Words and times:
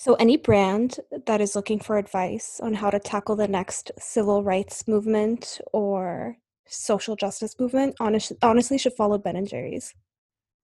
So, 0.00 0.14
any 0.14 0.38
brand 0.38 0.98
that 1.26 1.42
is 1.42 1.54
looking 1.54 1.78
for 1.78 1.98
advice 1.98 2.58
on 2.62 2.72
how 2.72 2.88
to 2.88 2.98
tackle 2.98 3.36
the 3.36 3.46
next 3.46 3.92
civil 3.98 4.42
rights 4.42 4.88
movement 4.88 5.60
or 5.74 6.38
social 6.64 7.16
justice 7.16 7.54
movement, 7.60 7.96
honest, 8.00 8.32
honestly, 8.40 8.78
should 8.78 8.94
follow 8.94 9.18
Ben 9.18 9.36
and 9.36 9.46
Jerry's. 9.46 9.94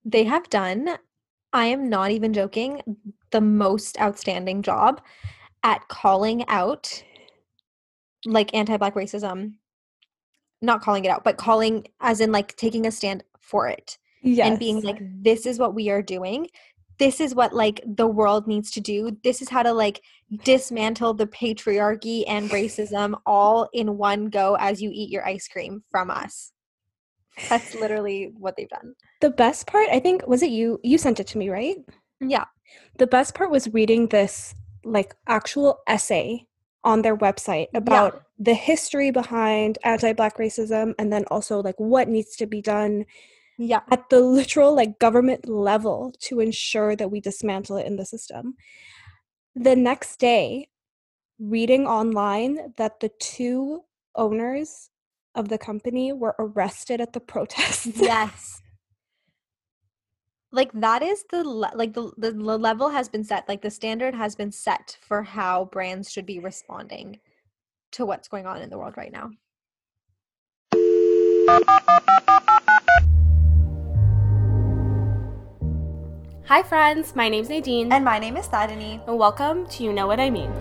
They 0.07 0.25
have 0.25 0.49
done, 0.49 0.97
I 1.53 1.67
am 1.67 1.91
not 1.91 2.13
even 2.13 2.33
joking, 2.33 2.81
the 3.31 3.43
most 3.43 4.01
outstanding 4.01 4.63
job 4.63 5.03
at 5.63 5.87
calling 5.89 6.49
out 6.49 7.05
like 8.25 8.55
anti 8.55 8.79
black 8.79 8.95
racism. 8.95 9.57
Not 10.63 10.81
calling 10.81 11.05
it 11.05 11.11
out, 11.11 11.25
but 11.25 11.37
calling 11.37 11.87
as 12.01 12.23
in 12.23 12.33
like 12.33 12.57
taking 12.57 12.87
a 12.87 12.91
stand 12.91 13.23
for 13.39 13.69
it. 13.69 13.99
Yes. 14.23 14.49
And 14.49 14.59
being 14.59 14.81
like, 14.81 14.99
this 15.23 15.45
is 15.45 15.59
what 15.59 15.75
we 15.75 15.91
are 15.91 16.01
doing 16.01 16.49
this 16.99 17.21
is 17.21 17.35
what 17.35 17.53
like 17.53 17.81
the 17.87 18.07
world 18.07 18.47
needs 18.47 18.71
to 18.73 18.81
do. 18.81 19.17
This 19.23 19.43
is 19.43 19.49
how 19.49 19.63
to 19.63 19.73
like 19.73 20.03
dismantle 20.45 21.15
the 21.15 21.27
patriarchy 21.27 22.25
and 22.27 22.51
racism 22.51 23.15
all 23.27 23.69
in 23.73 23.97
one 23.99 24.27
go 24.27 24.57
as 24.59 24.81
you 24.81 24.91
eat 24.93 25.11
your 25.11 25.27
ice 25.27 25.49
cream 25.49 25.85
from 25.91 26.11
us. 26.11 26.53
That's 27.49 27.75
literally 27.75 28.33
what 28.39 28.57
they've 28.57 28.69
done. 28.69 28.95
The 29.21 29.31
best 29.31 29.67
part 29.67 29.89
i 29.91 30.01
think 30.01 30.27
was 30.27 30.43
it 30.43 30.51
you 30.51 30.81
you 30.83 30.99
sent 30.99 31.21
it 31.21 31.27
to 31.29 31.39
me 31.39 31.49
right? 31.49 31.77
Yeah. 32.21 32.45
The 32.99 33.07
best 33.07 33.35
part 33.35 33.51
was 33.51 33.73
reading 33.73 34.09
this 34.09 34.55
like 34.85 35.15
actual 35.27 35.81
essay 35.87 36.47
on 36.85 37.03
their 37.03 37.17
website 37.17 37.67
about 37.75 38.15
yeah. 38.15 38.21
the 38.39 38.55
history 38.55 39.11
behind 39.11 39.79
anti-black 39.85 40.39
racism 40.39 40.95
and 40.99 41.13
then 41.13 41.25
also 41.31 41.61
like 41.61 41.75
what 41.79 42.09
needs 42.09 42.37
to 42.37 42.47
be 42.47 42.63
done 42.63 43.05
yeah 43.59 43.81
at 43.91 44.09
the 44.11 44.21
literal 44.21 44.75
like 44.75 44.99
government 44.99 45.49
level 45.49 46.13
to 46.21 46.41
ensure 46.41 46.95
that 46.97 47.11
we 47.11 47.21
dismantle 47.21 47.77
it 47.77 47.87
in 47.87 47.97
the 47.97 48.05
system. 48.05 48.55
The 49.55 49.77
next 49.77 50.19
day 50.19 50.69
reading 51.39 51.87
online 51.87 52.73
that 52.77 53.01
the 53.01 53.11
two 53.21 53.83
owners 54.15 54.91
of 55.35 55.49
the 55.49 55.59
company 55.59 56.13
were 56.13 56.35
arrested 56.39 57.01
at 57.01 57.13
the 57.13 57.21
protests. 57.33 58.01
Yes. 58.01 58.61
Like 60.53 60.71
that 60.73 61.03
is 61.03 61.25
the 61.31 61.45
like 61.45 61.93
the 61.93 62.13
the 62.17 62.33
level 62.33 62.89
has 62.89 63.09
been 63.09 63.25
set 63.25 63.49
like 63.49 63.63
the 63.63 63.71
standard 63.71 64.15
has 64.15 64.35
been 64.35 64.53
set 64.53 64.97
for 65.07 65.23
how 65.23 65.67
brands 65.67 66.11
should 66.11 66.25
be 66.25 66.39
responding 66.39 67.21
to 67.93 68.07
what's 68.07 68.29
going 68.29 68.47
on 68.47 68.63
in 68.63 68.71
the 68.71 68.79
world 68.79 68.95
right 68.97 69.13
now 69.13 69.31
Hi, 76.49 76.63
friends. 76.63 77.17
My 77.17 77.29
name's 77.29 77.49
Nadine. 77.49 77.91
And 77.91 78.05
my 78.05 78.21
name 78.21 78.37
is 78.37 78.47
Tarini. 78.47 79.05
And 79.09 79.19
welcome 79.19 79.67
to 79.67 79.83
You 79.83 79.93
Know 79.93 80.07
What 80.07 80.21
I 80.21 80.31
Mean. 80.31 80.53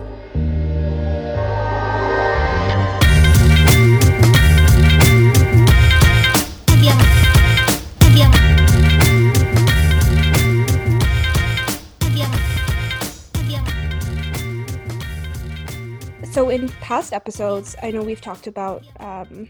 So, 16.32 16.48
in 16.48 16.68
past 16.80 17.12
episodes, 17.12 17.76
I 17.80 17.92
know 17.92 18.02
we've 18.02 18.20
talked 18.20 18.48
about 18.48 18.82
um, 18.98 19.48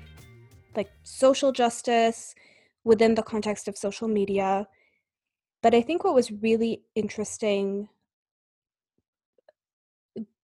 like 0.77 0.91
social 1.03 1.51
justice 1.51 2.35
within 2.85 3.15
the 3.15 3.23
context 3.23 3.69
of 3.69 3.79
social 3.79 4.07
media 4.07 4.69
but 5.67 5.75
I 5.75 5.83
think 5.83 6.05
what 6.05 6.15
was 6.15 6.31
really 6.31 6.83
interesting 6.95 7.89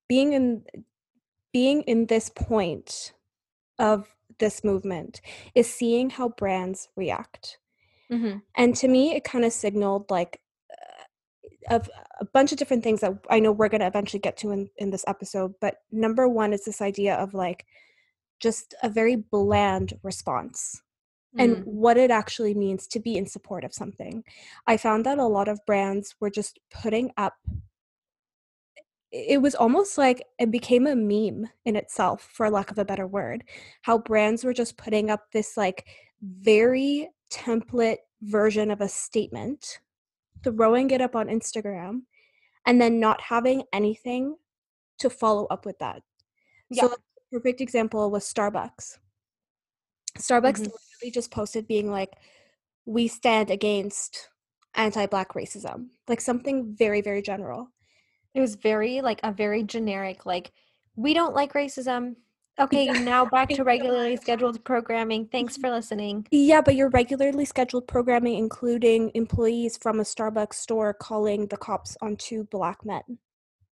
being 0.09 0.33
in 0.33 0.65
being 1.53 1.83
in 1.83 2.07
this 2.07 2.29
point 2.29 3.13
of 3.79 4.09
this 4.41 4.65
movement 4.65 5.21
is 5.55 5.73
seeing 5.73 6.11
how 6.11 6.31
brands 6.31 6.89
react. 6.97 7.59
Mm-hmm. 8.11 8.39
And 8.57 8.75
to 8.75 8.89
me, 8.89 9.15
it 9.15 9.23
kind 9.23 9.45
of 9.45 9.53
signaled 9.53 10.11
like 10.11 10.41
uh, 10.73 11.77
of 11.77 11.89
a 12.19 12.25
bunch 12.25 12.51
of 12.51 12.59
different 12.59 12.83
things 12.83 13.01
that 13.03 13.17
I 13.31 13.39
know 13.39 13.53
we're 13.53 13.69
going 13.69 13.83
to 13.83 13.87
eventually 13.87 14.19
get 14.19 14.37
to 14.39 14.51
in, 14.51 14.71
in 14.77 14.91
this 14.91 15.05
episode. 15.07 15.55
But 15.61 15.77
number 15.93 16.27
one 16.27 16.53
is 16.53 16.65
this 16.65 16.83
idea 16.83 17.15
of 17.15 17.33
like 17.33 17.65
just 18.41 18.75
a 18.83 18.89
very 18.89 19.15
bland 19.15 19.93
response 20.03 20.82
and 21.39 21.57
mm. 21.57 21.65
what 21.65 21.97
it 21.97 22.11
actually 22.11 22.55
means 22.55 22.87
to 22.89 23.01
be 23.01 23.17
in 23.17 23.27
support 23.27 23.65
of 23.65 23.75
something. 23.75 24.25
I 24.67 24.77
found 24.77 25.07
that 25.07 25.19
a 25.19 25.27
lot 25.27 25.49
of 25.49 25.65
brands 25.67 26.15
were 26.21 26.31
just 26.31 26.59
putting 26.71 27.11
up 27.17 27.35
it 29.15 29.43
was 29.43 29.55
almost 29.55 29.99
like 29.99 30.25
it 30.39 30.51
became 30.51 30.87
a 30.87 30.97
meme 30.97 31.47
in 31.67 31.77
itself 31.77 32.31
for 32.33 32.49
lack 32.49 32.71
of 32.71 32.79
a 32.79 32.85
better 32.85 33.07
word 33.07 33.45
how 33.83 33.99
brands 33.99 34.43
were 34.43 34.55
just 34.55 34.79
putting 34.79 35.11
up 35.11 35.31
this 35.33 35.55
like 35.55 35.85
very 36.23 37.11
template 37.31 37.99
version 38.23 38.71
of 38.71 38.81
a 38.81 38.89
statement 38.89 39.81
throwing 40.43 40.91
it 40.91 41.01
up 41.01 41.15
on 41.15 41.29
Instagram 41.29 42.03
and 42.67 42.81
then 42.81 43.01
not 43.01 43.21
having 43.21 43.63
anything 43.73 44.37
to 44.99 45.11
follow 45.11 45.47
up 45.47 45.67
with 45.67 45.79
that. 45.79 46.03
Yeah. 46.71 46.83
So 46.83 46.93
a 46.93 46.97
perfect 47.33 47.61
example 47.61 48.11
was 48.11 48.25
Starbucks. 48.25 48.99
Starbucks 50.19 50.61
mm-hmm 50.61 50.77
just 51.11 51.31
posted 51.31 51.67
being 51.67 51.91
like, 51.91 52.13
we 52.85 53.09
stand 53.09 53.51
against 53.51 54.29
anti 54.75 55.07
black 55.07 55.35
racism, 55.35 55.89
like 56.09 56.21
something 56.21 56.75
very, 56.77 57.01
very 57.01 57.23
general. 57.23 57.69
It 58.35 58.41
was 58.41 58.55
very, 58.55 59.01
like, 59.01 59.21
a 59.23 59.33
very 59.33 59.63
generic, 59.63 60.25
like, 60.25 60.53
we 60.97 61.13
don't 61.13 61.35
like 61.35 61.53
racism. 61.53 62.17
Okay, 62.59 62.87
now 62.87 63.25
back 63.25 63.49
to 63.51 63.65
regularly 63.65 64.17
scheduled 64.17 64.63
programming. 64.65 65.27
Thanks 65.27 65.57
for 65.57 65.71
listening. 65.71 66.27
Yeah, 66.31 66.61
but 66.61 66.77
your 66.77 66.91
regularly 66.91 67.45
scheduled 67.47 67.87
programming, 67.89 68.37
including 68.37 69.11
employees 69.15 69.79
from 69.79 70.01
a 70.01 70.03
Starbucks 70.03 70.55
store 70.55 70.93
calling 70.93 71.47
the 71.47 71.57
cops 71.57 71.97
on 72.03 72.17
two 72.17 72.45
black 72.45 72.85
men. 72.85 73.03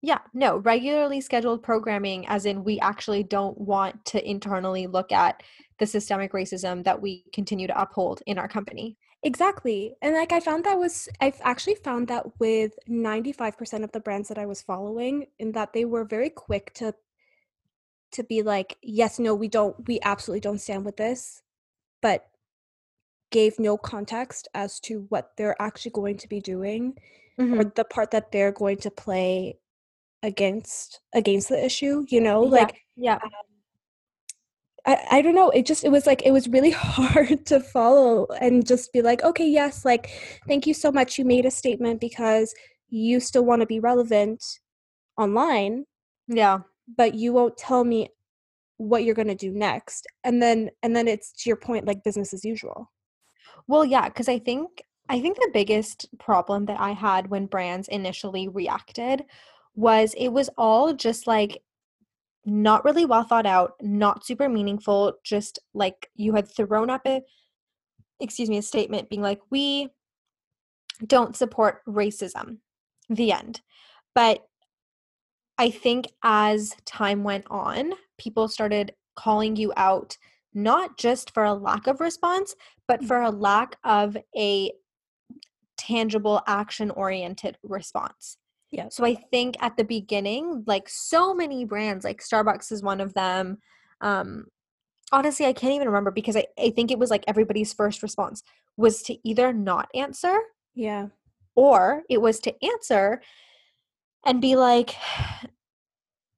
Yeah, 0.02 0.18
no, 0.32 0.56
regularly 0.58 1.20
scheduled 1.20 1.62
programming, 1.62 2.26
as 2.26 2.46
in 2.46 2.64
we 2.64 2.80
actually 2.80 3.22
don't 3.22 3.58
want 3.58 4.04
to 4.06 4.28
internally 4.28 4.86
look 4.86 5.12
at 5.12 5.42
the 5.78 5.86
systemic 5.86 6.32
racism 6.32 6.84
that 6.84 7.02
we 7.02 7.24
continue 7.32 7.66
to 7.66 7.80
uphold 7.80 8.22
in 8.26 8.38
our 8.38 8.48
company. 8.48 8.96
Exactly. 9.22 9.94
And 10.00 10.14
like 10.14 10.32
I 10.32 10.40
found 10.40 10.64
that 10.64 10.78
was 10.78 11.08
I've 11.20 11.40
actually 11.42 11.74
found 11.74 12.08
that 12.08 12.40
with 12.40 12.72
95% 12.88 13.84
of 13.84 13.92
the 13.92 14.00
brands 14.00 14.28
that 14.28 14.38
I 14.38 14.46
was 14.46 14.62
following 14.62 15.26
in 15.38 15.52
that 15.52 15.74
they 15.74 15.84
were 15.84 16.04
very 16.04 16.30
quick 16.30 16.72
to 16.74 16.94
to 18.12 18.24
be 18.24 18.42
like, 18.42 18.76
yes, 18.82 19.18
no, 19.18 19.34
we 19.34 19.48
don't 19.48 19.86
we 19.86 20.00
absolutely 20.02 20.40
don't 20.40 20.60
stand 20.60 20.86
with 20.86 20.96
this, 20.96 21.42
but 22.00 22.26
gave 23.30 23.58
no 23.58 23.76
context 23.76 24.48
as 24.54 24.80
to 24.80 25.06
what 25.10 25.32
they're 25.36 25.60
actually 25.60 25.92
going 25.92 26.16
to 26.16 26.28
be 26.28 26.40
doing 26.40 26.94
mm-hmm. 27.38 27.60
or 27.60 27.64
the 27.64 27.84
part 27.84 28.10
that 28.10 28.32
they're 28.32 28.52
going 28.52 28.78
to 28.78 28.90
play 28.90 29.58
against 30.22 31.00
against 31.14 31.48
the 31.48 31.64
issue, 31.64 32.04
you 32.08 32.20
know? 32.20 32.44
Yeah. 32.44 32.50
Like 32.50 32.80
yeah. 32.96 33.14
Um, 33.14 33.30
I, 34.86 35.06
I 35.10 35.22
don't 35.22 35.34
know 35.34 35.50
it 35.50 35.66
just 35.66 35.84
it 35.84 35.90
was 35.90 36.06
like 36.06 36.22
it 36.24 36.30
was 36.30 36.48
really 36.48 36.70
hard 36.76 37.46
to 37.46 37.60
follow 37.60 38.26
and 38.40 38.66
just 38.66 38.92
be 38.92 39.02
like 39.02 39.22
okay 39.22 39.48
yes 39.48 39.84
like 39.84 40.10
thank 40.46 40.66
you 40.66 40.74
so 40.74 40.90
much 40.90 41.18
you 41.18 41.24
made 41.24 41.46
a 41.46 41.50
statement 41.50 42.00
because 42.00 42.54
you 42.88 43.20
still 43.20 43.44
want 43.44 43.60
to 43.60 43.66
be 43.66 43.80
relevant 43.80 44.42
online 45.18 45.84
yeah 46.28 46.58
but 46.96 47.14
you 47.14 47.32
won't 47.32 47.56
tell 47.56 47.84
me 47.84 48.08
what 48.78 49.04
you're 49.04 49.14
going 49.14 49.28
to 49.28 49.34
do 49.34 49.52
next 49.52 50.06
and 50.24 50.42
then 50.42 50.70
and 50.82 50.96
then 50.96 51.06
it's 51.06 51.32
to 51.32 51.50
your 51.50 51.56
point 51.56 51.86
like 51.86 52.02
business 52.02 52.32
as 52.32 52.44
usual 52.44 52.90
well 53.68 53.84
yeah 53.84 54.08
because 54.08 54.28
i 54.28 54.38
think 54.38 54.82
i 55.08 55.20
think 55.20 55.36
the 55.36 55.50
biggest 55.52 56.06
problem 56.18 56.64
that 56.64 56.80
i 56.80 56.92
had 56.92 57.28
when 57.28 57.46
brands 57.46 57.88
initially 57.88 58.48
reacted 58.48 59.24
was 59.80 60.14
it 60.16 60.28
was 60.28 60.50
all 60.58 60.92
just 60.92 61.26
like 61.26 61.62
not 62.44 62.84
really 62.84 63.04
well 63.04 63.24
thought 63.24 63.46
out, 63.46 63.72
not 63.80 64.24
super 64.24 64.48
meaningful, 64.48 65.14
just 65.24 65.58
like 65.74 66.10
you 66.14 66.34
had 66.34 66.48
thrown 66.48 66.90
up 66.90 67.02
a 67.06 67.22
excuse 68.20 68.50
me, 68.50 68.58
a 68.58 68.62
statement 68.62 69.08
being 69.08 69.22
like, 69.22 69.40
we 69.50 69.88
don't 71.06 71.34
support 71.36 71.82
racism. 71.88 72.58
The 73.08 73.32
end. 73.32 73.62
But 74.14 74.46
I 75.58 75.70
think 75.70 76.08
as 76.22 76.74
time 76.84 77.24
went 77.24 77.46
on, 77.50 77.94
people 78.18 78.46
started 78.46 78.92
calling 79.16 79.56
you 79.56 79.72
out 79.76 80.16
not 80.54 80.98
just 80.98 81.32
for 81.32 81.44
a 81.44 81.54
lack 81.54 81.86
of 81.86 82.00
response, 82.00 82.54
but 82.86 83.00
mm. 83.00 83.08
for 83.08 83.22
a 83.22 83.30
lack 83.30 83.76
of 83.84 84.16
a 84.36 84.72
tangible 85.76 86.42
action 86.46 86.90
oriented 86.90 87.56
response. 87.62 88.36
Yeah. 88.70 88.88
So 88.90 89.04
I 89.04 89.14
think 89.14 89.56
at 89.60 89.76
the 89.76 89.84
beginning, 89.84 90.64
like 90.66 90.88
so 90.88 91.34
many 91.34 91.64
brands, 91.64 92.04
like 92.04 92.22
Starbucks 92.22 92.70
is 92.70 92.82
one 92.82 93.00
of 93.00 93.14
them. 93.14 93.58
Um, 94.00 94.46
honestly, 95.12 95.46
I 95.46 95.52
can't 95.52 95.74
even 95.74 95.88
remember 95.88 96.10
because 96.10 96.36
I, 96.36 96.46
I 96.58 96.70
think 96.70 96.90
it 96.90 96.98
was 96.98 97.10
like 97.10 97.24
everybody's 97.26 97.72
first 97.72 98.02
response 98.02 98.42
was 98.76 99.02
to 99.02 99.16
either 99.28 99.52
not 99.52 99.88
answer. 99.94 100.38
Yeah. 100.74 101.08
Or 101.56 102.02
it 102.08 102.20
was 102.20 102.38
to 102.40 102.54
answer 102.64 103.20
and 104.24 104.40
be 104.40 104.56
like 104.56 104.94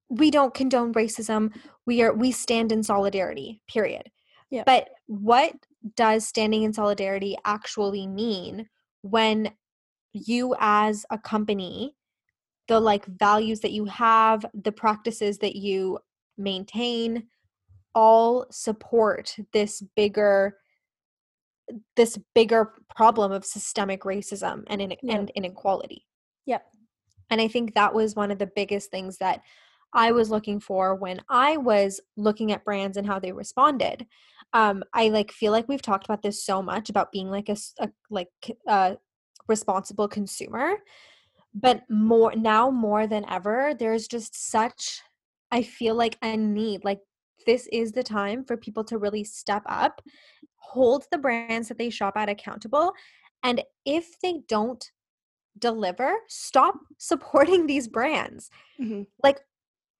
we 0.08 0.30
don't 0.30 0.54
condone 0.54 0.92
racism 0.92 1.54
we 1.86 2.02
are 2.02 2.12
we 2.12 2.30
stand 2.30 2.70
in 2.70 2.82
solidarity 2.82 3.60
period 3.68 4.10
Yeah. 4.50 4.62
but 4.64 4.88
what 5.06 5.54
does 5.96 6.26
standing 6.26 6.62
in 6.62 6.72
solidarity 6.72 7.36
actually 7.44 8.06
mean 8.06 8.68
when 9.02 9.52
you 10.12 10.54
as 10.60 11.06
a 11.10 11.18
company 11.18 11.94
the 12.72 12.80
like 12.80 13.04
values 13.06 13.60
that 13.60 13.72
you 13.72 13.84
have 13.84 14.46
the 14.54 14.72
practices 14.72 15.38
that 15.38 15.56
you 15.56 15.98
maintain 16.38 17.24
all 17.94 18.46
support 18.50 19.36
this 19.52 19.82
bigger 19.94 20.56
this 21.96 22.18
bigger 22.34 22.72
problem 22.94 23.30
of 23.30 23.44
systemic 23.44 24.02
racism 24.02 24.64
and, 24.68 24.80
in, 24.80 24.92
and 25.08 25.30
inequality 25.34 26.06
Yep. 26.46 26.64
and 27.30 27.40
I 27.40 27.48
think 27.48 27.74
that 27.74 27.94
was 27.94 28.16
one 28.16 28.30
of 28.30 28.38
the 28.38 28.50
biggest 28.54 28.90
things 28.90 29.18
that 29.18 29.42
I 29.92 30.12
was 30.12 30.30
looking 30.30 30.58
for 30.58 30.94
when 30.94 31.20
I 31.28 31.58
was 31.58 32.00
looking 32.16 32.52
at 32.52 32.64
brands 32.64 32.96
and 32.96 33.06
how 33.06 33.18
they 33.18 33.32
responded. 33.32 34.06
Um, 34.54 34.82
I 34.94 35.10
like 35.10 35.30
feel 35.30 35.52
like 35.52 35.68
we've 35.68 35.82
talked 35.82 36.06
about 36.06 36.22
this 36.22 36.42
so 36.42 36.62
much 36.62 36.88
about 36.88 37.12
being 37.12 37.30
like 37.30 37.50
a 37.50 37.56
like 38.08 38.30
a 38.66 38.96
responsible 39.48 40.08
consumer, 40.08 40.78
but 41.54 41.82
more 41.90 42.34
now 42.34 42.70
more 42.70 43.06
than 43.06 43.24
ever, 43.28 43.74
there's 43.78 44.06
just 44.08 44.50
such 44.50 45.02
I 45.50 45.62
feel 45.62 45.94
like 45.94 46.16
a 46.22 46.36
need. 46.36 46.82
Like 46.84 47.00
this 47.46 47.68
is 47.72 47.92
the 47.92 48.02
time 48.02 48.44
for 48.44 48.56
people 48.56 48.84
to 48.84 48.98
really 48.98 49.24
step 49.24 49.62
up, 49.66 50.00
hold 50.56 51.04
the 51.10 51.18
brands 51.18 51.68
that 51.68 51.76
they 51.78 51.90
shop 51.90 52.16
at 52.16 52.28
accountable, 52.30 52.92
and 53.42 53.62
if 53.84 54.18
they 54.22 54.40
don't 54.48 54.90
deliver, 55.58 56.14
stop 56.28 56.76
supporting 56.98 57.66
these 57.66 57.88
brands. 57.88 58.50
Mhm. 58.80 59.06
Like 59.22 59.40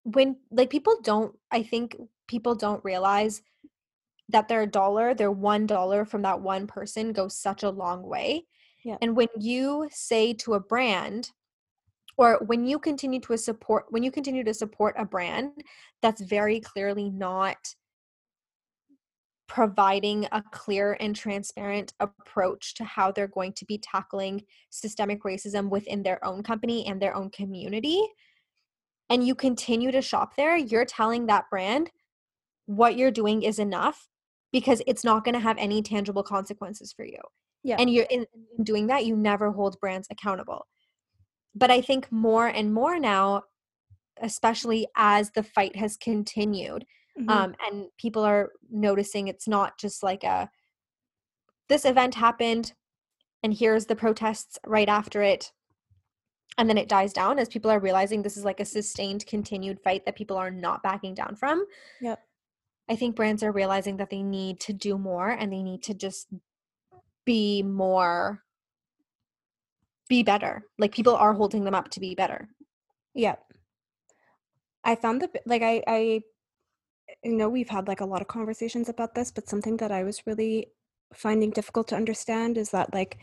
when 0.05 0.37
like 0.51 0.71
people 0.71 0.97
don't 1.03 1.37
I 1.51 1.63
think 1.63 1.97
people 2.29 2.55
don't 2.55 2.85
realize 2.85 3.43
that 4.31 4.49
their 4.49 4.67
dollar, 4.67 5.15
their 5.15 5.31
one 5.31 5.67
dollar 5.67 6.05
from 6.07 6.23
that 6.23 6.41
one 6.41 6.67
person 6.67 7.13
goes 7.13 7.37
such 7.37 7.63
a 7.63 7.71
long 7.71 8.03
way. 8.03 8.47
Yeah. 8.85 8.97
And 9.03 9.15
when 9.15 9.29
you 9.39 9.89
say 9.93 10.33
to 10.35 10.55
a 10.55 10.61
brand 10.61 11.31
or 12.17 12.39
when 12.47 12.67
you 12.67 12.79
continue 12.79 13.21
to 13.21 13.37
support 13.37 13.87
when 13.91 14.03
you 14.03 14.11
continue 14.11 14.45
to 14.45 14.55
support 14.55 14.95
a 14.99 15.05
brand 15.05 15.53
that's 16.03 16.21
very 16.21 16.61
clearly 16.61 17.11
not 17.11 17.57
providing 19.49 20.27
a 20.33 20.43
clear 20.51 20.97
and 21.01 21.15
transparent 21.15 21.93
approach 22.01 22.75
to 22.75 22.85
how 22.85 23.13
they're 23.13 23.29
going 23.29 23.53
to 23.53 23.67
be 23.67 23.77
tackling 23.79 24.43
systemic 24.71 25.23
racism 25.25 25.69
within 25.69 26.03
their 26.03 26.25
own 26.25 26.43
company 26.43 26.87
and 26.87 27.01
their 27.03 27.15
own 27.15 27.29
community 27.31 28.01
and 29.11 29.27
you 29.27 29.35
continue 29.35 29.91
to 29.91 30.01
shop 30.01 30.37
there 30.37 30.57
you're 30.57 30.85
telling 30.85 31.27
that 31.27 31.45
brand 31.51 31.91
what 32.67 32.97
you're 32.97 33.11
doing 33.11 33.43
is 33.43 33.59
enough 33.59 34.09
because 34.53 34.81
it's 34.87 35.05
not 35.05 35.25
going 35.25 35.35
to 35.35 35.41
have 35.41 35.59
any 35.59 35.83
tangible 35.83 36.23
consequences 36.23 36.93
for 36.93 37.05
you 37.05 37.19
Yeah. 37.63 37.77
and 37.79 37.91
you're 37.91 38.07
in, 38.09 38.25
in 38.57 38.65
doing 38.65 38.87
that 38.87 39.05
you 39.05 39.17
never 39.17 39.51
hold 39.51 39.79
brands 39.81 40.07
accountable 40.11 40.67
but 41.55 41.71
i 41.71 41.81
think 41.81 42.11
more 42.11 42.47
and 42.49 42.73
more 42.73 42.99
now 42.99 43.43
especially 44.21 44.87
as 44.97 45.31
the 45.31 45.43
fight 45.43 45.75
has 45.77 45.97
continued 45.97 46.85
Mhm. 47.19 47.31
um, 47.31 47.55
and 47.67 47.87
people 47.99 48.25
are 48.25 48.53
noticing 48.71 49.29
it's 49.29 49.47
not 49.47 49.79
just 49.79 50.03
like 50.03 50.25
a 50.25 50.49
this 51.69 51.85
event 51.85 52.15
happened 52.15 52.73
and 53.43 53.53
here's 53.53 53.87
the 53.87 53.97
protests 53.97 54.59
right 54.67 54.89
after 54.89 55.21
it 55.23 55.53
and 56.59 56.69
then 56.69 56.79
it 56.79 56.89
dies 56.89 57.13
down 57.13 57.39
as 57.39 57.49
people 57.49 57.71
are 57.71 57.81
realizing 57.81 58.23
this 58.23 58.37
is 58.37 58.45
like 58.45 58.61
a 58.61 58.65
sustained 58.65 59.27
continued 59.27 59.79
fight 59.81 60.05
that 60.05 60.17
people 60.17 60.37
are 60.37 60.51
not 60.51 60.83
backing 60.83 61.13
down 61.15 61.37
from 61.37 61.65
Yep. 62.01 62.19
i 62.89 62.97
think 62.97 63.15
brands 63.17 63.43
are 63.43 63.53
realizing 63.53 63.99
that 63.99 64.09
they 64.11 64.23
need 64.23 64.59
to 64.61 64.73
do 64.73 64.97
more 64.97 65.31
and 65.31 65.53
they 65.53 65.63
need 65.63 65.83
to 65.83 65.95
just 65.95 66.29
be 67.27 67.63
more 67.63 68.43
be 70.15 70.23
better 70.23 70.55
like 70.79 70.93
people 71.01 71.17
are 71.17 71.35
holding 71.35 71.65
them 71.65 71.75
up 71.75 71.89
to 71.91 72.01
be 72.01 72.15
better 72.15 72.49
Yeah. 73.15 73.37
I 74.85 74.95
found 74.97 75.23
the 75.23 75.31
like 75.47 75.63
I 75.63 75.83
I 75.87 76.23
you 77.23 77.33
know 77.33 77.49
we've 77.49 77.69
had 77.69 77.89
like 77.89 78.01
a 78.01 78.07
lot 78.07 78.21
of 78.23 78.29
conversations 78.29 78.89
about 78.89 79.15
this, 79.15 79.31
but 79.31 79.49
something 79.49 79.77
that 79.79 79.93
I 79.93 80.03
was 80.05 80.27
really 80.27 80.69
finding 81.15 81.51
difficult 81.51 81.89
to 81.89 81.97
understand 81.97 82.59
is 82.59 82.71
that 82.71 82.93
like 82.95 83.19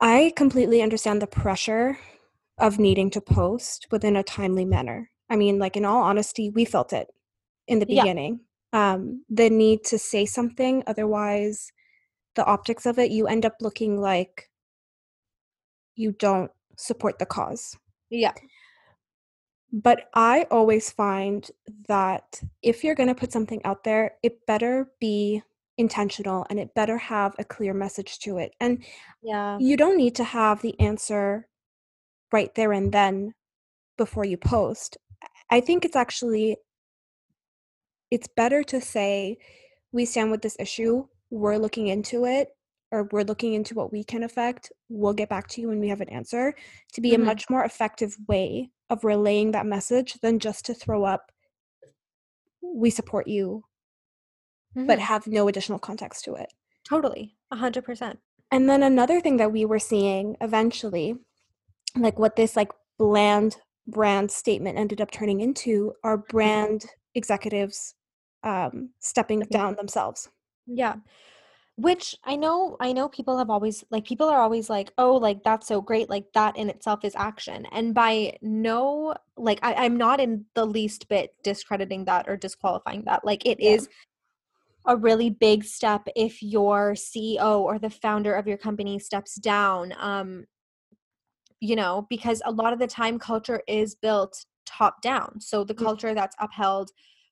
I 0.00 0.32
completely 0.36 0.82
understand 0.82 1.20
the 1.20 1.26
pressure 1.26 1.98
of 2.58 2.78
needing 2.78 3.10
to 3.10 3.20
post 3.20 3.86
within 3.90 4.16
a 4.16 4.22
timely 4.22 4.64
manner. 4.64 5.10
I 5.28 5.36
mean, 5.36 5.58
like 5.58 5.76
in 5.76 5.84
all 5.84 6.02
honesty, 6.02 6.50
we 6.50 6.64
felt 6.64 6.92
it 6.92 7.08
in 7.68 7.78
the 7.80 7.86
Yeah. 7.86 8.04
beginning. 8.04 8.40
Um, 8.72 9.24
the 9.28 9.50
need 9.50 9.84
to 9.86 9.98
say 9.98 10.26
something, 10.26 10.82
otherwise, 10.86 11.72
the 12.36 12.44
optics 12.46 12.86
of 12.86 12.98
it, 12.98 13.10
you 13.10 13.26
end 13.26 13.46
up 13.46 13.56
looking 13.60 14.00
like 14.00 14.49
you 16.00 16.12
don't 16.12 16.50
support 16.76 17.18
the 17.18 17.26
cause. 17.26 17.76
yeah 18.08 18.32
But 19.72 20.08
I 20.14 20.46
always 20.50 20.90
find 20.90 21.48
that 21.88 22.42
if 22.62 22.82
you're 22.82 22.96
going 23.00 23.12
to 23.14 23.20
put 23.22 23.32
something 23.32 23.60
out 23.64 23.84
there, 23.84 24.14
it 24.22 24.46
better 24.46 24.90
be 24.98 25.42
intentional 25.78 26.44
and 26.50 26.58
it 26.58 26.74
better 26.74 26.98
have 26.98 27.34
a 27.38 27.44
clear 27.44 27.72
message 27.72 28.18
to 28.20 28.38
it. 28.38 28.52
And 28.60 28.84
yeah 29.22 29.58
you 29.58 29.76
don't 29.76 29.96
need 29.96 30.14
to 30.16 30.24
have 30.24 30.60
the 30.60 30.78
answer 30.80 31.46
right 32.32 32.52
there 32.54 32.72
and 32.72 32.92
then 32.92 33.34
before 33.96 34.24
you 34.24 34.36
post. 34.36 34.96
I 35.50 35.60
think 35.60 35.84
it's 35.84 35.96
actually 35.96 36.56
it's 38.10 38.28
better 38.42 38.62
to 38.64 38.80
say 38.80 39.38
we 39.92 40.04
stand 40.04 40.30
with 40.30 40.42
this 40.42 40.56
issue, 40.58 41.06
we're 41.30 41.58
looking 41.58 41.86
into 41.88 42.24
it 42.24 42.48
or 42.92 43.08
we're 43.12 43.22
looking 43.22 43.54
into 43.54 43.74
what 43.74 43.92
we 43.92 44.02
can 44.04 44.22
affect. 44.22 44.72
We'll 44.88 45.12
get 45.14 45.28
back 45.28 45.46
to 45.48 45.60
you 45.60 45.68
when 45.68 45.80
we 45.80 45.88
have 45.88 46.00
an 46.00 46.08
answer 46.08 46.54
to 46.92 47.00
be 47.00 47.10
Mhm. 47.10 47.14
a 47.14 47.18
much 47.18 47.48
more 47.48 47.64
effective 47.64 48.16
way 48.28 48.70
of 48.88 49.04
relaying 49.04 49.52
that 49.52 49.66
message 49.66 50.14
than 50.20 50.38
just 50.38 50.64
to 50.66 50.74
throw 50.74 51.04
up 51.04 51.30
we 52.62 52.90
support 52.90 53.26
you 53.26 53.64
but 54.74 54.98
Mhm. 54.98 55.02
have 55.02 55.26
no 55.26 55.48
additional 55.48 55.78
context 55.78 56.24
to 56.24 56.34
it. 56.34 56.52
totally 56.84 57.36
100% 57.50 58.18
And 58.52 58.68
then 58.68 58.82
another 58.82 59.20
thing 59.20 59.36
that 59.38 59.52
we 59.52 59.64
were 59.64 59.78
seeing 59.78 60.36
eventually, 60.40 61.14
like 61.96 62.18
what 62.18 62.34
this 62.36 62.56
like 62.56 62.72
bland 62.98 63.56
brand 63.86 64.30
statement 64.30 64.76
ended 64.78 65.00
up 65.00 65.10
turning 65.12 65.40
into 65.40 65.94
are 66.04 66.18
brand 66.18 66.86
executives 67.14 67.94
um, 68.42 68.90
Stepping 69.00 69.40
down 69.40 69.74
themselves. 69.76 70.28
Yeah. 70.66 70.96
Which 71.80 72.14
I 72.24 72.36
know 72.36 72.76
I 72.78 72.92
know 72.92 73.08
people 73.08 73.38
have 73.38 73.48
always 73.48 73.84
like 73.90 74.04
people 74.04 74.28
are 74.28 74.40
always 74.40 74.68
like, 74.68 74.92
"Oh, 74.98 75.16
like 75.16 75.42
that's 75.42 75.66
so 75.66 75.80
great. 75.80 76.10
Like 76.10 76.26
that 76.34 76.56
in 76.58 76.68
itself 76.68 77.04
is 77.06 77.14
action." 77.16 77.64
And 77.72 77.94
by 77.94 78.36
no 78.42 79.14
like 79.38 79.60
I, 79.62 79.72
I'm 79.74 79.96
not 79.96 80.20
in 80.20 80.44
the 80.54 80.66
least 80.66 81.08
bit 81.08 81.34
discrediting 81.42 82.04
that 82.04 82.28
or 82.28 82.36
disqualifying 82.36 83.04
that. 83.04 83.24
Like 83.24 83.46
it 83.46 83.60
Yeah. 83.60 83.76
is 83.76 83.88
a 84.84 84.94
really 84.96 85.30
big 85.30 85.64
step 85.64 86.06
if 86.14 86.42
your 86.42 86.92
CEO 86.94 87.60
or 87.60 87.78
the 87.78 87.88
founder 87.88 88.34
of 88.34 88.46
your 88.46 88.58
company 88.58 88.98
steps 88.98 89.36
down. 89.36 89.94
Um, 89.98 90.44
you 91.60 91.76
know, 91.76 92.06
because 92.10 92.42
a 92.44 92.52
lot 92.52 92.74
of 92.74 92.78
the 92.78 92.86
time 92.86 93.18
culture 93.18 93.62
is 93.66 93.94
built 93.94 94.44
top 94.66 95.00
down. 95.00 95.40
So 95.40 95.64
the 95.64 95.74
culture 95.74 96.14
that's 96.14 96.36
upheld 96.40 96.90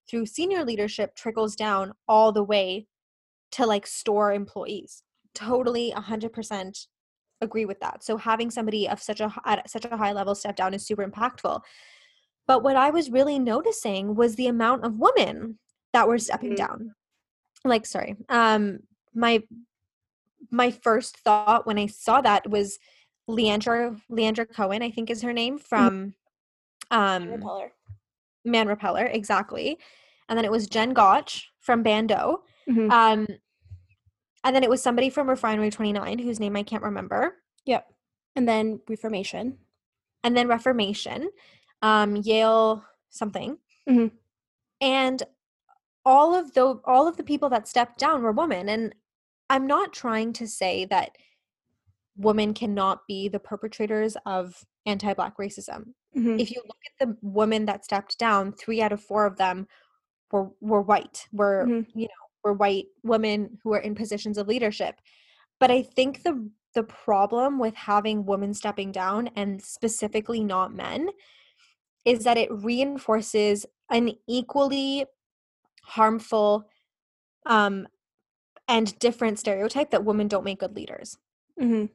through 0.09 0.26
senior 0.26 0.64
leadership 0.64 1.14
trickles 1.14 1.55
down 1.55 1.93
all 2.07 2.33
the 2.33 2.45
way 2.45 2.87
to 3.52 3.67
like 3.67 3.87
store 3.87 4.33
employees. 4.33 5.02
Totally 5.35 5.93
100% 5.97 6.87
agree 7.40 7.64
with 7.64 7.81
that. 7.81 8.02
So 8.02 8.17
having 8.17 8.50
somebody 8.50 8.88
of 8.88 9.00
such 9.00 9.21
a 9.21 9.33
at 9.45 9.71
such 9.71 9.85
a 9.85 9.97
high 9.97 10.12
level 10.12 10.35
step 10.35 10.57
down 10.57 10.75
is 10.75 10.85
super 10.85 11.07
impactful. 11.07 11.61
But 12.47 12.62
what 12.62 12.76
I 12.76 12.90
was 12.90 13.11
really 13.11 13.38
noticing 13.38 14.14
was 14.14 14.35
the 14.35 14.49
amount 14.49 14.85
of 14.85 14.99
women 14.99 15.59
that 15.93 16.09
were 16.09 16.19
stepping 16.19 16.52
Mhm. 16.52 16.57
down. 16.57 16.95
Like 17.64 17.87
sorry. 17.87 18.17
Um 18.28 18.81
my 19.14 19.43
my 20.50 20.71
first 20.71 21.19
thought 21.19 21.67
when 21.67 21.78
I 21.78 21.87
saw 21.87 22.21
that 22.21 22.49
was 22.49 22.78
Leandra 23.28 24.00
Leandra 24.11 24.50
Cohen, 24.52 24.83
I 24.83 24.90
think 24.90 25.11
is 25.11 25.23
her 25.23 25.33
name 25.33 25.59
from 25.59 26.14
um 26.90 27.25
Man 27.28 27.31
Repeller. 27.31 27.73
Man 28.45 28.69
Repeller, 28.69 29.05
exactly. 29.07 29.78
And 30.28 30.37
then 30.37 30.45
it 30.45 30.50
was 30.50 30.67
Jen 30.67 30.93
Gotch 30.95 31.50
from 31.61 31.83
Bando. 31.83 32.43
Mhm. 32.68 32.90
Um, 32.90 33.26
and 34.44 34.54
then 34.56 34.62
it 34.62 34.70
was 34.70 34.82
somebody 34.82 35.10
from 35.10 35.28
Refinery 35.28 35.70
29, 35.70 36.18
whose 36.18 36.40
name 36.40 36.56
I 36.56 36.62
can't 36.62 36.82
remember. 36.82 37.37
Yep. 37.66 37.92
And 38.37 38.48
then 38.48 38.80
Reformation. 38.88 39.58
And 40.25 40.37
then 40.37 40.48
Reformation, 40.48 41.30
um, 41.82 42.16
Yale 42.16 42.84
something. 43.10 43.58
Mhm. 43.88 44.12
And 44.80 45.22
all 46.04 46.34
of 46.34 46.54
the 46.54 46.80
all 46.84 47.06
of 47.08 47.16
the 47.16 47.25
people 47.25 47.48
that 47.50 47.68
stepped 47.68 47.98
down 47.98 48.22
were 48.22 48.32
women. 48.32 48.68
And 48.68 48.94
I'm 49.50 49.66
not 49.66 49.92
trying 49.92 50.32
to 50.34 50.46
say 50.48 50.84
that 50.87 51.16
women 52.16 52.54
cannot 52.54 53.06
be 53.06 53.28
the 53.28 53.40
perpetrators 53.40 54.16
of 54.26 54.64
anti-black 54.87 55.37
racism. 55.38 55.94
Mhm. 56.16 56.40
If 56.40 56.50
you 56.50 56.62
look 56.66 56.78
at 56.87 57.08
the 57.08 57.16
women 57.22 57.66
that 57.66 57.84
stepped 57.84 58.18
down, 58.18 58.52
3 58.52 58.82
out 58.82 58.92
of 58.92 59.02
4 59.02 59.26
of 59.26 59.37
them 59.37 59.68
were 60.32 60.50
were 60.60 60.82
white. 60.82 61.28
Were, 61.32 61.66
Mhm. 61.68 61.87
you 61.94 62.06
know, 62.08 62.27
were 62.49 62.55
white 62.55 62.87
women 63.02 63.59
who 63.62 63.75
are 63.75 63.78
in 63.78 63.95
positions 63.95 64.38
of 64.38 64.49
leadership. 64.49 65.00
But 65.61 65.71
I 65.71 65.83
think 65.83 66.23
the 66.23 66.50
the 66.75 66.83
problem 66.83 67.59
with 67.59 67.75
having 67.75 68.26
women 68.26 68.55
stepping 68.55 68.93
down 68.93 69.28
and 69.37 69.61
specifically 69.61 70.45
not 70.45 70.73
men 70.73 71.09
is 72.05 72.25
that 72.25 72.37
it 72.37 72.52
reinforces 72.52 73.67
an 73.90 74.12
equally 74.28 75.07
harmful 75.83 76.69
um 77.47 77.88
and 78.69 78.99
different 78.99 79.38
stereotype 79.38 79.90
that 79.90 80.05
women 80.05 80.28
don't 80.28 80.45
make 80.45 80.61
good 80.61 80.76
leaders 80.76 81.17
Mhm. 81.59 81.90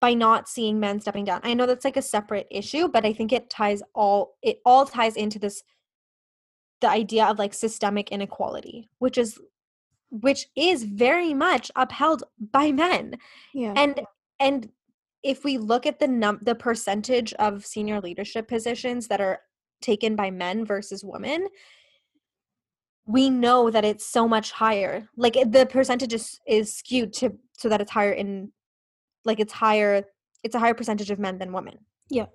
by 0.00 0.14
not 0.14 0.48
seeing 0.48 0.80
men 0.80 1.00
stepping 1.00 1.24
down. 1.24 1.40
I 1.44 1.54
know 1.54 1.66
that's 1.66 1.84
like 1.84 1.96
a 1.96 2.02
separate 2.02 2.48
issue, 2.50 2.88
but 2.88 3.06
I 3.06 3.12
think 3.12 3.32
it 3.32 3.48
ties 3.48 3.82
all 3.94 4.36
it 4.42 4.60
all 4.64 4.84
ties 4.84 5.16
into 5.16 5.38
this 5.38 5.62
the 6.80 6.88
idea 6.88 7.24
of 7.26 7.38
like 7.38 7.54
systemic 7.54 8.10
inequality, 8.10 8.88
which 8.98 9.16
is 9.16 9.38
which 10.12 10.46
is 10.54 10.84
very 10.84 11.32
much 11.32 11.70
upheld 11.74 12.22
by 12.52 12.70
men. 12.70 13.16
Yeah. 13.54 13.72
And 13.74 14.02
and 14.38 14.68
if 15.22 15.42
we 15.42 15.56
look 15.56 15.86
at 15.86 15.98
the 15.98 16.06
num 16.06 16.38
the 16.42 16.54
percentage 16.54 17.32
of 17.34 17.64
senior 17.64 18.00
leadership 18.00 18.46
positions 18.46 19.08
that 19.08 19.20
are 19.20 19.40
taken 19.80 20.14
by 20.14 20.30
men 20.30 20.66
versus 20.66 21.02
women, 21.02 21.48
we 23.06 23.30
know 23.30 23.70
that 23.70 23.86
it's 23.86 24.06
so 24.06 24.28
much 24.28 24.52
higher. 24.52 25.08
Like 25.16 25.34
the 25.34 25.66
percentage 25.66 26.12
is, 26.12 26.38
is 26.46 26.74
skewed 26.74 27.14
to 27.14 27.38
so 27.56 27.70
that 27.70 27.80
it's 27.80 27.90
higher 27.90 28.12
in 28.12 28.52
like 29.24 29.40
it's 29.40 29.52
higher 29.52 30.04
it's 30.44 30.54
a 30.54 30.58
higher 30.58 30.74
percentage 30.74 31.10
of 31.10 31.18
men 31.18 31.38
than 31.38 31.52
women. 31.52 31.78
Yeah. 32.10 32.26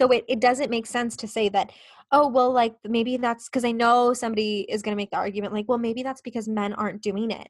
So 0.00 0.10
it, 0.12 0.24
it 0.28 0.40
doesn't 0.40 0.70
make 0.70 0.86
sense 0.86 1.14
to 1.16 1.28
say 1.28 1.50
that, 1.50 1.72
oh, 2.10 2.28
well, 2.28 2.50
like 2.52 2.74
maybe 2.84 3.18
that's 3.18 3.48
because 3.48 3.64
I 3.64 3.72
know 3.72 4.14
somebody 4.14 4.60
is 4.68 4.80
going 4.80 4.92
to 4.92 4.96
make 4.96 5.10
the 5.10 5.18
argument, 5.18 5.52
like, 5.52 5.68
well, 5.68 5.78
maybe 5.78 6.02
that's 6.02 6.22
because 6.22 6.48
men 6.48 6.72
aren't 6.72 7.02
doing 7.02 7.30
it. 7.30 7.48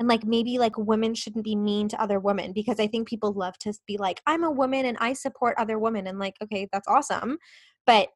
And 0.00 0.08
like 0.08 0.24
maybe 0.24 0.58
like 0.58 0.78
women 0.78 1.14
shouldn't 1.14 1.44
be 1.44 1.54
mean 1.54 1.88
to 1.90 2.00
other 2.00 2.18
women 2.18 2.52
because 2.52 2.80
I 2.80 2.86
think 2.86 3.06
people 3.06 3.32
love 3.32 3.56
to 3.58 3.74
be 3.86 3.98
like, 3.98 4.20
I'm 4.26 4.44
a 4.44 4.50
woman 4.50 4.86
and 4.86 4.96
I 4.98 5.12
support 5.12 5.56
other 5.58 5.78
women. 5.78 6.06
And 6.06 6.18
like, 6.18 6.36
okay, 6.42 6.68
that's 6.72 6.88
awesome. 6.88 7.38
But 7.86 8.08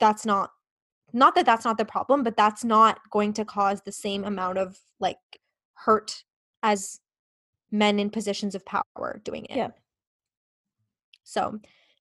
that's 0.00 0.24
not, 0.24 0.50
not 1.12 1.34
that 1.34 1.46
that's 1.46 1.64
not 1.64 1.76
the 1.76 1.84
problem, 1.84 2.22
but 2.22 2.36
that's 2.36 2.64
not 2.64 3.00
going 3.10 3.34
to 3.34 3.44
cause 3.44 3.82
the 3.82 3.92
same 3.92 4.24
amount 4.24 4.56
of 4.56 4.78
like 4.98 5.18
hurt 5.74 6.24
as 6.62 7.00
men 7.70 8.00
in 8.00 8.08
positions 8.10 8.54
of 8.54 8.64
power 8.64 9.20
doing 9.24 9.44
it. 9.44 9.56
Yeah. 9.56 9.68
So, 11.22 11.60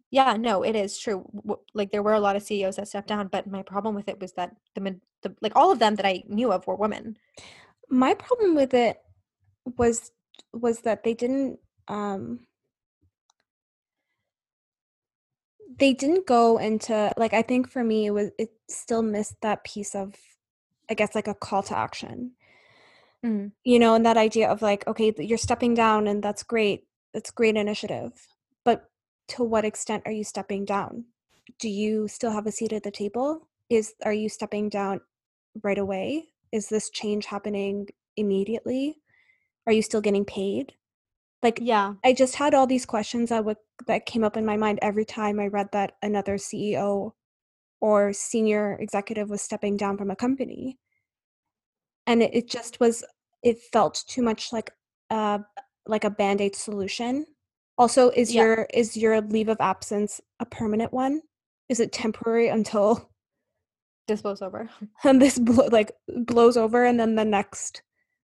yeah, 0.10 0.38
no, 0.40 0.64
it 0.64 0.76
is 0.76 0.98
true. 0.98 1.26
Like 1.74 1.92
there 1.92 2.04
were 2.04 2.14
a 2.14 2.20
lot 2.20 2.36
of 2.36 2.44
CEOs 2.44 2.78
that 2.78 2.88
stepped 2.88 3.10
down, 3.10 3.28
but 3.28 3.48
my 3.48 3.62
problem 3.62 3.94
with 3.94 4.08
it 4.08 4.20
was 4.22 4.34
that 4.34 4.56
the, 4.74 5.00
the 5.22 5.36
like 5.42 5.56
all 5.56 5.72
of 5.72 5.80
them 5.80 5.96
that 5.96 6.06
I 6.06 6.24
knew 6.28 6.52
of 6.52 6.66
were 6.66 6.76
women. 6.76 7.18
My 7.90 8.14
problem 8.14 8.56
with 8.56 8.74
it 8.74 8.98
was 9.78 10.12
was 10.54 10.82
that 10.82 11.04
they 11.04 11.14
didn't 11.14 11.60
um 11.88 12.40
they 15.78 15.94
didn't 15.94 16.26
go 16.26 16.58
into 16.58 17.12
like 17.18 17.34
I 17.34 17.42
think 17.42 17.70
for 17.70 17.84
me 17.84 18.06
it 18.08 18.12
was 18.12 18.32
it 18.40 18.52
still 18.70 19.02
missed 19.02 19.36
that 19.42 19.64
piece 19.66 19.94
of 19.94 20.16
I 20.90 20.94
guess 20.94 21.16
like 21.16 21.28
a 21.28 21.34
call 21.34 21.64
to 21.64 21.78
action. 21.78 22.32
Mm. 23.26 23.52
You 23.66 23.80
know, 23.80 23.96
and 23.96 24.06
that 24.06 24.16
idea 24.18 24.50
of 24.50 24.62
like 24.62 24.88
okay, 24.88 25.14
you're 25.18 25.38
stepping 25.38 25.74
down 25.74 26.08
and 26.08 26.24
that's 26.24 26.44
great. 26.44 26.86
That's 27.14 27.32
great 27.32 27.58
initiative. 27.58 28.14
To 29.30 29.44
what 29.44 29.66
extent 29.66 30.04
are 30.06 30.12
you 30.12 30.24
stepping 30.24 30.66
down? 30.66 31.06
Do 31.60 31.70
you 31.70 32.08
still 32.08 32.32
have 32.32 32.48
a 32.48 32.52
seat 32.52 32.74
at 32.74 32.84
the 32.84 32.92
table? 32.92 33.48
Is 33.70 33.94
are 34.04 34.14
you 34.14 34.30
stepping 34.30 34.70
down 34.70 35.02
right 35.64 35.78
away? 35.78 36.26
Is 36.52 36.70
this 36.70 36.90
change 36.90 37.26
happening 37.26 37.88
immediately? 38.16 39.02
Are 39.66 39.74
you 39.74 39.82
still 39.82 40.02
getting 40.02 40.26
paid? 40.26 40.74
Like 41.44 41.60
Yeah. 41.62 41.96
I 42.04 42.14
just 42.14 42.36
had 42.36 42.54
all 42.54 42.68
these 42.68 42.86
questions 42.86 43.30
that 43.30 43.46
would 43.46 43.58
that 43.86 44.06
came 44.06 44.24
up 44.24 44.38
in 44.38 44.46
my 44.46 44.58
mind 44.58 44.80
every 44.82 45.06
time 45.06 45.40
I 45.40 45.48
read 45.48 45.70
that 45.74 45.94
another 46.02 46.38
CEO 46.38 47.12
or 47.80 48.14
senior 48.14 48.78
executive 48.80 49.30
was 49.30 49.42
stepping 49.42 49.78
down 49.78 49.98
from 49.98 50.10
a 50.10 50.16
company. 50.16 50.80
And 52.08 52.24
it, 52.24 52.34
it 52.34 52.50
just 52.50 52.80
was 52.80 53.04
it 53.44 53.60
felt 53.72 54.04
too 54.08 54.22
much 54.22 54.52
like 54.52 54.72
a 55.10 55.42
like 55.86 56.04
a 56.04 56.10
band-aid 56.10 56.56
solution. 56.56 57.26
Also, 57.78 58.10
is 58.10 58.34
Yeah. 58.34 58.44
your 58.44 58.68
is 58.74 58.98
your 58.98 59.22
leave 59.22 59.50
of 59.50 59.58
absence 59.60 60.20
a 60.40 60.46
permanent 60.46 60.92
one? 60.94 61.22
Is 61.70 61.80
it 61.80 61.92
temporary 61.92 62.48
until 62.50 63.10
This 64.08 64.22
blows 64.22 64.42
over. 64.42 64.70
and 65.04 65.22
this 65.22 65.38
blo- 65.38 65.68
like 65.72 65.92
blows 66.08 66.58
over 66.58 66.86
and 66.86 67.00
then 67.00 67.16
the 67.16 67.26
next 67.26 67.84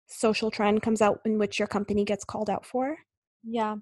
social 0.06 0.50
trend 0.50 0.82
comes 0.82 1.00
out 1.00 1.20
in 1.24 1.38
which 1.38 1.58
your 1.58 1.68
company 1.68 2.04
gets 2.04 2.24
called 2.24 2.50
out 2.50 2.64
for? 2.66 2.96
Yeah. 3.44 3.76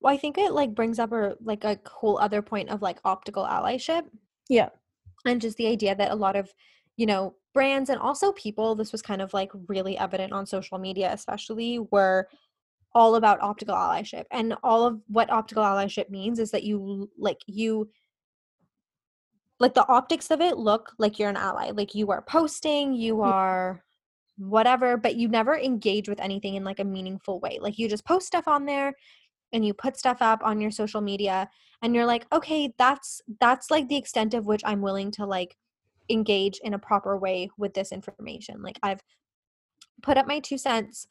Well, 0.00 0.12
I 0.14 0.16
think 0.16 0.38
it 0.38 0.52
like 0.52 0.74
brings 0.74 0.98
up 0.98 1.12
a 1.12 1.36
like 1.42 1.64
a 1.64 1.78
whole 1.86 2.18
other 2.18 2.42
point 2.42 2.70
of 2.70 2.82
like 2.82 2.98
optical 3.04 3.44
allyship 3.44 4.04
Yeah. 4.48 4.70
and 5.24 5.40
just 5.40 5.56
the 5.56 5.66
idea 5.66 5.94
that 5.94 6.10
a 6.10 6.14
lot 6.14 6.36
of, 6.36 6.52
you 6.96 7.06
know, 7.06 7.34
brands 7.54 7.90
and 7.90 7.98
also 8.00 8.32
people, 8.32 8.74
this 8.74 8.92
was 8.92 9.02
kind 9.02 9.20
of 9.22 9.32
like 9.34 9.50
really 9.68 9.96
evident 9.98 10.32
on 10.32 10.46
social 10.46 10.78
media, 10.78 11.10
especially, 11.12 11.78
were 11.90 12.28
all 12.96 13.16
about 13.16 13.42
optical 13.42 13.74
allyship. 13.74 14.24
And 14.30 14.54
all 14.62 14.86
of 14.86 14.98
what 15.06 15.28
optical 15.30 15.62
allyship 15.62 16.08
means 16.08 16.38
is 16.38 16.50
that 16.52 16.62
you 16.62 17.10
like 17.18 17.40
you 17.46 17.90
like 19.60 19.74
the 19.74 19.86
optics 19.86 20.30
of 20.30 20.40
it 20.40 20.56
look 20.56 20.92
like 20.98 21.18
you're 21.18 21.28
an 21.28 21.36
ally. 21.36 21.72
Like 21.72 21.94
you 21.94 22.10
are 22.10 22.22
posting, 22.22 22.94
you 22.94 23.16
Mm. 23.16 23.26
are 23.26 23.84
whatever, 24.38 24.96
but 24.96 25.16
you 25.16 25.28
never 25.28 25.58
engage 25.58 26.08
with 26.08 26.20
anything 26.20 26.54
in 26.54 26.64
like 26.64 26.80
a 26.80 26.84
meaningful 26.84 27.38
way. 27.40 27.58
Like 27.60 27.78
you 27.78 27.86
just 27.86 28.06
post 28.06 28.26
stuff 28.26 28.48
on 28.48 28.64
there 28.64 28.94
and 29.52 29.62
you 29.64 29.74
put 29.74 29.98
stuff 29.98 30.22
up 30.22 30.40
on 30.42 30.58
your 30.58 30.70
social 30.70 31.02
media 31.02 31.50
and 31.82 31.94
you're 31.94 32.06
like, 32.06 32.26
"Okay, 32.32 32.72
that's 32.78 33.20
that's 33.40 33.70
like 33.70 33.88
the 33.88 33.96
extent 33.96 34.32
of 34.32 34.46
which 34.46 34.62
I'm 34.64 34.80
willing 34.80 35.10
to 35.12 35.26
like 35.26 35.56
engage 36.08 36.60
in 36.64 36.72
a 36.74 36.78
proper 36.78 37.18
way 37.18 37.50
with 37.58 37.74
this 37.74 37.92
information." 37.92 38.62
Like 38.62 38.78
I've 38.82 39.02
put 40.02 40.16
up 40.18 40.26
my 40.26 40.40
2 40.40 40.58
cents. 40.58 41.06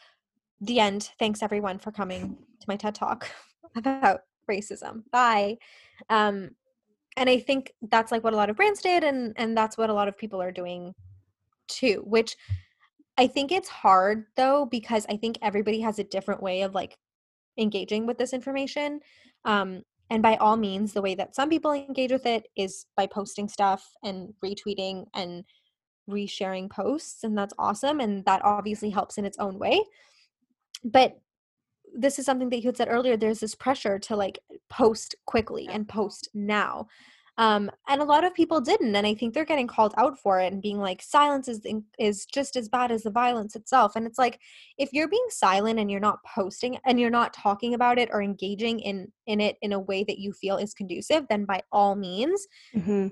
The 0.61 0.79
end. 0.79 1.11
Thanks 1.19 1.43
everyone 1.43 1.79
for 1.79 1.91
coming 1.91 2.37
to 2.59 2.65
my 2.67 2.75
TED 2.75 2.95
Talk 2.95 3.29
about 3.75 4.21
racism. 4.49 5.03
Bye. 5.11 5.57
Um 6.09 6.51
and 7.17 7.29
I 7.29 7.39
think 7.39 7.73
that's 7.89 8.11
like 8.11 8.23
what 8.23 8.33
a 8.33 8.37
lot 8.37 8.49
of 8.49 8.55
brands 8.55 8.81
did 8.81 9.03
and 9.03 9.33
and 9.37 9.57
that's 9.57 9.77
what 9.77 9.89
a 9.89 9.93
lot 9.93 10.07
of 10.07 10.17
people 10.17 10.41
are 10.41 10.51
doing 10.51 10.93
too, 11.67 12.03
which 12.05 12.35
I 13.17 13.27
think 13.27 13.51
it's 13.51 13.69
hard 13.69 14.25
though 14.35 14.65
because 14.65 15.05
I 15.09 15.17
think 15.17 15.37
everybody 15.41 15.81
has 15.81 15.99
a 15.99 16.03
different 16.03 16.43
way 16.43 16.61
of 16.61 16.75
like 16.75 16.97
engaging 17.57 18.05
with 18.05 18.17
this 18.17 18.33
information. 18.33 18.99
Um, 19.45 19.83
and 20.09 20.21
by 20.21 20.35
all 20.35 20.57
means, 20.57 20.93
the 20.93 21.01
way 21.01 21.15
that 21.15 21.35
some 21.35 21.49
people 21.49 21.71
engage 21.71 22.11
with 22.11 22.25
it 22.25 22.47
is 22.55 22.85
by 22.95 23.07
posting 23.07 23.47
stuff 23.47 23.89
and 24.03 24.33
retweeting 24.43 25.05
and 25.15 25.43
resharing 26.09 26.69
posts, 26.69 27.23
and 27.23 27.37
that's 27.37 27.53
awesome. 27.57 27.99
And 27.99 28.23
that 28.25 28.45
obviously 28.45 28.91
helps 28.91 29.17
in 29.17 29.25
its 29.25 29.37
own 29.39 29.57
way. 29.57 29.81
But 30.85 31.19
this 31.95 32.19
is 32.19 32.25
something 32.25 32.49
that 32.49 32.61
you 32.61 32.67
had 32.67 32.77
said 32.77 32.89
earlier 32.89 33.17
there's 33.17 33.39
this 33.39 33.55
pressure 33.55 33.97
to 33.97 34.15
like 34.15 34.39
post 34.69 35.15
quickly 35.25 35.67
and 35.71 35.87
post 35.87 36.27
now 36.33 36.87
um 37.37 37.69
and 37.87 38.01
a 38.01 38.05
lot 38.05 38.23
of 38.23 38.33
people 38.33 38.59
didn't 38.61 38.95
and 38.95 39.07
i 39.07 39.13
think 39.13 39.33
they're 39.33 39.45
getting 39.45 39.67
called 39.67 39.93
out 39.97 40.17
for 40.19 40.39
it 40.39 40.51
and 40.51 40.61
being 40.61 40.79
like 40.79 41.01
silence 41.01 41.47
is 41.47 41.61
is 41.99 42.25
just 42.25 42.55
as 42.55 42.69
bad 42.69 42.91
as 42.91 43.03
the 43.03 43.09
violence 43.09 43.55
itself 43.55 43.95
and 43.95 44.05
it's 44.05 44.17
like 44.17 44.39
if 44.77 44.89
you're 44.93 45.07
being 45.07 45.25
silent 45.29 45.79
and 45.79 45.89
you're 45.89 45.99
not 45.99 46.19
posting 46.23 46.77
and 46.85 46.99
you're 46.99 47.09
not 47.09 47.33
talking 47.33 47.73
about 47.73 47.97
it 47.97 48.09
or 48.11 48.21
engaging 48.21 48.79
in 48.79 49.11
in 49.27 49.39
it 49.39 49.57
in 49.61 49.73
a 49.73 49.79
way 49.79 50.03
that 50.03 50.19
you 50.19 50.31
feel 50.33 50.57
is 50.57 50.73
conducive 50.73 51.25
then 51.29 51.45
by 51.45 51.61
all 51.71 51.95
means 51.95 52.47
Mhm. 52.73 53.11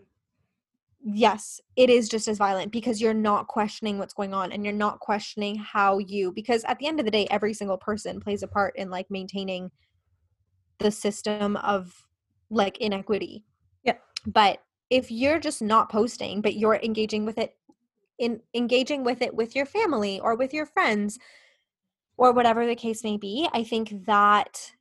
Yes, 1.03 1.59
it 1.75 1.89
is 1.89 2.07
just 2.07 2.27
as 2.27 2.37
violent 2.37 2.71
because 2.71 3.01
you're 3.01 3.13
not 3.13 3.47
questioning 3.47 3.97
what's 3.97 4.13
going 4.13 4.33
on 4.33 4.51
and 4.51 4.63
you're 4.63 4.73
not 4.73 4.99
questioning 4.99 5.55
how 5.55 5.97
you 5.97 6.31
because 6.31 6.63
at 6.63 6.79
the 6.79 6.87
end 6.87 6.99
of 6.99 7.05
the 7.05 7.11
day 7.11 7.27
every 7.29 7.53
single 7.53 7.77
person 7.77 8.21
plays 8.21 8.41
a 8.41 8.47
part 8.47 8.73
in 8.77 8.89
like 8.89 9.07
maintaining 9.09 9.69
the 10.79 10.91
system 10.91 11.57
of 11.57 12.05
like 12.49 12.77
inequity. 12.77 13.43
Yeah. 13.83 13.97
But 14.25 14.59
if 14.89 15.11
you're 15.11 15.39
just 15.39 15.61
not 15.61 15.91
posting 15.91 16.41
but 16.41 16.55
you're 16.55 16.79
engaging 16.81 17.25
with 17.25 17.37
it 17.37 17.55
in 18.19 18.39
engaging 18.53 19.03
with 19.03 19.21
it 19.21 19.35
with 19.35 19.55
your 19.55 19.65
family 19.65 20.19
or 20.19 20.35
with 20.35 20.53
your 20.53 20.65
friends 20.65 21.19
or 22.15 22.31
whatever 22.31 22.65
the 22.65 22.75
case 22.75 23.03
may 23.03 23.17
be, 23.17 23.49
I 23.53 23.63
think 23.63 24.05
that 24.05 24.71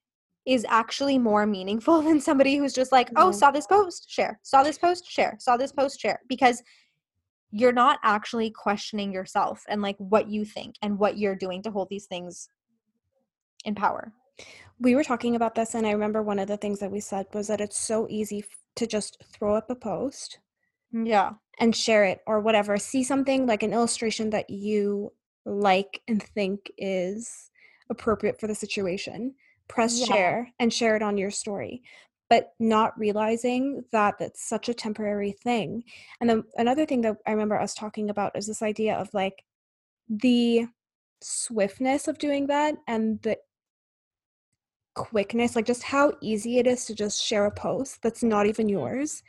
is 0.46 0.66
actually 0.68 1.18
more 1.18 1.46
meaningful 1.46 2.02
than 2.06 2.20
somebody 2.20 2.56
who's 2.56 2.72
just 2.72 2.92
like, 2.92 3.10
oh, 3.16 3.30
saw 3.32 3.50
this 3.50 3.66
post, 3.66 4.10
share, 4.10 4.38
saw 4.42 4.62
this 4.62 4.78
post, 4.78 5.10
share, 5.10 5.36
saw 5.38 5.56
this 5.56 5.72
post, 5.72 6.00
share, 6.00 6.20
because 6.28 6.62
you're 7.50 7.72
not 7.72 7.98
actually 8.02 8.50
questioning 8.50 9.12
yourself 9.12 9.62
and 9.68 9.82
like 9.82 9.96
what 9.98 10.28
you 10.28 10.44
think 10.44 10.74
and 10.82 10.98
what 10.98 11.18
you're 11.18 11.36
doing 11.36 11.62
to 11.62 11.70
hold 11.70 11.88
these 11.90 12.06
things 12.06 12.48
in 13.64 13.74
power. 13.74 14.12
We 14.80 14.94
were 14.94 15.04
talking 15.04 15.36
about 15.36 15.54
this, 15.54 15.74
and 15.74 15.86
I 15.86 15.92
remember 15.92 16.22
one 16.22 16.38
of 16.38 16.48
the 16.48 16.56
things 16.56 16.80
that 16.80 16.90
we 16.90 16.98
said 17.00 17.26
was 17.32 17.46
that 17.48 17.60
it's 17.60 17.78
so 17.78 18.06
easy 18.08 18.44
to 18.76 18.86
just 18.86 19.22
throw 19.32 19.54
up 19.54 19.70
a 19.70 19.74
post 19.74 20.38
mm, 20.92 21.06
Yeah. 21.06 21.32
and 21.60 21.76
share 21.76 22.04
it 22.04 22.20
or 22.26 22.40
whatever. 22.40 22.78
See 22.78 23.04
something 23.04 23.46
like 23.46 23.62
an 23.62 23.72
illustration 23.72 24.30
that 24.30 24.48
you 24.50 25.12
like 25.44 26.00
and 26.08 26.22
think 26.22 26.70
is 26.78 27.50
appropriate 27.90 28.40
for 28.40 28.46
the 28.46 28.54
situation, 28.54 29.34
press 29.72 29.98
Yeah. 29.98 30.06
share 30.06 30.52
and 30.58 30.72
share 30.72 30.96
it 30.96 31.02
on 31.02 31.16
your 31.18 31.30
story. 31.30 31.82
But 32.30 32.54
not 32.58 32.98
realizing 32.98 33.84
that 33.92 34.14
that's 34.18 34.42
such 34.42 34.68
a 34.68 34.74
temporary 34.74 35.32
thing. 35.32 35.84
And 36.20 36.30
then 36.30 36.44
another 36.56 36.86
thing 36.86 37.02
that 37.02 37.16
I 37.26 37.32
remember 37.32 37.60
us 37.60 37.74
talking 37.74 38.08
about 38.10 38.36
is 38.36 38.46
this 38.46 38.62
idea 38.62 38.94
of 38.96 39.12
like 39.12 39.44
the 40.08 40.66
swiftness 41.20 42.08
of 42.08 42.18
doing 42.18 42.46
that 42.48 42.74
and 42.86 43.20
the 43.22 43.38
quickness, 44.94 45.56
like 45.56 45.66
just 45.66 45.82
how 45.82 46.12
easy 46.20 46.58
it 46.58 46.66
is 46.66 46.84
to 46.86 46.94
just 46.94 47.22
share 47.22 47.46
a 47.46 47.50
post 47.50 48.02
that's 48.02 48.22
not 48.22 48.46
even 48.46 48.68
yours. 48.68 49.22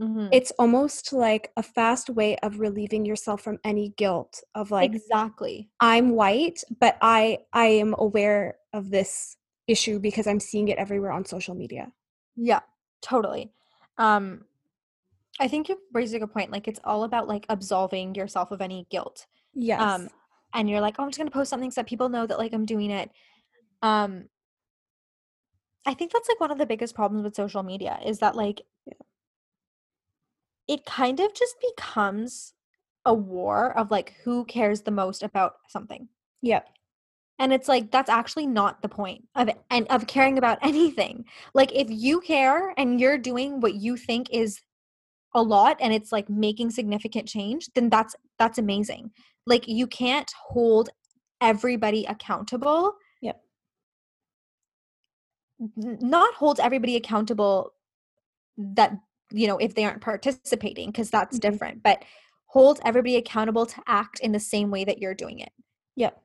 Mhm. 0.00 0.28
It's 0.32 0.52
almost 0.58 1.12
like 1.12 1.52
a 1.56 1.62
fast 1.62 2.08
way 2.10 2.36
of 2.38 2.60
relieving 2.60 3.04
yourself 3.04 3.42
from 3.42 3.58
any 3.64 3.90
guilt 3.96 4.42
of 4.54 4.70
like 4.70 4.92
exactly. 4.94 5.70
I'm 5.80 6.10
white, 6.10 6.62
but 6.80 6.96
I 7.02 7.40
I 7.52 7.66
am 7.66 7.94
aware 7.98 8.56
of 8.72 8.90
this 8.90 9.36
issue 9.66 9.98
because 9.98 10.26
I'm 10.26 10.40
seeing 10.40 10.68
it 10.68 10.78
everywhere 10.78 11.12
on 11.12 11.24
social 11.24 11.54
media. 11.54 11.92
Yeah, 12.36 12.60
totally. 13.00 13.52
Um, 13.98 14.44
I 15.40 15.48
think 15.48 15.68
you 15.68 15.78
raised 15.92 16.14
a 16.14 16.18
good 16.18 16.32
point. 16.32 16.50
Like, 16.50 16.68
it's 16.68 16.80
all 16.84 17.04
about 17.04 17.28
like 17.28 17.46
absolving 17.48 18.14
yourself 18.14 18.50
of 18.50 18.60
any 18.60 18.86
guilt. 18.90 19.26
Yes. 19.54 19.80
Um, 19.80 20.08
and 20.54 20.68
you're 20.68 20.80
like, 20.80 20.96
oh, 20.98 21.04
I'm 21.04 21.08
just 21.10 21.18
gonna 21.18 21.30
post 21.30 21.50
something 21.50 21.70
so 21.70 21.80
that 21.80 21.88
people 21.88 22.08
know 22.08 22.26
that 22.26 22.38
like 22.38 22.52
I'm 22.52 22.66
doing 22.66 22.90
it. 22.90 23.10
Um, 23.82 24.24
I 25.86 25.94
think 25.94 26.12
that's 26.12 26.28
like 26.28 26.40
one 26.40 26.50
of 26.50 26.58
the 26.58 26.66
biggest 26.66 26.94
problems 26.94 27.24
with 27.24 27.34
social 27.34 27.62
media 27.62 27.98
is 28.04 28.18
that 28.20 28.36
like 28.36 28.62
Yeah. 28.86 28.92
it 30.68 30.84
kind 30.84 31.18
of 31.20 31.34
just 31.34 31.56
becomes 31.60 32.54
a 33.04 33.12
war 33.12 33.76
of 33.76 33.90
like 33.90 34.14
who 34.24 34.44
cares 34.44 34.82
the 34.82 34.90
most 34.92 35.22
about 35.22 35.54
something. 35.68 36.08
yep. 36.40 36.68
And 37.38 37.52
it's 37.52 37.68
like 37.68 37.90
that's 37.90 38.10
actually 38.10 38.46
not 38.46 38.82
the 38.82 38.88
point 38.88 39.24
of 39.34 39.50
and 39.70 39.86
of 39.88 40.06
caring 40.06 40.38
about 40.38 40.58
anything. 40.62 41.24
Like 41.54 41.72
if 41.72 41.88
you 41.90 42.20
care 42.20 42.72
and 42.76 43.00
you're 43.00 43.18
doing 43.18 43.60
what 43.60 43.74
you 43.74 43.96
think 43.96 44.28
is 44.30 44.60
a 45.34 45.42
lot 45.42 45.76
and 45.80 45.92
it's 45.94 46.12
like 46.12 46.28
making 46.28 46.70
significant 46.70 47.26
change, 47.28 47.68
then 47.74 47.88
that's 47.88 48.14
that's 48.38 48.58
amazing. 48.58 49.10
Like 49.46 49.66
you 49.66 49.86
can't 49.86 50.30
hold 50.48 50.90
everybody 51.40 52.04
accountable. 52.04 52.94
Yep. 53.22 53.40
Not 55.76 56.34
hold 56.34 56.60
everybody 56.60 56.96
accountable 56.96 57.72
that 58.58 58.92
you 59.30 59.46
know 59.46 59.58
if 59.58 59.74
they 59.74 59.84
aren't 59.84 60.00
participating 60.02 60.90
because 60.90 61.10
that's 61.10 61.38
Mhm. 61.38 61.40
different, 61.40 61.82
but 61.82 62.04
hold 62.46 62.80
everybody 62.84 63.16
accountable 63.16 63.64
to 63.66 63.82
act 63.86 64.20
in 64.20 64.32
the 64.32 64.40
same 64.40 64.70
way 64.70 64.84
that 64.84 64.98
you're 64.98 65.14
doing 65.14 65.38
it. 65.40 65.52
Yep. 65.96 66.22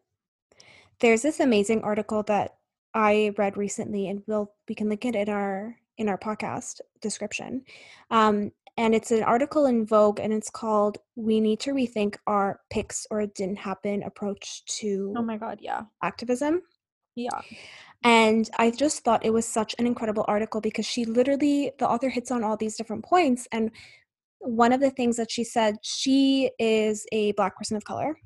There's 0.99 1.21
this 1.21 1.39
amazing 1.39 1.81
article 1.83 2.23
that 2.23 2.55
I 2.93 3.33
read 3.37 3.57
recently, 3.57 4.07
and 4.09 4.23
we'll 4.27 4.51
we 4.67 4.75
can 4.75 4.89
link 4.89 5.05
it 5.05 5.15
in 5.15 5.29
our 5.29 5.75
in 5.97 6.09
our 6.09 6.17
podcast 6.17 6.81
description. 7.01 7.63
Um, 8.11 8.51
and 8.77 8.93
it's 8.93 9.11
an 9.11 9.23
article 9.23 9.65
in 9.65 9.85
Vogue, 9.85 10.19
and 10.19 10.31
it's 10.33 10.49
called 10.49 10.97
"We 11.15 11.39
Need 11.39 11.59
to 11.61 11.71
Rethink 11.71 12.15
Our 12.27 12.61
Pics 12.69 13.05
or 13.11 13.21
It 13.21 13.35
Didn't 13.35 13.57
Happen 13.57 14.03
Approach 14.03 14.65
to 14.79 15.13
Oh 15.15 15.21
my 15.21 15.37
god, 15.37 15.59
yeah. 15.61 15.83
Activism." 16.03 16.61
Yeah. 17.15 17.41
And 18.03 18.47
I 18.59 18.69
just 18.69 19.03
thought 19.03 19.25
it 19.25 19.33
was 19.33 19.45
such 19.47 19.73
an 19.79 19.87
incredible 19.87 20.23
article 20.27 20.61
because 20.61 20.85
she 20.85 21.03
literally, 21.03 21.71
the 21.79 21.89
author 21.89 22.09
hits 22.09 22.29
on 22.29 22.43
all 22.43 22.55
these 22.55 22.77
different 22.77 23.03
points. 23.03 23.47
And 23.51 23.71
one 24.37 24.71
of 24.71 24.81
the 24.81 24.91
things 24.91 25.17
that 25.17 25.31
she 25.31 25.43
said, 25.43 25.77
she 25.81 26.51
is 26.59 27.07
a 27.11 27.31
Black 27.31 27.57
person 27.57 27.75
of 27.75 27.83
color. 27.85 28.19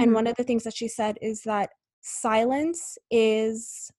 And 0.00 0.10
Mhm. 0.10 0.14
one 0.14 0.26
of 0.26 0.34
the 0.34 0.42
things 0.42 0.64
that 0.64 0.74
she 0.74 0.88
said 0.88 1.18
is 1.22 1.42
that 1.42 1.70
silence 2.02 2.98
is 3.10 3.90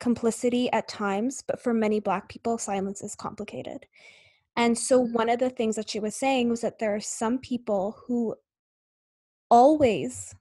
complicity 0.00 0.70
at 0.72 0.88
times, 0.88 1.42
but 1.46 1.60
for 1.60 1.72
many 1.74 2.00
Black 2.00 2.28
people, 2.28 2.58
silence 2.58 3.02
is 3.02 3.14
complicated. 3.14 3.86
And 4.56 4.76
so, 4.76 5.04
Mhm. 5.04 5.12
one 5.12 5.28
of 5.28 5.38
the 5.38 5.50
things 5.50 5.76
that 5.76 5.90
she 5.90 6.00
was 6.00 6.16
saying 6.16 6.48
was 6.48 6.62
that 6.62 6.78
there 6.78 6.94
are 6.94 7.00
some 7.00 7.38
people 7.38 7.92
who 8.06 8.34
always 9.50 10.34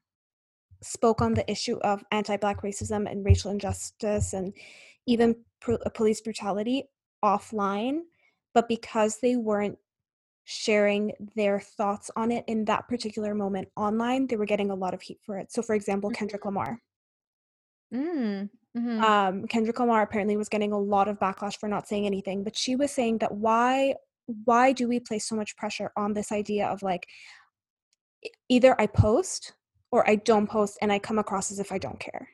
spoke 0.81 1.21
on 1.21 1.33
the 1.33 1.49
issue 1.49 1.77
of 1.77 2.03
anti-black 2.11 2.61
racism 2.61 3.09
and 3.09 3.25
racial 3.25 3.51
injustice 3.51 4.33
and 4.33 4.53
even 5.05 5.43
pro- 5.59 5.77
police 5.93 6.21
brutality 6.21 6.83
offline 7.23 8.01
but 8.53 8.67
because 8.67 9.19
they 9.19 9.35
weren't 9.35 9.77
sharing 10.49 11.11
their 11.35 11.59
thoughts 11.59 12.09
on 12.15 12.31
it 12.31 12.45
in 12.47 12.63
that 12.63 12.87
particular 12.87 13.35
moment 13.35 13.67
online 13.75 14.25
they 14.27 14.37
were 14.37 14.45
getting 14.45 14.71
a 14.71 14.75
lot 14.75 14.93
of 14.93 15.01
heat 15.01 15.19
for 15.25 15.37
it 15.37 15.51
so 15.51 15.61
for 15.61 15.75
example 15.75 16.09
kendrick 16.09 16.45
lamar 16.45 16.79
Mm. 17.93 18.49
Mhm. 18.77 19.01
um, 19.01 19.47
kendrick 19.47 19.77
lamar 19.79 20.01
apparently 20.01 20.37
was 20.37 20.49
getting 20.49 20.71
a 20.71 20.79
lot 20.79 21.07
of 21.09 21.19
backlash 21.19 21.57
for 21.57 21.67
not 21.67 21.87
saying 21.87 22.05
anything 22.05 22.43
but 22.45 22.55
she 22.55 22.75
was 22.77 22.91
saying 22.91 23.17
that 23.17 23.33
why 23.33 23.93
why 24.45 24.71
do 24.71 24.87
we 24.87 24.99
place 25.01 25.25
so 25.25 25.35
much 25.35 25.55
pressure 25.57 25.91
on 25.97 26.13
this 26.13 26.31
idea 26.31 26.67
of 26.67 26.81
like 26.81 27.07
either 28.49 28.79
i 28.79 28.87
post 28.87 29.53
or 29.91 30.09
i 30.09 30.15
don't 30.15 30.47
post 30.47 30.77
and 30.81 30.91
i 30.91 30.99
come 30.99 31.19
across 31.19 31.51
as 31.51 31.59
if 31.59 31.71
i 31.73 31.77
don't 31.77 31.99
care 31.99 32.29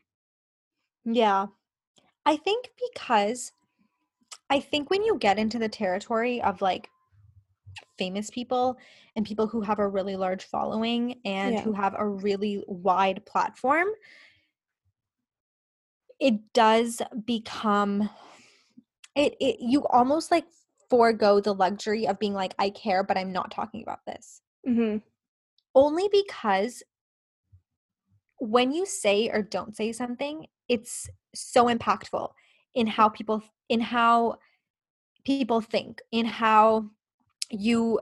Yeah. 1.05 1.47
I 2.25 2.37
think 2.37 2.69
because 2.87 3.51
I 4.49 4.59
think 4.61 4.89
when 4.89 5.03
you 5.03 5.17
get 5.17 5.37
into 5.37 5.59
the 5.59 5.67
territory 5.67 6.41
of 6.41 6.61
like 6.61 6.89
famous 7.97 8.29
people 8.29 8.77
and 9.15 9.25
people 9.25 9.47
who 9.47 9.61
have 9.61 9.79
a 9.79 9.87
really 9.87 10.15
large 10.15 10.43
following 10.43 11.19
and 11.25 11.55
Yeah. 11.55 11.61
who 11.61 11.73
have 11.73 11.95
a 11.97 12.07
really 12.07 12.63
wide 12.67 13.25
platform, 13.25 13.87
it 16.19 16.53
does 16.53 17.01
become 17.25 18.09
it, 19.15 19.35
it 19.39 19.57
you 19.59 19.85
almost 19.87 20.31
like 20.31 20.45
forego 20.89 21.39
the 21.39 21.53
luxury 21.53 22.07
of 22.07 22.19
being 22.19 22.33
like, 22.33 22.53
I 22.59 22.69
care, 22.69 23.03
but 23.03 23.17
I'm 23.17 23.31
not 23.31 23.51
talking 23.51 23.83
about 23.83 23.99
this. 24.05 24.41
mm-hmm. 24.67 24.97
only 25.75 26.09
because 26.11 26.83
when 28.39 28.71
you 28.71 28.85
say 28.85 29.29
or 29.29 29.41
don't 29.41 29.75
say 29.75 29.91
something 29.91 30.45
it's 30.67 31.09
so 31.33 31.65
impactful 31.67 32.29
in 32.75 32.87
how 32.87 33.09
people 33.09 33.41
in 33.69 33.79
how 33.79 34.37
people 35.25 35.61
think 35.61 36.01
in 36.11 36.25
how 36.25 36.89
you 37.53 37.99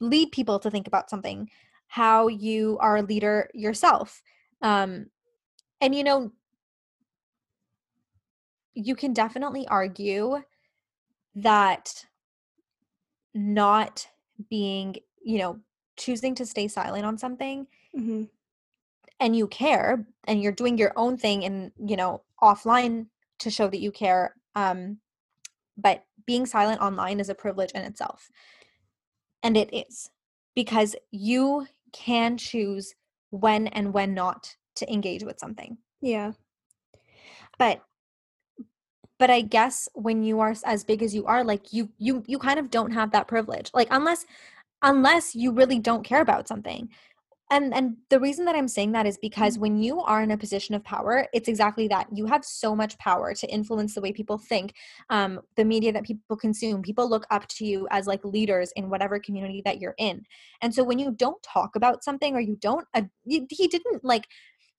lead 0.00 0.30
people 0.32 0.58
to 0.58 0.70
think 0.70 0.86
about 0.86 1.10
something 1.10 1.50
how 1.88 2.28
you 2.28 2.78
are 2.80 2.98
a 2.98 3.02
leader 3.02 3.50
yourself 3.54 4.22
um 4.62 5.06
and 5.80 5.94
you 5.94 6.04
know 6.04 6.30
you 8.74 8.94
can 8.94 9.12
definitely 9.12 9.66
argue 9.68 10.42
that 11.34 12.06
not 13.34 14.06
being 14.48 14.96
you 15.22 15.38
know 15.38 15.58
choosing 15.96 16.34
to 16.34 16.46
stay 16.46 16.68
silent 16.68 17.04
on 17.04 17.18
something 17.18 17.66
hmm 17.94 18.24
and 19.20 19.36
you 19.36 19.46
care 19.46 20.06
and 20.24 20.42
you're 20.42 20.50
doing 20.50 20.78
your 20.78 20.92
own 20.96 21.16
thing 21.16 21.44
and 21.44 21.72
you 21.78 21.94
know 21.96 22.22
offline 22.42 23.06
to 23.38 23.50
show 23.50 23.68
that 23.68 23.80
you 23.80 23.92
care 23.92 24.34
um 24.54 24.98
but 25.76 26.04
being 26.26 26.46
silent 26.46 26.80
online 26.80 27.20
is 27.20 27.28
a 27.28 27.34
privilege 27.34 27.70
in 27.72 27.82
itself 27.82 28.30
and 29.42 29.56
it 29.56 29.72
is 29.72 30.10
because 30.54 30.96
you 31.10 31.66
can 31.92 32.36
choose 32.36 32.94
when 33.30 33.66
and 33.68 33.92
when 33.92 34.14
not 34.14 34.56
to 34.76 34.92
engage 34.92 35.24
with 35.24 35.38
something. 35.38 35.78
Yeah. 36.00 36.32
but 37.58 37.82
but 39.18 39.30
i 39.30 39.42
guess 39.42 39.88
when 39.94 40.24
you 40.24 40.40
are 40.40 40.54
as 40.64 40.82
big 40.82 41.02
as 41.02 41.14
you 41.14 41.26
are 41.26 41.44
like 41.44 41.72
you 41.72 41.90
you 41.98 42.24
you 42.26 42.38
kind 42.38 42.58
of 42.58 42.70
don't 42.70 42.92
have 42.92 43.10
that 43.12 43.28
privilege. 43.28 43.70
Like 43.74 43.88
unless 43.90 44.24
unless 44.82 45.34
you 45.34 45.52
really 45.52 45.78
don't 45.78 46.04
care 46.04 46.22
about 46.22 46.48
something 46.48 46.88
and 47.50 47.74
and 47.74 47.96
the 48.08 48.20
reason 48.20 48.44
that 48.44 48.54
i'm 48.54 48.68
saying 48.68 48.92
that 48.92 49.06
is 49.06 49.18
because 49.18 49.58
when 49.58 49.76
you 49.76 50.00
are 50.00 50.22
in 50.22 50.30
a 50.30 50.36
position 50.36 50.74
of 50.74 50.84
power 50.84 51.26
it's 51.32 51.48
exactly 51.48 51.88
that 51.88 52.06
you 52.12 52.26
have 52.26 52.44
so 52.44 52.74
much 52.74 52.96
power 52.98 53.34
to 53.34 53.46
influence 53.48 53.94
the 53.94 54.00
way 54.00 54.12
people 54.12 54.38
think 54.38 54.74
um, 55.10 55.40
the 55.56 55.64
media 55.64 55.92
that 55.92 56.04
people 56.04 56.36
consume 56.36 56.82
people 56.82 57.08
look 57.08 57.26
up 57.30 57.46
to 57.48 57.64
you 57.64 57.86
as 57.90 58.06
like 58.06 58.24
leaders 58.24 58.72
in 58.76 58.88
whatever 58.90 59.18
community 59.18 59.62
that 59.64 59.80
you're 59.80 59.94
in. 59.98 60.22
And 60.62 60.74
so 60.74 60.84
when 60.84 60.98
you 60.98 61.10
don't 61.10 61.42
talk 61.42 61.76
about 61.76 62.04
something 62.04 62.34
or 62.34 62.40
you 62.40 62.56
don't 62.60 62.86
uh, 62.94 63.02
he 63.26 63.46
he 63.50 63.68
didn't 63.68 64.04
like 64.04 64.26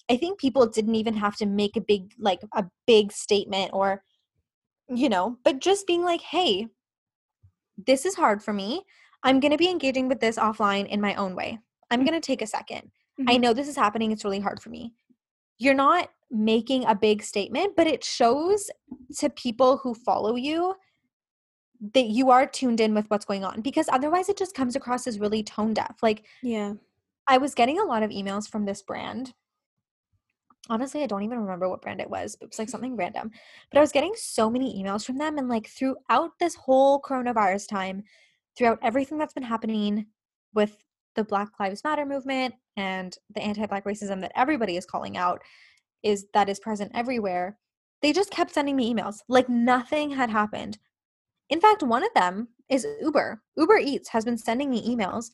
i 0.10 0.18
think 0.18 0.40
people 0.40 0.68
didn't 0.68 0.96
even 0.96 1.16
have 1.16 1.36
to 1.38 1.46
make 1.46 1.76
a 1.76 1.82
big 1.82 2.14
like 2.20 2.42
a 2.56 2.66
big 2.88 3.12
statement 3.12 3.72
or 3.74 4.04
you 4.90 5.10
know 5.10 5.38
but 5.44 5.60
just 5.60 5.88
being 5.88 6.04
like 6.04 6.22
hey 6.22 6.68
this 7.88 8.06
is 8.06 8.16
hard 8.16 8.44
for 8.44 8.54
me. 8.54 8.84
I'm 9.24 9.40
going 9.40 9.52
to 9.52 9.58
be 9.58 9.70
engaging 9.70 10.08
with 10.08 10.20
this 10.20 10.38
offline 10.38 10.88
in 10.88 11.00
my 11.00 11.16
own 11.16 11.36
way 11.36 11.60
i'm 11.92 12.04
going 12.04 12.20
to 12.20 12.26
take 12.26 12.42
a 12.42 12.46
2nd 12.48 12.90
i 13.28 13.36
Mhm. 13.36 13.42
know 13.42 13.54
this 13.54 13.68
is 13.68 13.76
happening 13.76 14.12
it's 14.12 14.24
really 14.26 14.40
hard 14.40 14.62
for 14.62 14.70
me 14.70 14.94
you're 15.60 15.76
not 15.76 16.10
making 16.32 16.86
a 16.86 16.96
big 16.96 17.22
statement, 17.22 17.76
but 17.76 17.86
it 17.86 18.04
shows 18.04 18.72
to 19.20 19.30
people 19.30 19.78
who 19.78 19.94
follow 19.94 20.36
you 20.36 20.74
that 21.94 22.06
you 22.08 22.32
are 22.32 22.48
tuned 22.48 22.80
in 22.80 22.96
with 22.96 23.08
what's 23.12 23.26
going 23.26 23.44
on 23.44 23.62
because 23.62 23.88
otherwise 23.90 24.28
it 24.28 24.38
just 24.38 24.56
comes 24.56 24.76
across 24.76 25.06
as 25.06 25.20
really 25.20 25.44
tone 25.44 25.74
deaf. 25.74 25.98
Like, 26.02 26.26
yeah. 26.42 26.74
I 27.28 27.38
was 27.38 27.54
getting 27.54 27.80
a 27.80 27.84
lot 27.84 28.02
of 28.02 28.10
emails 28.10 28.50
from 28.50 28.66
this 28.66 28.82
brand. 28.82 29.36
Honestly, 30.70 31.04
I 31.04 31.06
don't 31.08 31.24
even 31.24 31.40
remember 31.40 31.70
what 31.70 31.82
brand 31.84 32.02
it 32.02 32.10
was. 32.10 32.36
It 32.42 32.48
was 32.48 32.58
like 32.58 32.70
something 32.70 32.96
random. 32.96 33.30
But 33.70 33.78
I 33.78 33.82
was 33.82 33.92
getting 33.92 34.14
so 34.16 34.50
many 34.50 34.82
emails 34.82 35.06
from 35.06 35.18
them. 35.20 35.38
And 35.38 35.48
like 35.50 35.68
throughout 35.68 36.32
this 36.40 36.56
whole 36.56 37.00
coronavirus 37.02 37.68
time, 37.68 38.04
throughout 38.58 38.80
everything 38.82 39.20
that's 39.20 39.34
been 39.34 39.44
happening 39.44 40.08
with 40.56 40.76
the 41.16 41.24
Black 41.24 41.50
Lives 41.60 41.84
Matter 41.84 42.06
movement 42.06 42.54
and 42.78 43.16
the 43.36 43.42
anti 43.42 43.66
Black 43.66 43.86
racism 43.86 44.22
that 44.22 44.32
everybody 44.36 44.78
is 44.78 44.86
calling 44.86 45.18
out, 45.18 45.42
is 46.04 46.28
that 46.34 46.50
is 46.50 46.60
present 46.60 46.92
everywhere. 46.94 47.58
They 48.02 48.14
just 48.14 48.32
kept 48.32 48.54
sending 48.54 48.76
me 48.76 48.94
emails 48.94 49.18
like 49.28 49.48
nothing 49.50 50.12
had 50.12 50.30
happened. 50.30 50.78
In 51.50 51.62
fact, 51.62 51.84
one 51.84 52.04
of 52.04 52.14
them 52.16 52.48
is 52.70 52.88
Uber. 53.02 53.42
Uber 53.58 53.78
Eats 53.78 54.10
has 54.10 54.26
been 54.26 54.38
sending 54.38 54.70
me 54.70 54.88
emails 54.88 55.32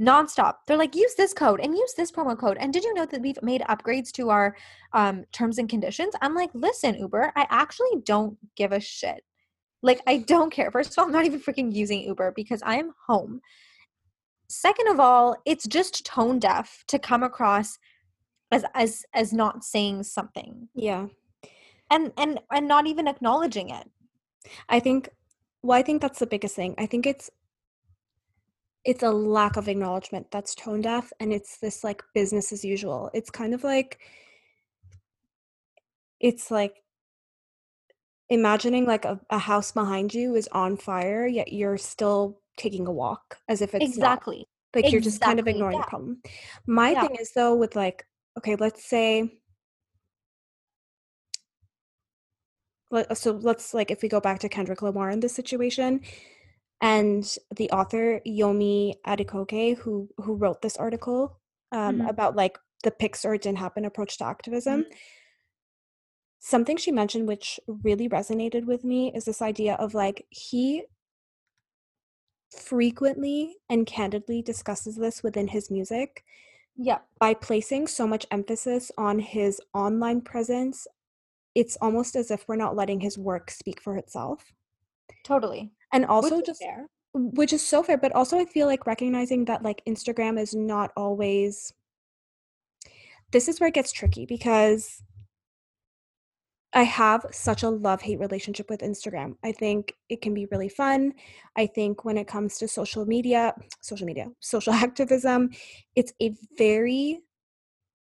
nonstop. 0.00 0.54
They're 0.66 0.76
like, 0.76 0.94
use 0.94 1.14
this 1.14 1.32
code 1.32 1.60
and 1.60 1.76
use 1.76 1.94
this 1.94 2.12
promo 2.12 2.38
code. 2.38 2.56
And 2.60 2.72
did 2.72 2.84
you 2.84 2.94
know 2.94 3.06
that 3.06 3.20
we've 3.20 3.42
made 3.42 3.62
upgrades 3.62 4.10
to 4.12 4.30
our 4.30 4.56
um, 4.92 5.24
terms 5.32 5.58
and 5.58 5.68
conditions? 5.68 6.14
I'm 6.20 6.34
like, 6.34 6.50
listen, 6.54 6.96
Uber, 6.96 7.32
I 7.36 7.46
actually 7.50 8.00
don't 8.04 8.36
give 8.56 8.72
a 8.72 8.80
shit. 8.80 9.24
Like, 9.82 10.00
I 10.06 10.18
don't 10.18 10.52
care. 10.52 10.70
First 10.70 10.92
of 10.92 10.98
all, 10.98 11.06
I'm 11.06 11.12
not 11.12 11.24
even 11.24 11.40
freaking 11.40 11.72
using 11.72 12.02
Uber 12.02 12.32
because 12.36 12.62
I 12.62 12.76
am 12.76 12.92
home. 13.06 13.40
Second 14.52 14.88
of 14.88 15.00
all, 15.00 15.36
it's 15.46 15.66
just 15.66 16.04
tone 16.04 16.38
deaf 16.38 16.84
to 16.88 16.98
come 16.98 17.22
across 17.22 17.78
as 18.50 18.64
as 18.74 19.04
as 19.14 19.32
not 19.32 19.64
saying 19.64 20.02
something. 20.02 20.68
Yeah. 20.74 21.06
And 21.90 22.12
and 22.18 22.38
and 22.52 22.68
not 22.68 22.86
even 22.86 23.08
acknowledging 23.08 23.70
it. 23.70 23.90
I 24.68 24.78
think 24.78 25.08
well, 25.62 25.78
I 25.78 25.82
think 25.82 26.02
that's 26.02 26.18
the 26.18 26.26
biggest 26.26 26.54
thing. 26.54 26.74
I 26.76 26.84
think 26.84 27.06
it's 27.06 27.30
it's 28.84 29.02
a 29.02 29.10
lack 29.10 29.56
of 29.56 29.68
acknowledgement 29.68 30.26
that's 30.30 30.54
tone 30.54 30.82
deaf 30.82 31.12
and 31.18 31.32
it's 31.32 31.58
this 31.58 31.84
like 31.84 32.02
business 32.14 32.52
as 32.52 32.64
usual 32.64 33.10
it's 33.14 33.30
kind 33.30 33.54
of 33.54 33.62
like 33.62 34.00
it's 36.18 36.50
like 36.50 36.82
imagining 38.28 38.84
like 38.84 39.04
a, 39.04 39.20
a 39.30 39.38
house 39.38 39.70
behind 39.70 40.12
you 40.12 40.34
is 40.34 40.48
on 40.50 40.76
fire 40.76 41.26
yet 41.28 41.52
you're 41.52 41.78
still 41.78 42.41
taking 42.56 42.86
a 42.86 42.92
walk 42.92 43.38
as 43.48 43.62
if 43.62 43.74
it's 43.74 43.84
exactly 43.84 44.38
not. 44.38 44.46
like 44.74 44.84
exactly. 44.84 44.92
you're 44.92 45.00
just 45.00 45.20
kind 45.20 45.40
of 45.40 45.48
ignoring 45.48 45.76
yeah. 45.76 45.82
the 45.82 45.88
problem 45.88 46.20
my 46.66 46.90
yeah. 46.90 47.06
thing 47.06 47.16
is 47.20 47.32
though 47.34 47.54
with 47.54 47.76
like 47.76 48.04
okay 48.38 48.56
let's 48.56 48.84
say 48.84 49.38
so 53.14 53.32
let's 53.32 53.72
like 53.72 53.90
if 53.90 54.02
we 54.02 54.08
go 54.08 54.20
back 54.20 54.38
to 54.38 54.48
kendrick 54.48 54.82
lamar 54.82 55.08
in 55.08 55.20
this 55.20 55.34
situation 55.34 56.00
and 56.82 57.36
the 57.56 57.70
author 57.70 58.20
Yomi 58.26 58.94
Adegoke, 59.06 59.78
who 59.78 60.08
who 60.18 60.34
wrote 60.34 60.60
this 60.60 60.76
article 60.76 61.40
um, 61.70 61.98
mm-hmm. 61.98 62.08
about 62.08 62.34
like 62.36 62.58
the 62.82 62.90
Pics 62.90 63.24
or 63.24 63.38
didn't 63.38 63.58
happen 63.58 63.84
approach 63.84 64.18
to 64.18 64.26
activism. 64.26 64.82
Mm-hmm. 64.82 64.92
Something 66.40 66.76
she 66.76 66.90
mentioned 66.90 67.28
which 67.28 67.60
really 67.68 68.08
resonated 68.08 68.66
with 68.66 68.82
me 68.82 69.12
is 69.14 69.24
this 69.24 69.40
idea 69.40 69.74
of 69.74 69.94
like 69.94 70.26
he 70.30 70.82
frequently 72.58 73.56
and 73.68 73.86
candidly 73.86 74.42
discusses 74.42 74.96
this 74.96 75.22
within 75.22 75.48
his 75.48 75.70
music. 75.70 76.24
Yeah. 76.76 76.98
By 77.18 77.34
placing 77.34 77.86
so 77.86 78.06
much 78.06 78.26
emphasis 78.30 78.90
on 78.96 79.18
his 79.18 79.60
online 79.74 80.20
presence, 80.20 80.86
it's 81.54 81.76
almost 81.80 82.16
as 82.16 82.30
if 82.30 82.48
we're 82.48 82.56
not 82.56 82.76
letting 82.76 83.00
his 83.00 83.18
work 83.18 83.50
speak 83.50 83.80
for 83.80 83.96
itself. 83.96 84.52
Totally 85.24 85.72
and 85.92 86.06
also 86.06 86.36
which 86.36 86.46
just 86.46 86.60
fair. 86.60 86.88
which 87.14 87.52
is 87.52 87.64
so 87.64 87.82
fair 87.82 87.96
but 87.98 88.12
also 88.12 88.38
i 88.38 88.44
feel 88.44 88.66
like 88.66 88.86
recognizing 88.86 89.44
that 89.44 89.62
like 89.62 89.82
instagram 89.86 90.40
is 90.40 90.54
not 90.54 90.90
always 90.96 91.72
this 93.30 93.48
is 93.48 93.60
where 93.60 93.68
it 93.68 93.74
gets 93.74 93.92
tricky 93.92 94.26
because 94.26 95.02
I 96.74 96.84
have 96.84 97.26
such 97.32 97.62
a 97.62 97.68
love 97.68 98.00
hate 98.00 98.18
relationship 98.18 98.70
with 98.70 98.80
Instagram. 98.80 99.36
I 99.44 99.52
think 99.52 99.94
it 100.08 100.22
can 100.22 100.32
be 100.32 100.46
really 100.50 100.70
fun. 100.70 101.12
I 101.56 101.66
think 101.66 102.04
when 102.04 102.16
it 102.16 102.26
comes 102.26 102.56
to 102.58 102.68
social 102.68 103.04
media, 103.04 103.54
social 103.82 104.06
media, 104.06 104.28
social 104.40 104.72
activism, 104.72 105.50
it's 105.94 106.12
a 106.20 106.34
very 106.56 107.20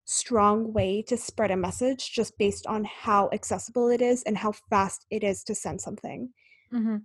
strong 0.06 0.74
way 0.74 1.04
to 1.04 1.16
spread 1.16 1.52
a 1.52 1.56
message 1.56 2.12
just 2.12 2.38
based 2.38 2.66
on 2.66 2.84
how 2.84 3.30
accessible 3.32 3.90
it 3.90 4.02
is 4.02 4.24
and 4.24 4.38
how 4.38 4.52
fast 4.52 5.06
it 5.12 5.24
is 5.24 5.44
to 5.44 5.54
send 5.54 5.80
something. 5.80 6.30
Mm-hmm. 6.74 6.98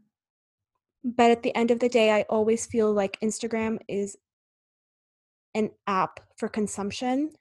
But 1.04 1.30
at 1.30 1.42
the 1.42 1.54
end 1.54 1.70
of 1.70 1.80
the 1.80 1.88
day, 1.88 2.10
I 2.10 2.22
always 2.22 2.64
feel 2.66 2.92
like 2.92 3.20
Instagram 3.20 3.78
is 3.88 4.16
an 5.54 5.70
app 5.86 6.20
for 6.36 6.48
consumption. 6.48 7.32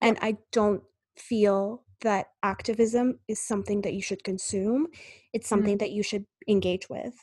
And 0.00 0.18
I 0.22 0.38
don't 0.50 0.82
feel 1.14 1.84
that 2.02 2.28
activism 2.42 3.18
is 3.28 3.40
something 3.40 3.82
that 3.82 3.94
you 3.94 4.02
should 4.02 4.24
consume. 4.24 4.88
It's 5.32 5.48
something 5.48 5.74
mm-hmm. 5.74 5.78
that 5.78 5.92
you 5.92 6.02
should 6.02 6.26
engage 6.48 6.88
with. 6.88 7.14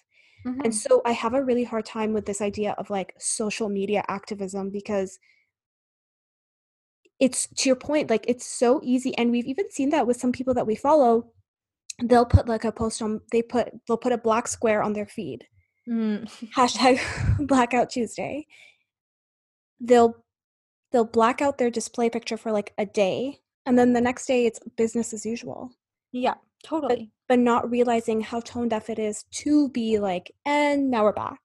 Mm-hmm. 0.46 0.62
And 0.66 0.76
so 0.76 1.02
I 1.06 1.12
have 1.12 1.34
a 1.34 1.44
really 1.44 1.64
hard 1.64 1.86
time 1.86 2.14
with 2.14 2.26
this 2.26 2.42
idea 2.42 2.76
of 2.78 2.90
like 2.90 3.14
social 3.18 3.70
media 3.70 4.04
activism 4.08 4.70
because 4.70 5.20
it's 7.20 7.48
to 7.58 7.70
your 7.70 7.76
point, 7.76 8.10
like 8.10 8.26
it's 8.28 8.46
so 8.46 8.80
easy. 8.84 9.18
And 9.18 9.32
we've 9.32 9.48
even 9.48 9.72
seen 9.72 9.90
that 9.90 10.06
with 10.06 10.18
some 10.18 10.32
people 10.32 10.54
that 10.54 10.68
we 10.68 10.76
follow 10.76 11.32
they'll 12.04 12.26
put 12.26 12.48
like 12.48 12.64
a 12.64 12.72
post 12.72 13.02
on 13.02 13.22
they 13.32 13.42
put 13.42 13.70
they'll 13.88 13.98
put 13.98 14.12
a 14.12 14.18
black 14.18 14.48
square 14.48 14.84
on 14.84 14.94
their 14.94 15.06
feed 15.06 15.46
mm. 15.88 16.28
hashtag 16.56 17.00
blackout 17.48 17.90
tuesday 17.90 18.46
they'll 19.80 20.24
they'll 20.92 21.06
black 21.06 21.42
out 21.42 21.58
their 21.58 21.72
display 21.72 22.10
picture 22.10 22.38
for 22.38 22.52
like 22.52 22.74
a 22.78 22.86
day 22.86 23.40
and 23.68 23.78
then 23.78 23.94
the 23.94 24.02
next 24.02 24.26
day 24.26 24.46
it's 24.46 24.60
business 24.76 25.14
as 25.14 25.26
usual 25.26 25.72
yeah 26.12 26.36
totally 26.64 27.12
but, 27.28 27.36
but 27.36 27.40
not 27.40 27.70
realizing 27.70 28.22
how 28.22 28.40
tone 28.40 28.68
deaf 28.68 28.90
it 28.90 28.98
is 28.98 29.24
to 29.32 29.70
be 29.70 30.00
like 30.00 30.32
and 30.46 30.90
now 30.90 31.04
we're 31.04 31.14
back 31.14 31.40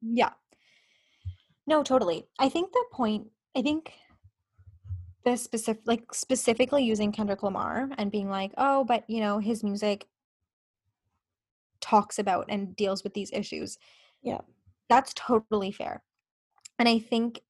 yeah 0.00 0.30
no 1.66 1.82
totally 1.82 2.24
i 2.38 2.48
think 2.48 2.72
the 2.72 2.84
point 2.92 3.26
i 3.54 3.60
think 3.60 3.92
the 5.24 5.36
specific 5.36 5.82
like 5.86 6.02
specifically 6.12 6.84
using 6.84 7.10
Kendrick 7.10 7.42
Lamar 7.42 7.88
and 7.98 8.12
being 8.12 8.28
like, 8.28 8.52
"Oh, 8.58 8.84
but 8.84 9.08
you 9.08 9.20
know, 9.20 9.38
his 9.38 9.64
music 9.64 10.06
talks 11.80 12.18
about 12.18 12.46
and 12.48 12.76
deals 12.76 13.02
with 13.02 13.14
these 13.14 13.30
issues." 13.32 13.78
Yeah. 14.22 14.40
That's 14.88 15.14
totally 15.14 15.72
fair. 15.72 16.02
And 16.78 16.88
I 16.88 16.98
think 16.98 17.40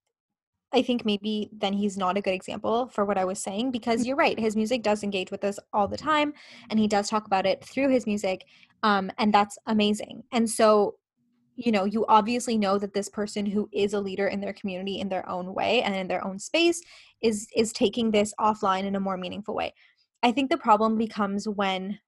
I 0.74 0.82
think 0.82 1.04
maybe 1.04 1.48
then 1.52 1.72
he's 1.72 1.96
not 1.96 2.16
a 2.16 2.20
good 2.20 2.34
example 2.34 2.88
for 2.88 3.04
what 3.04 3.16
I 3.16 3.24
was 3.24 3.38
saying 3.38 3.70
because 3.70 4.02
mm. 4.02 4.06
you're 4.06 4.16
right. 4.16 4.38
His 4.38 4.56
music 4.56 4.82
does 4.82 5.02
engage 5.02 5.30
with 5.30 5.44
us 5.44 5.58
all 5.72 5.86
the 5.86 5.96
time 5.96 6.34
and 6.68 6.78
he 6.78 6.88
does 6.88 7.08
talk 7.08 7.26
about 7.26 7.46
it 7.46 7.64
through 7.64 7.90
his 7.90 8.06
music. 8.06 8.44
Um, 8.82 9.10
and 9.18 9.32
that's 9.32 9.56
amazing. 9.66 10.24
And 10.32 10.50
so 10.50 10.96
you 11.56 11.70
know 11.70 11.84
you 11.84 12.04
obviously 12.06 12.58
know 12.58 12.78
that 12.78 12.94
this 12.94 13.08
person 13.08 13.46
who 13.46 13.68
is 13.72 13.92
a 13.92 14.00
leader 14.00 14.26
in 14.26 14.40
their 14.40 14.52
community 14.52 14.98
in 14.98 15.08
their 15.08 15.28
own 15.28 15.54
way 15.54 15.82
and 15.82 15.94
in 15.94 16.08
their 16.08 16.24
own 16.24 16.38
space 16.38 16.82
is 17.22 17.46
is 17.54 17.72
taking 17.72 18.10
this 18.10 18.34
offline 18.40 18.84
in 18.84 18.96
a 18.96 19.00
more 19.00 19.16
meaningful 19.16 19.54
way 19.54 19.72
i 20.24 20.32
think 20.32 20.50
the 20.50 20.56
problem 20.56 20.98
becomes 20.98 21.48
when 21.48 21.98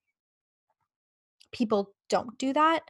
people 1.53 1.95
don't 2.09 2.37
do 2.39 2.53
that 2.53 2.81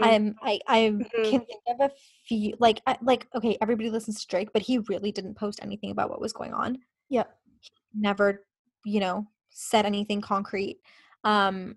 mm-hmm. 0.00 0.28
um 0.28 0.34
i 0.42 0.58
i 0.66 0.78
mm-hmm. 0.80 1.22
can 1.30 1.40
think 1.40 1.62
of 1.68 1.80
a 1.80 1.90
few 2.26 2.54
like 2.58 2.80
like 3.02 3.26
okay 3.34 3.56
everybody 3.60 3.90
listens 3.90 4.20
to 4.20 4.26
drake 4.26 4.48
but 4.52 4.62
he 4.62 4.78
really 4.88 5.12
didn't 5.12 5.36
post 5.36 5.60
anything 5.62 5.90
about 5.90 6.10
what 6.10 6.20
was 6.20 6.32
going 6.32 6.52
on 6.52 6.78
yep 7.08 7.36
he 7.60 7.70
never 7.94 8.44
you 8.84 9.00
know 9.00 9.26
said 9.50 9.86
anything 9.86 10.20
concrete 10.20 10.78
um 11.24 11.76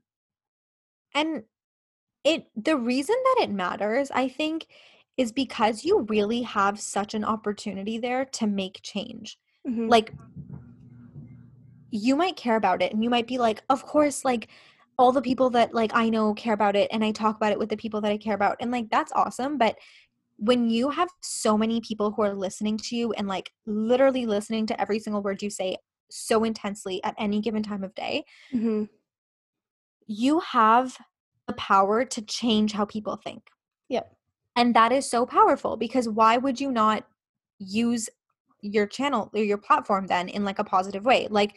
and 1.15 1.43
it 2.23 2.45
the 2.55 2.77
reason 2.77 3.15
that 3.23 3.43
it 3.43 3.51
matters 3.51 4.09
i 4.11 4.27
think 4.27 4.67
is 5.17 5.31
because 5.31 5.83
you 5.83 6.01
really 6.09 6.41
have 6.41 6.79
such 6.79 7.13
an 7.13 7.23
opportunity 7.23 7.97
there 7.97 8.25
to 8.25 8.47
make 8.47 8.79
change 8.81 9.37
mm-hmm. 9.67 9.87
like 9.87 10.13
you 11.91 12.15
might 12.15 12.35
care 12.35 12.55
about 12.55 12.81
it 12.81 12.91
and 12.91 13.03
you 13.03 13.09
might 13.09 13.27
be 13.27 13.37
like 13.37 13.63
of 13.69 13.85
course 13.85 14.25
like 14.25 14.47
all 14.97 15.11
the 15.11 15.21
people 15.21 15.49
that 15.49 15.73
like 15.73 15.91
i 15.93 16.09
know 16.09 16.33
care 16.33 16.53
about 16.53 16.75
it 16.75 16.87
and 16.91 17.03
i 17.03 17.11
talk 17.11 17.35
about 17.35 17.51
it 17.51 17.59
with 17.59 17.69
the 17.69 17.77
people 17.77 18.01
that 18.01 18.11
i 18.11 18.17
care 18.17 18.35
about 18.35 18.57
and 18.59 18.71
like 18.71 18.89
that's 18.89 19.11
awesome 19.13 19.57
but 19.57 19.75
when 20.37 20.69
you 20.69 20.89
have 20.89 21.09
so 21.21 21.57
many 21.57 21.79
people 21.81 22.11
who 22.11 22.21
are 22.21 22.33
listening 22.33 22.77
to 22.77 22.95
you 22.95 23.13
and 23.13 23.27
like 23.27 23.51
literally 23.65 24.25
listening 24.25 24.65
to 24.65 24.79
every 24.81 24.99
single 24.99 25.21
word 25.21 25.41
you 25.41 25.49
say 25.49 25.77
so 26.09 26.43
intensely 26.43 27.03
at 27.03 27.15
any 27.17 27.39
given 27.39 27.63
time 27.63 27.83
of 27.83 27.93
day 27.95 28.23
mm-hmm. 28.53 28.83
you 30.07 30.39
have 30.39 30.97
the 31.47 31.53
power 31.53 32.05
to 32.05 32.21
change 32.21 32.71
how 32.71 32.85
people 32.85 33.17
think. 33.17 33.49
Yep. 33.89 34.15
And 34.55 34.75
that 34.75 34.91
is 34.91 35.09
so 35.09 35.25
powerful 35.25 35.77
because 35.77 36.07
why 36.07 36.37
would 36.37 36.59
you 36.59 36.71
not 36.71 37.05
use 37.59 38.09
your 38.61 38.87
channel 38.87 39.29
or 39.33 39.43
your 39.43 39.57
platform 39.57 40.07
then 40.07 40.29
in 40.29 40.45
like 40.45 40.59
a 40.59 40.63
positive 40.63 41.05
way? 41.05 41.27
Like 41.29 41.55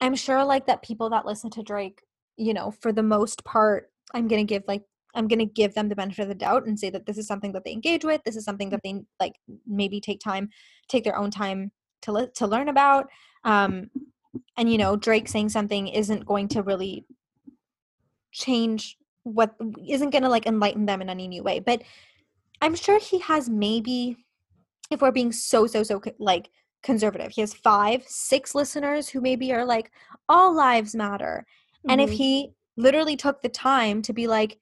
I'm 0.00 0.14
sure 0.14 0.44
like 0.44 0.66
that 0.66 0.82
people 0.82 1.10
that 1.10 1.26
listen 1.26 1.50
to 1.50 1.62
Drake, 1.62 2.00
you 2.36 2.54
know, 2.54 2.70
for 2.70 2.92
the 2.92 3.02
most 3.02 3.44
part, 3.44 3.90
I'm 4.14 4.28
gonna 4.28 4.44
give 4.44 4.64
like 4.68 4.82
I'm 5.14 5.28
gonna 5.28 5.44
give 5.44 5.74
them 5.74 5.88
the 5.88 5.96
benefit 5.96 6.22
of 6.22 6.28
the 6.28 6.34
doubt 6.34 6.66
and 6.66 6.78
say 6.78 6.90
that 6.90 7.06
this 7.06 7.18
is 7.18 7.26
something 7.26 7.52
that 7.52 7.64
they 7.64 7.72
engage 7.72 8.04
with. 8.04 8.22
This 8.24 8.36
is 8.36 8.44
something 8.44 8.70
that 8.70 8.80
they 8.82 9.02
like 9.20 9.34
maybe 9.66 10.00
take 10.00 10.20
time, 10.20 10.50
take 10.88 11.04
their 11.04 11.16
own 11.16 11.30
time 11.30 11.70
to 12.02 12.12
li- 12.12 12.30
to 12.34 12.46
learn 12.46 12.68
about. 12.68 13.08
Um, 13.44 13.90
and 14.56 14.70
you 14.70 14.78
know, 14.78 14.96
Drake 14.96 15.28
saying 15.28 15.50
something 15.50 15.88
isn't 15.88 16.26
going 16.26 16.48
to 16.48 16.62
really 16.62 17.06
change 18.32 18.96
what 19.22 19.54
isn't 19.88 20.10
going 20.10 20.22
to 20.22 20.28
like 20.28 20.46
enlighten 20.46 20.86
them 20.86 21.00
in 21.00 21.08
any 21.08 21.28
new 21.28 21.42
way. 21.42 21.60
But 21.60 21.82
I'm 22.60 22.74
sure 22.74 22.98
he 22.98 23.18
has 23.20 23.48
maybe, 23.48 24.16
if 24.90 25.00
we're 25.00 25.12
being 25.12 25.32
so 25.32 25.66
so 25.66 25.82
so 25.82 26.00
like 26.18 26.50
conservative, 26.82 27.32
he 27.32 27.40
has 27.40 27.54
five, 27.54 28.04
six 28.06 28.54
listeners 28.54 29.08
who 29.08 29.20
maybe 29.20 29.52
are 29.52 29.64
like 29.64 29.90
all 30.28 30.54
lives 30.54 30.94
matter. 30.94 31.46
Mm-hmm. 31.84 31.90
And 31.90 32.00
if 32.00 32.10
mm-hmm. 32.10 32.16
he 32.16 32.50
literally 32.76 33.16
took 33.16 33.42
the 33.42 33.48
time 33.48 34.02
to 34.02 34.12
be 34.12 34.26
like, 34.26 34.58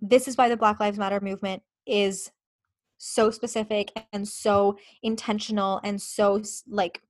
this 0.00 0.26
is 0.26 0.36
why 0.36 0.48
the 0.48 0.56
Black 0.56 0.80
Lives 0.80 0.98
Matter 0.98 1.20
movement 1.20 1.62
is 1.86 2.30
so 2.98 3.30
specific 3.30 3.92
and 4.12 4.26
so 4.26 4.78
intentional 5.02 5.80
and 5.84 6.00
so 6.00 6.40
like 6.68 7.02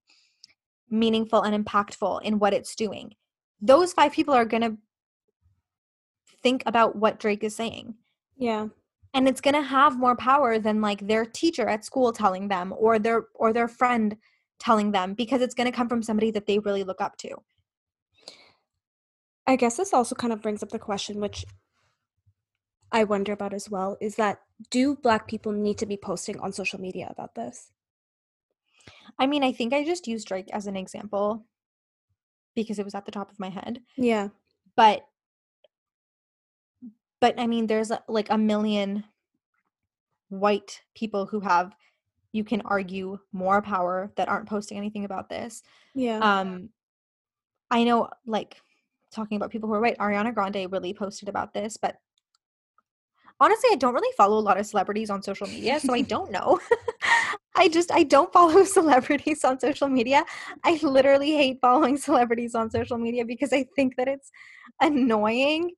meaningful 0.90 1.42
and 1.42 1.64
impactful 1.64 2.22
in 2.22 2.38
what 2.38 2.53
it's 2.53 2.75
doing. 2.75 3.14
Those 3.61 3.92
five 3.92 4.12
people 4.12 4.35
are 4.35 4.44
going 4.44 4.62
to 4.62 4.77
think 6.42 6.62
about 6.66 6.96
what 6.96 7.20
Drake 7.20 7.44
is 7.44 7.55
saying. 7.55 7.94
Yeah. 8.37 8.68
And 9.14 9.29
it's 9.29 9.40
going 9.40 9.55
to 9.55 9.62
have 9.62 9.98
more 9.98 10.16
power 10.16 10.59
than 10.59 10.81
like 10.81 11.07
their 11.07 11.25
teacher 11.25 11.68
at 11.68 11.85
school 11.85 12.12
telling 12.12 12.48
them 12.48 12.75
or 12.77 12.98
their 12.98 13.27
or 13.35 13.53
their 13.53 13.68
friend 13.68 14.16
telling 14.59 14.92
them 14.92 15.14
because 15.14 15.42
it's 15.42 15.55
going 15.55 15.70
to 15.70 15.77
come 15.77 15.88
from 15.88 16.03
somebody 16.03 16.31
that 16.31 16.46
they 16.46 16.59
really 16.59 16.85
look 16.85 17.01
up 17.01 17.16
to. 17.18 17.37
I 19.46 19.57
guess 19.57 19.76
this 19.76 19.92
also 19.92 20.14
kind 20.14 20.33
of 20.33 20.42
brings 20.42 20.62
up 20.62 20.70
the 20.70 20.78
question 20.78 21.20
which 21.20 21.44
I 22.92 23.05
wonder 23.05 23.33
about 23.33 23.55
as 23.55 23.70
well 23.70 23.96
is 24.00 24.16
that 24.16 24.40
do 24.70 24.96
black 24.96 25.26
people 25.26 25.52
need 25.52 25.78
to 25.78 25.87
be 25.87 25.96
posting 25.96 26.38
on 26.40 26.52
social 26.52 26.81
media 26.81 27.09
about 27.11 27.35
this? 27.35 27.72
I 29.18 29.26
mean, 29.26 29.42
I 29.42 29.52
think 29.52 29.72
I 29.72 29.85
just 29.85 30.07
used 30.07 30.28
Drake 30.28 30.50
as 30.52 30.66
an 30.66 30.76
example 30.76 31.46
because 32.55 32.78
it 32.78 32.85
was 32.85 32.94
at 32.94 33.07
the 33.07 33.12
top 33.12 33.31
of 33.31 33.40
my 33.40 33.48
head. 33.48 33.81
Yeah. 33.96 34.28
But 34.76 35.07
but 37.20 37.38
I 37.38 37.46
mean, 37.46 37.66
there's 37.66 37.92
like 38.09 38.31
a 38.31 38.38
million 38.38 39.05
white 40.28 40.83
people 40.94 41.26
who 41.26 41.40
have 41.40 41.74
you 42.33 42.44
can 42.44 42.62
argue 42.62 43.18
more 43.33 43.61
power 43.61 44.11
that 44.16 44.28
aren't 44.28 44.48
posting 44.48 44.78
anything 44.78 45.05
about 45.05 45.28
this. 45.28 45.62
Yeah. 45.94 46.18
Um 46.18 46.70
I 47.70 47.85
know 47.85 48.11
like 48.26 48.61
talking 49.12 49.37
about 49.37 49.51
people 49.51 49.68
who 49.68 49.75
are 49.75 49.81
white, 49.81 49.98
Ariana 49.98 50.35
Grande 50.35 50.70
really 50.70 50.94
posted 50.94 51.29
about 51.29 51.53
this, 51.55 51.77
but 51.77 51.96
honestly, 53.40 53.70
I 53.72 53.77
don't 53.77 53.94
really 53.94 54.12
follow 54.16 54.38
a 54.38 54.40
lot 54.40 54.59
of 54.59 54.66
celebrities 54.66 55.11
on 55.11 55.22
social 55.22 55.46
media, 55.46 55.81
so 55.81 55.92
I 55.92 56.01
don't 56.14 56.31
know. 56.31 56.61
I 57.57 57.68
just 57.68 57.92
I 57.92 58.03
don't 58.03 58.33
follow 58.33 58.64
celebrities 58.79 59.44
on 59.44 59.61
social 59.61 59.88
media. 59.88 60.25
I 60.64 60.79
literally 60.83 61.33
hate 61.33 61.59
following 61.61 61.96
celebrities 61.96 62.55
on 62.55 62.70
social 62.70 62.98
media 62.98 63.25
because 63.25 63.53
I 63.53 63.66
think 63.77 63.96
that 63.96 64.09
it's 64.09 64.31
annoying. 64.81 65.72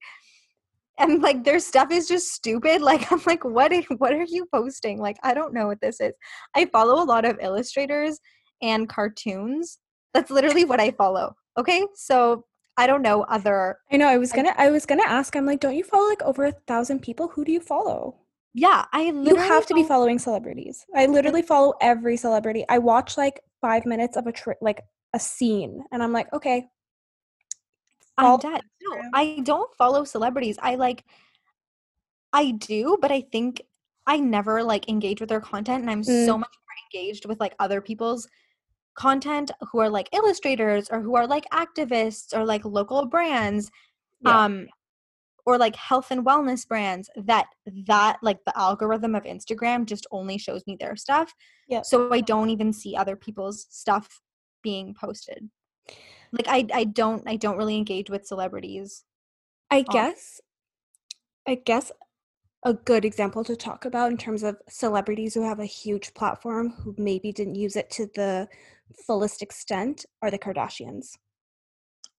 And 0.96 1.20
like 1.22 1.42
their 1.42 1.58
stuff 1.58 1.90
is 1.90 2.06
just 2.06 2.32
stupid. 2.32 2.80
Like 2.80 3.10
i'm 3.10 3.20
like 3.26 3.44
what 3.44 3.72
is, 3.72 3.84
what 3.98 4.12
are 4.12 4.26
you 4.28 4.46
posting? 4.54 5.00
Like 5.00 5.16
i 5.24 5.34
don't 5.34 5.52
know 5.52 5.66
what 5.66 5.80
this 5.80 6.00
is. 6.00 6.12
I 6.54 6.66
follow 6.66 7.02
a 7.02 7.04
lot 7.04 7.24
of 7.24 7.38
illustrators 7.42 8.20
and 8.62 8.88
cartoons. 8.88 9.78
That's 10.12 10.30
literally 10.30 10.64
what 10.64 10.80
i 10.80 10.92
follow 10.92 11.34
okay? 11.56 11.86
So 11.94 12.44
i 12.76 12.86
don't 12.86 13.02
know 13.02 13.22
other 13.24 13.78
i 13.92 13.96
know 13.96 14.08
i 14.08 14.18
was 14.18 14.32
gonna 14.32 14.54
i 14.56 14.70
was 14.70 14.86
gonna 14.86 15.04
ask 15.06 15.36
i'm 15.36 15.46
like 15.46 15.60
don't 15.60 15.76
you 15.76 15.84
follow 15.84 16.08
like 16.08 16.22
over 16.22 16.44
a 16.44 16.52
thousand 16.66 17.00
people? 17.00 17.28
Who 17.28 17.44
do 17.44 17.52
you 17.52 17.60
follow? 17.60 18.16
Yeah 18.52 18.84
i 18.92 19.02
you 19.02 19.36
have 19.36 19.66
to 19.66 19.74
be 19.74 19.82
following 19.82 20.18
celebrities. 20.18 20.84
I 20.94 21.06
literally 21.06 21.42
follow 21.42 21.74
every 21.80 22.16
celebrity. 22.16 22.64
I 22.68 22.78
watch 22.78 23.16
like 23.16 23.40
five 23.60 23.86
minutes 23.86 24.16
of 24.16 24.26
a 24.26 24.32
trip 24.32 24.58
like 24.60 24.82
a 25.12 25.20
scene 25.20 25.82
and 25.92 26.02
i'm 26.02 26.12
like 26.12 26.32
okay. 26.32 26.66
I'm 28.16 28.38
dead. 28.38 28.60
No, 28.80 29.02
I 29.12 29.40
don't 29.42 29.74
follow 29.74 30.04
celebrities. 30.04 30.56
I 30.62 30.76
like 30.76 31.04
I 32.32 32.52
do, 32.52 32.98
but 33.00 33.10
I 33.10 33.22
think 33.32 33.62
I 34.06 34.18
never 34.18 34.62
like 34.62 34.88
engage 34.88 35.20
with 35.20 35.28
their 35.28 35.40
content 35.40 35.82
and 35.82 35.90
I'm 35.90 36.02
mm. 36.02 36.26
so 36.26 36.36
much 36.38 36.50
more 36.50 37.00
engaged 37.00 37.26
with 37.26 37.40
like 37.40 37.54
other 37.58 37.80
people's 37.80 38.28
content 38.96 39.50
who 39.72 39.78
are 39.80 39.88
like 39.88 40.08
illustrators 40.12 40.88
or 40.90 41.00
who 41.00 41.16
are 41.16 41.26
like 41.26 41.44
activists 41.52 42.36
or 42.36 42.44
like 42.44 42.64
local 42.64 43.06
brands 43.06 43.70
yeah. 44.20 44.44
um 44.44 44.66
or 45.46 45.58
like 45.58 45.76
health 45.76 46.10
and 46.10 46.24
wellness 46.24 46.66
brands 46.66 47.10
that 47.16 47.46
that 47.86 48.16
like 48.22 48.38
the 48.46 48.58
algorithm 48.58 49.14
of 49.14 49.24
Instagram 49.24 49.84
just 49.84 50.06
only 50.10 50.38
shows 50.38 50.62
me 50.66 50.76
their 50.80 50.96
stuff. 50.96 51.34
Yeah. 51.68 51.82
So 51.82 52.12
I 52.12 52.20
don't 52.20 52.50
even 52.50 52.72
see 52.72 52.96
other 52.96 53.14
people's 53.14 53.66
stuff 53.68 54.20
being 54.62 54.94
posted 54.94 55.50
like 56.34 56.48
i 56.48 56.66
i 56.74 56.84
don't 56.84 57.22
i 57.26 57.36
don't 57.36 57.56
really 57.56 57.76
engage 57.76 58.10
with 58.10 58.26
celebrities 58.26 59.04
i 59.70 59.82
guess 59.82 60.40
i 61.46 61.54
guess 61.54 61.92
a 62.64 62.72
good 62.72 63.04
example 63.04 63.44
to 63.44 63.54
talk 63.54 63.84
about 63.84 64.10
in 64.10 64.16
terms 64.16 64.42
of 64.42 64.56
celebrities 64.68 65.34
who 65.34 65.42
have 65.42 65.60
a 65.60 65.66
huge 65.66 66.14
platform 66.14 66.70
who 66.82 66.94
maybe 66.96 67.30
didn't 67.30 67.54
use 67.54 67.76
it 67.76 67.90
to 67.90 68.08
the 68.14 68.48
fullest 69.06 69.42
extent 69.42 70.06
are 70.22 70.30
the 70.30 70.38
kardashians. 70.38 71.10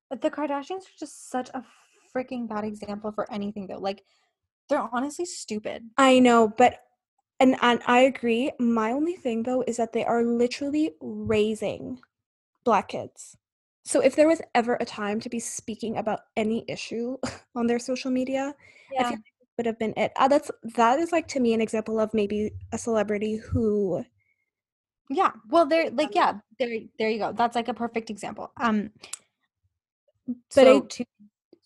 But 0.09 0.21
the 0.21 0.31
kardashians 0.31 0.83
are 0.83 0.99
just 0.99 1.29
such 1.29 1.49
a 1.53 1.63
freaking 2.15 2.47
bad 2.47 2.63
example 2.63 3.11
for 3.11 3.31
anything 3.31 3.67
though. 3.67 3.79
Like 3.79 4.03
they're 4.69 4.87
honestly 4.91 5.25
stupid. 5.25 5.83
I 5.97 6.19
know 6.19 6.47
but 6.47 6.79
and, 7.39 7.55
and 7.61 7.81
i 7.87 7.99
agree. 7.99 8.51
My 8.59 8.91
only 8.91 9.15
thing 9.15 9.43
though 9.43 9.63
is 9.67 9.77
that 9.77 9.93
they 9.93 10.05
are 10.05 10.23
literally 10.23 10.91
raising 11.01 11.99
black 12.63 12.89
kids. 12.89 13.37
So 13.83 13.99
if 13.99 14.15
there 14.15 14.27
was 14.27 14.41
ever 14.55 14.77
a 14.79 14.85
time 14.85 15.19
to 15.19 15.29
be 15.29 15.39
speaking 15.39 15.97
about 15.97 16.21
any 16.35 16.65
issue 16.67 17.17
on 17.55 17.67
their 17.67 17.79
social 17.79 18.09
media, 18.09 18.53
yeah. 18.91 19.01
I 19.01 19.03
feel 19.03 19.11
like 19.11 19.19
it 19.19 19.47
would 19.57 19.65
have 19.67 19.79
been 19.79 19.93
it. 19.97 20.11
Uh, 20.15 20.27
that's 20.27 20.49
that 20.75 20.99
is 20.99 21.11
like 21.11 21.27
to 21.29 21.39
me 21.39 21.53
an 21.53 21.61
example 21.61 21.99
of 21.99 22.13
maybe 22.13 22.51
a 22.71 22.77
celebrity 22.77 23.35
who 23.35 24.03
Yeah. 25.09 25.31
Well 25.49 25.65
there 25.65 25.89
like 25.91 26.15
yeah, 26.15 26.33
there 26.59 26.79
there 26.97 27.09
you 27.09 27.19
go. 27.19 27.31
That's 27.31 27.55
like 27.55 27.67
a 27.67 27.73
perfect 27.73 28.09
example. 28.09 28.51
Um 28.59 28.91
but 30.27 30.35
so 30.49 30.77
I, 30.77 30.79
to, 30.79 31.05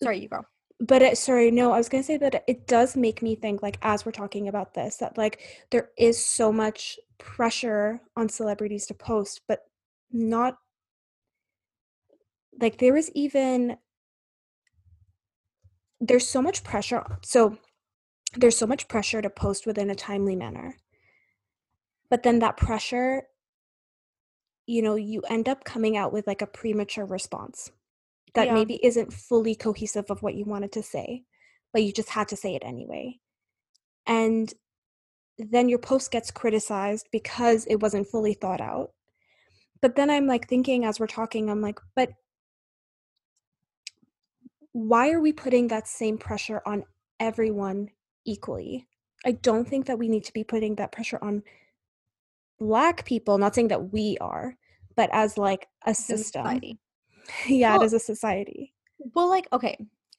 sorry, 0.02 0.20
you 0.20 0.28
go. 0.28 0.44
But 0.80 1.02
it, 1.02 1.18
sorry, 1.18 1.50
no, 1.50 1.72
I 1.72 1.78
was 1.78 1.88
gonna 1.88 2.02
say 2.02 2.16
that 2.18 2.44
it 2.46 2.66
does 2.66 2.96
make 2.96 3.22
me 3.22 3.34
think, 3.34 3.62
like, 3.62 3.78
as 3.82 4.04
we're 4.04 4.12
talking 4.12 4.48
about 4.48 4.74
this, 4.74 4.96
that 4.96 5.16
like 5.18 5.40
there 5.70 5.90
is 5.98 6.24
so 6.24 6.52
much 6.52 6.98
pressure 7.18 8.00
on 8.16 8.28
celebrities 8.28 8.86
to 8.86 8.94
post, 8.94 9.42
but 9.48 9.60
not 10.12 10.58
like 12.60 12.78
there 12.78 12.96
is 12.96 13.10
even 13.14 13.76
there's 16.00 16.28
so 16.28 16.40
much 16.42 16.64
pressure 16.64 17.04
so 17.22 17.56
there's 18.36 18.56
so 18.56 18.66
much 18.66 18.88
pressure 18.88 19.20
to 19.20 19.30
post 19.30 19.66
within 19.66 19.90
a 19.90 19.94
timely 19.94 20.36
manner 20.36 20.76
but 22.10 22.22
then 22.22 22.40
that 22.40 22.56
pressure 22.56 23.22
you 24.66 24.82
know 24.82 24.96
you 24.96 25.22
end 25.22 25.48
up 25.48 25.64
coming 25.64 25.96
out 25.96 26.12
with 26.12 26.26
like 26.26 26.42
a 26.42 26.46
premature 26.46 27.06
response 27.06 27.70
that 28.34 28.48
yeah. 28.48 28.54
maybe 28.54 28.84
isn't 28.84 29.12
fully 29.12 29.54
cohesive 29.54 30.10
of 30.10 30.22
what 30.22 30.34
you 30.34 30.44
wanted 30.44 30.72
to 30.72 30.82
say 30.82 31.22
but 31.72 31.82
you 31.82 31.92
just 31.92 32.10
had 32.10 32.28
to 32.28 32.36
say 32.36 32.54
it 32.54 32.62
anyway 32.64 33.18
and 34.06 34.54
then 35.38 35.68
your 35.68 35.78
post 35.78 36.10
gets 36.10 36.30
criticized 36.30 37.08
because 37.10 37.64
it 37.66 37.80
wasn't 37.80 38.06
fully 38.06 38.34
thought 38.34 38.60
out 38.60 38.90
but 39.80 39.96
then 39.96 40.10
i'm 40.10 40.26
like 40.26 40.48
thinking 40.48 40.84
as 40.84 41.00
we're 41.00 41.06
talking 41.06 41.50
i'm 41.50 41.62
like 41.62 41.80
but 41.96 42.10
why 44.72 45.10
are 45.10 45.20
we 45.20 45.32
putting 45.32 45.68
that 45.68 45.88
same 45.88 46.18
pressure 46.18 46.62
on 46.64 46.84
everyone 47.18 47.90
equally? 48.24 48.86
I 49.24 49.32
don't 49.32 49.68
think 49.68 49.86
that 49.86 49.98
we 49.98 50.08
need 50.08 50.24
to 50.24 50.32
be 50.32 50.44
putting 50.44 50.76
that 50.76 50.92
pressure 50.92 51.18
on 51.20 51.42
black 52.60 53.04
people, 53.04 53.38
not 53.38 53.54
saying 53.54 53.68
that 53.68 53.92
we 53.92 54.16
are, 54.20 54.54
but 54.94 55.10
as 55.12 55.36
like 55.36 55.66
a 55.86 55.94
system. 55.94 56.44
Society. 56.44 56.78
yeah, 57.48 57.72
well, 57.72 57.82
it 57.82 57.86
is 57.86 57.92
a 57.94 57.98
society. 57.98 58.72
Well, 59.14 59.28
like, 59.28 59.48
okay, 59.52 59.78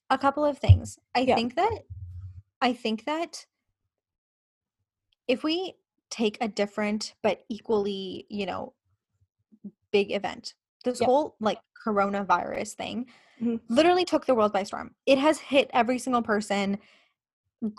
a 0.09 0.17
couple 0.17 0.43
of 0.43 0.57
things. 0.57 0.99
I 1.15 1.21
yeah. 1.21 1.35
think 1.35 1.55
that 1.55 1.71
I 2.61 2.73
think 2.73 3.05
that 3.05 3.45
if 5.27 5.43
we 5.43 5.75
take 6.09 6.37
a 6.41 6.47
different 6.47 7.13
but 7.23 7.43
equally, 7.49 8.25
you 8.29 8.45
know, 8.45 8.73
big 9.91 10.11
event, 10.11 10.55
this 10.83 10.99
yeah. 10.99 11.05
whole 11.05 11.35
like 11.39 11.59
coronavirus 11.85 12.73
thing, 12.73 13.05
mm-hmm. 13.41 13.55
literally 13.73 14.05
took 14.05 14.25
the 14.25 14.35
world 14.35 14.51
by 14.51 14.63
storm. 14.63 14.91
It 15.05 15.17
has 15.17 15.39
hit 15.39 15.69
every 15.73 15.99
single 15.99 16.21
person 16.21 16.79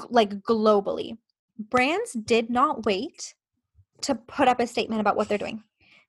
like 0.08 0.40
globally. 0.42 1.18
Brands 1.58 2.12
did 2.12 2.48
not 2.48 2.86
wait 2.86 3.34
to 4.02 4.14
put 4.14 4.48
up 4.48 4.60
a 4.60 4.66
statement 4.66 5.00
about 5.00 5.16
what 5.16 5.28
they're 5.28 5.38
doing. 5.38 5.62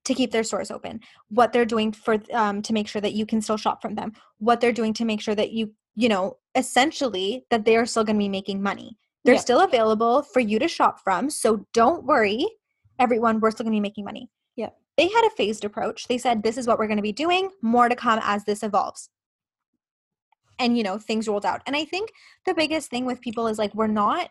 to 0.05 0.13
keep 0.13 0.31
their 0.31 0.43
stores 0.43 0.69
open, 0.69 0.99
what 1.29 1.53
they're 1.53 1.65
doing 1.65 1.91
for 1.93 2.17
um, 2.33 2.61
to 2.61 2.73
make 2.73 2.87
sure 2.87 3.01
that 3.01 3.13
you 3.13 3.25
can 3.25 3.41
still 3.41 3.57
shop 3.57 3.81
from 3.81 3.95
them, 3.95 4.11
what 4.39 4.59
they're 4.59 4.73
doing 4.73 4.93
to 4.93 5.05
make 5.05 5.21
sure 5.21 5.35
that 5.35 5.51
you 5.51 5.71
you 5.95 6.09
know 6.09 6.37
essentially 6.55 7.45
that 7.49 7.63
they 7.65 7.77
are 7.77 7.85
still 7.85 8.03
going 8.03 8.17
to 8.17 8.19
be 8.19 8.29
making 8.29 8.61
money. 8.61 8.97
They're 9.25 9.37
still 9.37 9.61
available 9.61 10.21
for 10.21 10.41
you 10.41 10.59
to 10.59 10.67
shop 10.67 10.99
from, 11.01 11.29
so 11.29 11.65
don't 11.73 12.03
worry, 12.03 12.45
everyone. 12.99 13.39
We're 13.39 13.51
still 13.51 13.63
going 13.63 13.71
to 13.71 13.77
be 13.77 13.79
making 13.89 14.03
money. 14.03 14.29
Yeah. 14.57 14.71
They 14.97 15.07
had 15.07 15.25
a 15.25 15.35
phased 15.37 15.63
approach. 15.63 16.07
They 16.09 16.17
said 16.17 16.43
this 16.43 16.57
is 16.57 16.67
what 16.67 16.77
we're 16.77 16.87
going 16.87 16.97
to 16.97 17.03
be 17.03 17.13
doing. 17.13 17.49
More 17.61 17.87
to 17.87 17.95
come 17.95 18.19
as 18.21 18.43
this 18.43 18.63
evolves. 18.63 19.09
And 20.59 20.77
you 20.77 20.83
know 20.83 20.97
things 20.97 21.29
rolled 21.29 21.45
out. 21.45 21.61
And 21.65 21.75
I 21.75 21.85
think 21.85 22.11
the 22.45 22.53
biggest 22.53 22.89
thing 22.89 23.05
with 23.05 23.21
people 23.21 23.47
is 23.47 23.57
like 23.57 23.73
we're 23.73 23.87
not 23.87 24.29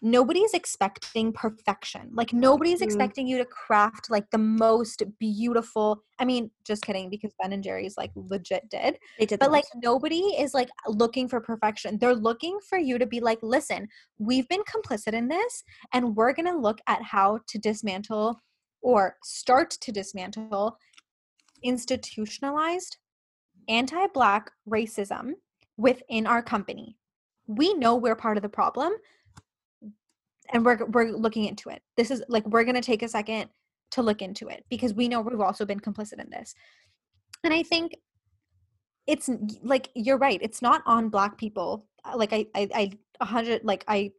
nobody's 0.00 0.54
expecting 0.54 1.32
perfection. 1.32 2.10
Like 2.12 2.32
nobody's 2.32 2.80
Mm. 2.80 2.84
expecting 2.84 3.26
you 3.26 3.38
to 3.38 3.44
craft 3.44 4.10
like 4.10 4.30
the 4.30 4.38
most 4.38 5.02
beautiful. 5.18 6.02
I 6.18 6.24
mean, 6.24 6.50
just 6.64 6.82
kidding 6.82 7.10
because 7.10 7.32
Ben 7.40 7.52
and 7.52 7.62
Jerry's 7.64 7.96
like 7.96 8.10
legit 8.14 8.68
did. 8.70 8.98
They 9.18 9.26
did, 9.26 9.40
But 9.40 9.50
like 9.50 9.64
most. 9.74 9.82
nobody 9.82 10.20
is 10.38 10.54
like 10.54 10.68
looking 10.86 11.28
for 11.28 11.40
perfection. 11.40 11.98
They're 11.98 12.14
looking 12.14 12.58
for 12.68 12.78
you 12.78 12.98
to 12.98 13.06
be 13.06 13.20
like, 13.20 13.38
"Listen, 13.42 13.88
we've 14.18 14.48
been 14.48 14.62
complicit 14.62 15.12
in 15.14 15.28
this 15.28 15.64
and 15.92 16.14
we're 16.16 16.32
going 16.32 16.46
to 16.46 16.56
look 16.56 16.80
at 16.86 17.02
how 17.02 17.40
to 17.48 17.58
dismantle 17.58 18.40
or 18.82 19.16
start 19.24 19.70
to 19.70 19.90
dismantle 19.92 20.78
institutionalized 21.62 22.96
anti-black 23.68 24.50
racism 24.68 25.32
within 25.76 26.26
our 26.26 26.42
company. 26.42 26.96
We 27.46 27.74
know 27.74 27.96
we're 27.96 28.16
part 28.16 28.36
of 28.36 28.42
the 28.42 28.48
problem 28.48 28.92
and 30.52 30.64
we're 30.64 30.84
we're 30.86 31.10
looking 31.12 31.44
into 31.44 31.68
it. 31.70 31.82
This 31.96 32.10
is 32.10 32.22
like 32.28 32.46
we're 32.46 32.64
going 32.64 32.74
to 32.74 32.80
take 32.80 33.02
a 33.02 33.08
second 33.08 33.48
to 33.90 34.02
look 34.02 34.22
into 34.22 34.48
it 34.48 34.64
because 34.68 34.92
we 34.94 35.08
know 35.08 35.20
we've 35.20 35.40
also 35.40 35.64
been 35.64 35.80
complicit 35.80 36.20
in 36.22 36.28
this. 36.30 36.54
And 37.44 37.54
I 37.54 37.62
think 37.62 37.96
it's 39.06 39.30
like 39.62 39.90
you're 39.94 40.18
right. 40.18 40.38
It's 40.42 40.60
not 40.62 40.82
on 40.86 41.08
black 41.08 41.38
people. 41.38 41.86
Uh, 42.04 42.16
Like 42.16 42.32
I 42.32 42.46
I 42.54 42.68
I 42.74 42.92
a 43.20 43.24
hundred 43.24 43.64
like 43.64 43.84
I 43.88 44.12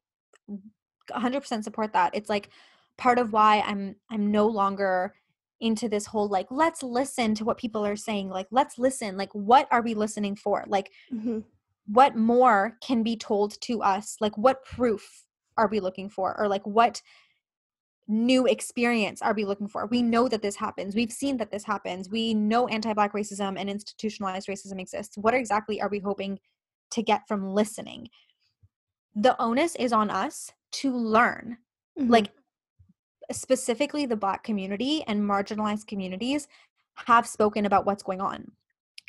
a 1.12 1.20
hundred 1.20 1.42
percent 1.42 1.64
support 1.64 1.94
that. 1.94 2.16
It's 2.16 2.30
like 2.30 2.50
part 2.98 3.20
of 3.20 3.32
why 3.34 3.62
I'm 3.66 3.96
I'm 4.10 4.32
no 4.32 4.48
longer 4.48 5.14
into 5.62 5.90
this 5.90 6.06
whole 6.06 6.28
like 6.30 6.48
let's 6.50 6.82
listen 6.82 7.36
to 7.36 7.46
what 7.46 7.58
people 7.58 7.86
are 7.86 7.96
saying. 7.96 8.30
Like 8.30 8.48
let's 8.52 8.78
listen. 8.78 9.18
Like 9.18 9.34
what 9.34 9.68
are 9.72 9.82
we 9.82 9.94
listening 9.94 10.36
for? 10.36 10.64
Like 10.68 10.92
Mhm. 11.14 11.44
what 11.86 12.16
more 12.16 12.78
can 12.82 13.04
be 13.04 13.16
told 13.18 13.60
to 13.62 13.82
us 13.82 14.16
like 14.22 14.38
what 14.38 14.64
proof 14.66 15.26
are 15.60 15.68
we 15.68 15.80
looking 15.80 16.10
for? 16.10 16.40
Or 16.40 16.48
like 16.48 16.66
what 16.66 17.02
new 18.08 18.48
experience 18.48 19.22
are 19.22 19.34
we 19.34 19.46
looking 19.46 19.68
for? 19.68 19.86
We 19.86 20.02
know 20.02 20.28
that 20.28 20.42
this 20.42 20.56
happens. 20.56 20.96
We've 20.96 21.12
seen 21.12 21.38
that 21.38 21.52
this 21.52 21.64
happens. 21.64 22.10
We 22.10 22.34
know 22.34 22.68
anti-black 22.68 23.14
racism 23.14 23.60
and 23.60 23.70
institutionalized 23.70 24.48
racism 24.48 24.80
exists. 24.80 25.18
What 25.18 25.34
exactly 25.34 25.80
are 25.82 25.90
we 25.90 26.00
hoping 26.00 26.40
to 26.92 27.04
get 27.04 27.28
from 27.28 27.54
listening? 27.54 28.10
The 29.16 29.40
onus 29.40 29.76
is 29.76 29.94
on 29.94 30.10
us 30.10 30.52
to 30.72 30.96
learn 30.96 31.58
Mhm. 32.00 32.10
like 32.10 32.32
specifically 33.32 34.06
the 34.08 34.16
black 34.16 34.44
community 34.44 35.04
and 35.04 35.22
marginalized 35.22 35.86
communities 35.86 36.48
have 37.08 37.28
spoken 37.28 37.66
about 37.66 37.86
what's 37.86 38.04
going 38.04 38.22
on 38.22 38.52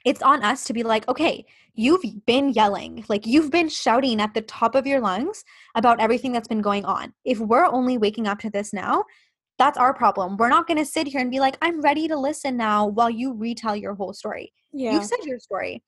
it's 0.04 0.22
on 0.22 0.42
us 0.42 0.64
to 0.64 0.72
be 0.72 0.82
like 0.82 1.06
okay 1.08 1.44
you've 1.74 2.02
been 2.26 2.50
yelling 2.50 3.04
like 3.08 3.26
you've 3.26 3.50
been 3.50 3.68
shouting 3.68 4.20
at 4.20 4.34
the 4.34 4.42
top 4.42 4.74
of 4.74 4.86
your 4.86 5.00
lungs 5.00 5.44
about 5.74 6.00
everything 6.00 6.32
that's 6.32 6.48
been 6.48 6.60
going 6.60 6.84
on. 6.84 7.12
If 7.24 7.38
we're 7.38 7.66
only 7.66 7.96
waking 7.96 8.26
up 8.26 8.38
to 8.40 8.50
this 8.50 8.72
now 8.72 9.04
that's 9.58 9.76
our 9.76 9.92
problem. 9.92 10.38
We're 10.38 10.48
not 10.48 10.66
going 10.66 10.78
to 10.78 10.86
sit 10.86 11.06
here 11.06 11.20
and 11.20 11.30
be 11.30 11.38
like 11.38 11.58
i'm 11.60 11.80
ready 11.80 12.08
to 12.08 12.16
listen 12.16 12.56
now 12.56 12.86
while 12.86 13.10
you 13.10 13.34
retell 13.34 13.76
your 13.76 13.94
whole 13.94 14.12
story. 14.12 14.52
Yeah. 14.72 14.92
you've 14.92 15.04
said 15.04 15.18
your 15.24 15.38
story. 15.38 15.82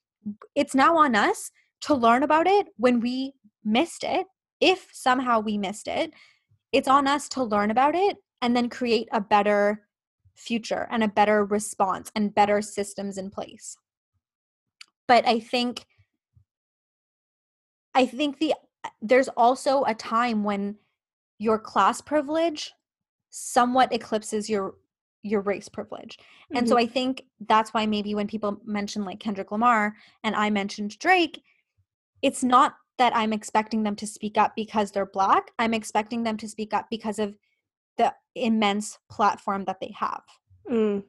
It's 0.54 0.74
now 0.74 0.96
on 0.96 1.14
us 1.14 1.50
to 1.82 1.94
learn 1.94 2.22
about 2.22 2.46
it 2.46 2.68
when 2.76 3.00
we 3.00 3.32
missed 3.64 4.04
it. 4.04 4.26
If 4.60 4.88
somehow 4.92 5.40
we 5.40 5.58
missed 5.58 5.88
it 5.88 6.12
it's 6.72 6.88
on 6.88 7.06
us 7.06 7.28
to 7.28 7.44
learn 7.44 7.70
about 7.70 7.94
it 7.94 8.16
and 8.40 8.56
then 8.56 8.68
create 8.68 9.08
a 9.12 9.20
better 9.20 9.86
future 10.34 10.88
and 10.90 11.04
a 11.04 11.08
better 11.08 11.44
response 11.44 12.10
and 12.16 12.34
better 12.34 12.62
systems 12.62 13.18
in 13.18 13.30
place 13.30 13.76
but 15.12 15.28
i 15.28 15.38
think 15.38 15.84
i 17.94 18.06
think 18.06 18.38
the 18.38 18.54
there's 19.02 19.28
also 19.28 19.84
a 19.84 19.94
time 19.94 20.42
when 20.42 20.76
your 21.38 21.58
class 21.58 22.00
privilege 22.00 22.72
somewhat 23.30 23.92
eclipses 23.92 24.48
your 24.48 24.74
your 25.22 25.42
race 25.42 25.68
privilege 25.68 26.18
and 26.56 26.68
so 26.68 26.74
Mhm. 26.74 26.82
I 26.84 26.86
think 26.86 27.12
that's 27.52 27.72
why 27.74 27.86
maybe 27.86 28.14
when 28.14 28.26
people 28.26 28.60
mention 28.64 29.04
like 29.04 29.20
Kendrick 29.20 29.52
Lamar 29.52 29.94
and 30.24 30.34
I 30.34 30.50
mentioned 30.50 30.98
Drake, 30.98 31.36
it's 32.22 32.42
not 32.42 32.70
that 32.98 33.14
I'm 33.14 33.32
expecting 33.32 33.84
them 33.84 33.96
to 33.96 34.06
speak 34.06 34.36
up 34.36 34.52
because 34.56 34.90
they're 34.90 35.06
black. 35.18 35.44
I'm 35.58 35.74
expecting 35.74 36.24
them 36.24 36.36
to 36.38 36.48
speak 36.48 36.74
up 36.74 36.86
because 36.90 37.18
of 37.20 37.38
the 37.98 38.12
immense 38.34 38.98
platform 39.08 39.64
that 39.66 39.78
they 39.80 39.92
have. 39.96 40.24
Mm. 40.68 41.04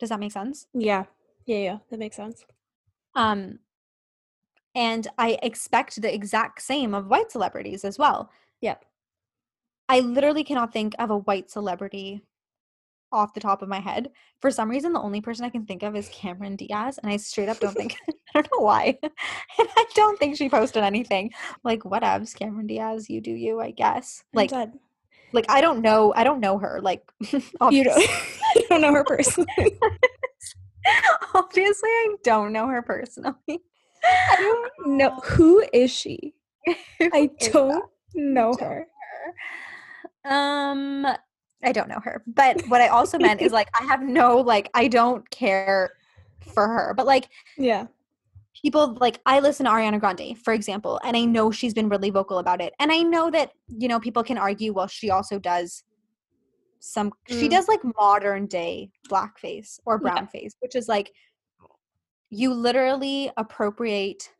Does 0.00 0.08
that 0.08 0.20
make 0.20 0.32
sense? 0.32 0.66
yeah 0.72 1.04
yeah 1.44 1.62
yeah 1.68 1.78
that 1.90 1.98
makes 1.98 2.16
sense 2.16 2.44
Um 3.18 3.58
and 4.74 5.08
I 5.18 5.38
expect 5.42 6.00
the 6.00 6.14
exact 6.14 6.62
same 6.62 6.94
of 6.94 7.08
white 7.08 7.32
celebrities 7.32 7.84
as 7.84 7.98
well. 7.98 8.30
yep 8.60 8.84
I 9.88 10.00
literally 10.00 10.44
cannot 10.44 10.72
think 10.72 10.94
of 10.98 11.10
a 11.10 11.18
white 11.18 11.50
celebrity 11.50 12.22
off 13.10 13.34
the 13.34 13.40
top 13.40 13.62
of 13.62 13.68
my 13.68 13.80
head. 13.80 14.10
For 14.40 14.50
some 14.50 14.70
reason, 14.70 14.92
the 14.92 15.00
only 15.00 15.20
person 15.20 15.44
I 15.44 15.50
can 15.50 15.64
think 15.64 15.82
of 15.82 15.96
is 15.96 16.10
Cameron 16.10 16.56
Diaz, 16.56 16.98
and 17.02 17.10
I 17.10 17.16
straight 17.16 17.48
up 17.48 17.58
don't 17.58 17.74
think 17.74 17.96
I 18.34 18.42
don't 18.42 18.48
know 18.52 18.64
why. 18.64 18.98
and 19.02 19.68
I 19.76 19.84
don't 19.94 20.18
think 20.18 20.36
she 20.36 20.48
posted 20.48 20.82
anything. 20.82 21.32
Like 21.64 21.80
whatevs, 21.80 22.38
Cameron 22.38 22.66
Diaz, 22.66 23.08
you 23.08 23.20
do 23.20 23.30
you, 23.30 23.60
I 23.60 23.70
guess. 23.70 24.24
Like 24.34 24.52
like 25.32 25.46
I 25.48 25.60
don't 25.60 25.80
know, 25.80 26.12
I 26.16 26.24
don't 26.24 26.40
know 26.40 26.58
her. 26.58 26.80
Like 26.82 27.10
you 27.30 27.40
don't 27.60 27.72
you 27.72 28.66
don't 28.68 28.80
know 28.80 28.92
her 28.92 29.04
personally 29.04 29.78
obviously 31.38 31.88
I 31.88 32.14
don't 32.24 32.52
know 32.52 32.66
her 32.68 32.82
personally. 32.82 33.34
I 34.04 34.36
don't 34.38 34.96
know 34.98 35.10
who 35.24 35.64
is 35.72 35.90
she 35.90 36.34
I 37.00 37.30
don't 37.40 37.84
know 38.14 38.54
her 38.60 38.86
Um, 40.24 41.06
I 41.64 41.72
don't 41.72 41.88
know 41.88 42.00
her, 42.02 42.22
but 42.26 42.66
what 42.68 42.80
I 42.80 42.88
also 42.88 43.18
meant 43.18 43.40
is 43.40 43.52
like 43.58 43.68
I 43.80 43.84
have 43.84 44.02
no 44.02 44.36
like 44.38 44.70
I 44.74 44.88
don't 44.88 45.28
care 45.30 45.90
for 46.40 46.66
her, 46.66 46.94
but 46.96 47.06
like 47.06 47.28
yeah 47.56 47.86
people 48.62 48.96
like 49.00 49.20
I 49.24 49.38
listen 49.40 49.66
to 49.66 49.72
Ariana 49.72 50.00
Grande, 50.00 50.36
for 50.38 50.52
example, 50.52 51.00
and 51.04 51.16
I 51.16 51.24
know 51.24 51.50
she's 51.50 51.74
been 51.74 51.88
really 51.88 52.10
vocal 52.10 52.38
about 52.38 52.60
it, 52.60 52.74
and 52.78 52.90
I 52.92 53.02
know 53.02 53.30
that 53.30 53.52
you 53.68 53.88
know 53.88 54.00
people 54.00 54.22
can 54.22 54.38
argue, 54.38 54.72
well, 54.72 54.88
she 54.88 55.10
also 55.10 55.38
does 55.38 55.82
some 56.80 57.12
she 57.26 57.48
Mm. 57.48 57.50
does 57.50 57.68
like 57.68 57.80
modern 57.98 58.46
day 58.46 58.90
blackface 59.10 59.80
or 59.84 59.94
Yeah. 59.94 60.12
brown 60.12 60.28
face, 60.28 60.54
which 60.60 60.76
is 60.76 60.88
like 60.88 61.12
you 62.30 62.52
literally 62.52 63.30
appropriate 63.36 64.30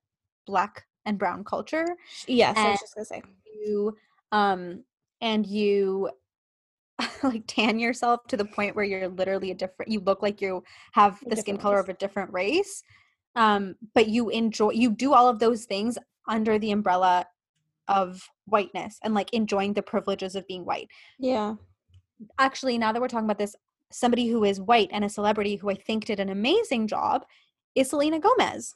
black 0.47 0.87
and 1.05 1.19
brown 1.19 1.45
culture 1.45 1.87
yes 2.27 2.57
I 2.57 2.71
was 2.71 2.81
just 2.81 2.95
gonna 2.95 3.05
say. 3.05 3.23
you 3.65 3.97
um 4.33 4.85
and 5.21 5.47
you 5.47 6.11
like 7.23 7.45
tan 7.47 7.79
yourself 7.79 8.27
to 8.29 8.37
the 8.37 8.45
point 8.45 8.75
where 8.75 8.85
you're 8.85 9.09
literally 9.09 9.51
a 9.51 9.55
different 9.55 9.91
you 9.91 10.01
look 10.01 10.23
like 10.23 10.41
you 10.41 10.63
have 10.93 11.19
the 11.27 11.37
skin 11.37 11.57
color 11.57 11.79
of 11.79 11.89
a 11.89 11.95
different 11.95 12.33
race 12.33 12.83
um 13.37 13.75
but 13.95 14.09
you 14.09 14.31
enjoy 14.31 14.71
you 14.71 14.91
do 14.91 15.15
all 15.15 15.29
of 15.29 15.39
those 15.39 15.65
things 15.65 15.97
under 16.29 16.59
the 16.59 16.73
umbrella 16.73 17.27
of 17.89 18.29
whiteness 18.45 18.99
and 19.03 19.15
like 19.15 19.33
enjoying 19.33 19.73
the 19.73 19.83
privileges 19.83 20.37
of 20.37 20.47
being 20.47 20.65
white. 20.65 20.89
Yeah. 21.19 21.55
Actually 22.39 22.79
now 22.79 22.93
that 22.93 23.01
we're 23.01 23.09
talking 23.09 23.25
about 23.25 23.39
this 23.39 23.57
somebody 23.91 24.29
who 24.29 24.45
is 24.45 24.61
white 24.61 24.91
and 24.93 25.03
a 25.03 25.09
celebrity 25.09 25.57
who 25.57 25.71
i 25.71 25.75
think 25.75 26.05
did 26.05 26.21
an 26.21 26.29
amazing 26.29 26.87
job 26.87 27.25
is 27.75 27.91
selena 27.91 28.21
gomez. 28.21 28.75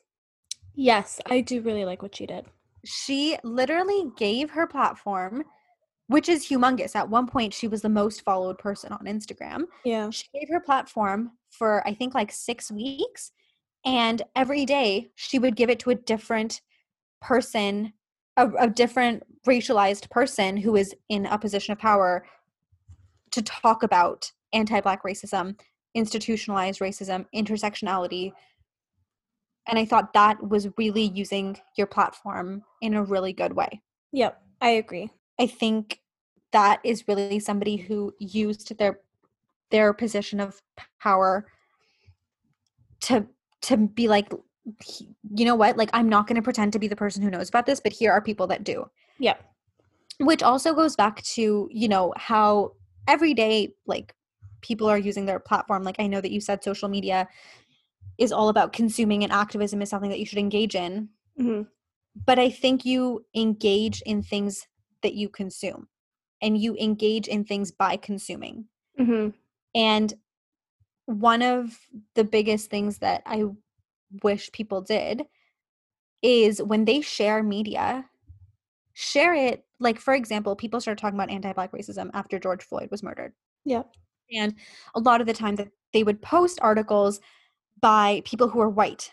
Yes 0.74 1.20
I 1.26 1.40
do 1.40 1.60
really 1.60 1.84
like 1.84 2.02
what 2.02 2.16
she 2.16 2.26
did. 2.26 2.46
She 2.84 3.36
literally 3.44 4.10
gave 4.16 4.50
her 4.50 4.66
platform 4.66 5.44
which 6.08 6.28
is 6.28 6.46
humongous. 6.46 6.94
At 6.94 7.08
one 7.08 7.26
point 7.26 7.54
she 7.54 7.68
was 7.68 7.80
the 7.82 7.88
most 7.88 8.22
followed 8.22 8.58
person 8.58 8.92
on 8.92 9.06
instagram. 9.06 9.64
Yeah. 9.84 10.10
She 10.10 10.26
gave 10.34 10.48
her 10.50 10.60
platform 10.60 11.32
for 11.52 11.86
i 11.86 11.94
think 11.94 12.14
like 12.14 12.32
six 12.32 12.72
weeks 12.72 13.30
and 13.84 14.22
every 14.34 14.64
day 14.64 15.10
she 15.14 15.38
would 15.38 15.56
give 15.56 15.70
it 15.70 15.78
to 15.78 15.90
a 15.90 15.94
different 15.94 16.60
person 17.20 17.92
a, 18.36 18.48
a 18.58 18.68
different 18.68 19.22
racialized 19.46 20.10
person 20.10 20.56
who 20.56 20.74
is 20.76 20.94
in 21.10 21.26
a 21.26 21.38
position 21.38 21.72
of 21.72 21.78
power 21.78 22.24
to 23.30 23.42
talk 23.42 23.82
about 23.82 24.30
anti-black 24.52 25.02
racism 25.04 25.58
institutionalized 25.94 26.80
racism 26.80 27.26
intersectionality 27.34 28.32
and 29.66 29.78
i 29.78 29.84
thought 29.84 30.12
that 30.12 30.48
was 30.48 30.68
really 30.76 31.04
using 31.14 31.58
your 31.76 31.86
platform 31.86 32.62
in 32.80 32.94
a 32.94 33.02
really 33.02 33.32
good 33.32 33.52
way. 33.52 33.80
Yep 34.12 34.42
I 34.62 34.70
agree. 34.70 35.10
I 35.40 35.48
think 35.48 35.98
that 36.52 36.80
is 36.84 37.08
really 37.08 37.40
somebody 37.40 37.76
who 37.76 38.14
used 38.18 38.78
their 38.78 39.00
their 39.70 39.92
position 39.92 40.38
of 40.38 40.62
power 41.00 41.48
to 43.00 43.26
to 43.62 43.76
be 43.76 44.06
like 44.06 44.32
you 45.34 45.44
know 45.44 45.56
what? 45.56 45.76
Like 45.76 45.90
i'm 45.92 46.08
not 46.08 46.28
going 46.28 46.36
to 46.36 46.42
pretend 46.42 46.72
to 46.72 46.78
be 46.78 46.88
the 46.88 46.96
person 46.96 47.22
who 47.22 47.30
knows 47.30 47.48
about 47.48 47.66
this 47.66 47.80
but 47.80 47.92
here 47.92 48.12
are 48.12 48.22
people 48.22 48.46
that 48.46 48.64
do. 48.64 48.88
Yeah 49.18 49.34
which 50.18 50.42
also 50.42 50.72
goes 50.72 50.94
back 50.94 51.20
to 51.22 51.68
you 51.72 51.88
know 51.88 52.14
how 52.16 52.72
every 53.08 53.34
day 53.34 53.74
like 53.86 54.14
people 54.60 54.88
are 54.88 54.98
using 54.98 55.26
their 55.26 55.40
platform. 55.40 55.82
Like 55.82 55.96
i 55.98 56.06
know 56.06 56.20
that 56.20 56.30
you 56.30 56.40
said 56.40 56.62
social 56.62 56.88
media 56.88 57.28
is 58.22 58.30
all 58.30 58.48
about 58.48 58.72
consuming 58.72 59.24
and 59.24 59.32
activism 59.32 59.82
is 59.82 59.90
something 59.90 60.10
that 60.10 60.20
you 60.20 60.26
should 60.26 60.38
engage 60.38 60.76
in 60.76 61.08
mm-hmm. 61.38 61.62
but 62.24 62.38
i 62.38 62.48
think 62.48 62.84
you 62.84 63.24
engage 63.34 64.00
in 64.02 64.22
things 64.22 64.68
that 65.02 65.14
you 65.14 65.28
consume 65.28 65.88
and 66.40 66.56
you 66.56 66.76
engage 66.76 67.26
in 67.26 67.44
things 67.44 67.72
by 67.72 67.96
consuming 67.96 68.64
mm-hmm. 68.98 69.30
and 69.74 70.14
one 71.06 71.42
of 71.42 71.76
the 72.14 72.22
biggest 72.22 72.70
things 72.70 72.98
that 72.98 73.22
i 73.26 73.44
wish 74.22 74.52
people 74.52 74.80
did 74.80 75.24
is 76.22 76.62
when 76.62 76.84
they 76.84 77.00
share 77.00 77.42
media 77.42 78.04
share 78.92 79.34
it 79.34 79.64
like 79.80 79.98
for 79.98 80.14
example 80.14 80.54
people 80.54 80.80
started 80.80 81.00
talking 81.00 81.18
about 81.18 81.30
anti-black 81.30 81.72
racism 81.72 82.08
after 82.14 82.38
george 82.38 82.62
floyd 82.62 82.88
was 82.92 83.02
murdered 83.02 83.32
yeah 83.64 83.82
and 84.32 84.54
a 84.94 85.00
lot 85.00 85.20
of 85.20 85.26
the 85.26 85.32
time 85.32 85.56
that 85.56 85.68
they 85.92 86.04
would 86.04 86.22
post 86.22 86.58
articles 86.62 87.20
by 87.82 88.22
people 88.24 88.48
who 88.48 88.60
are 88.60 88.70
white 88.70 89.12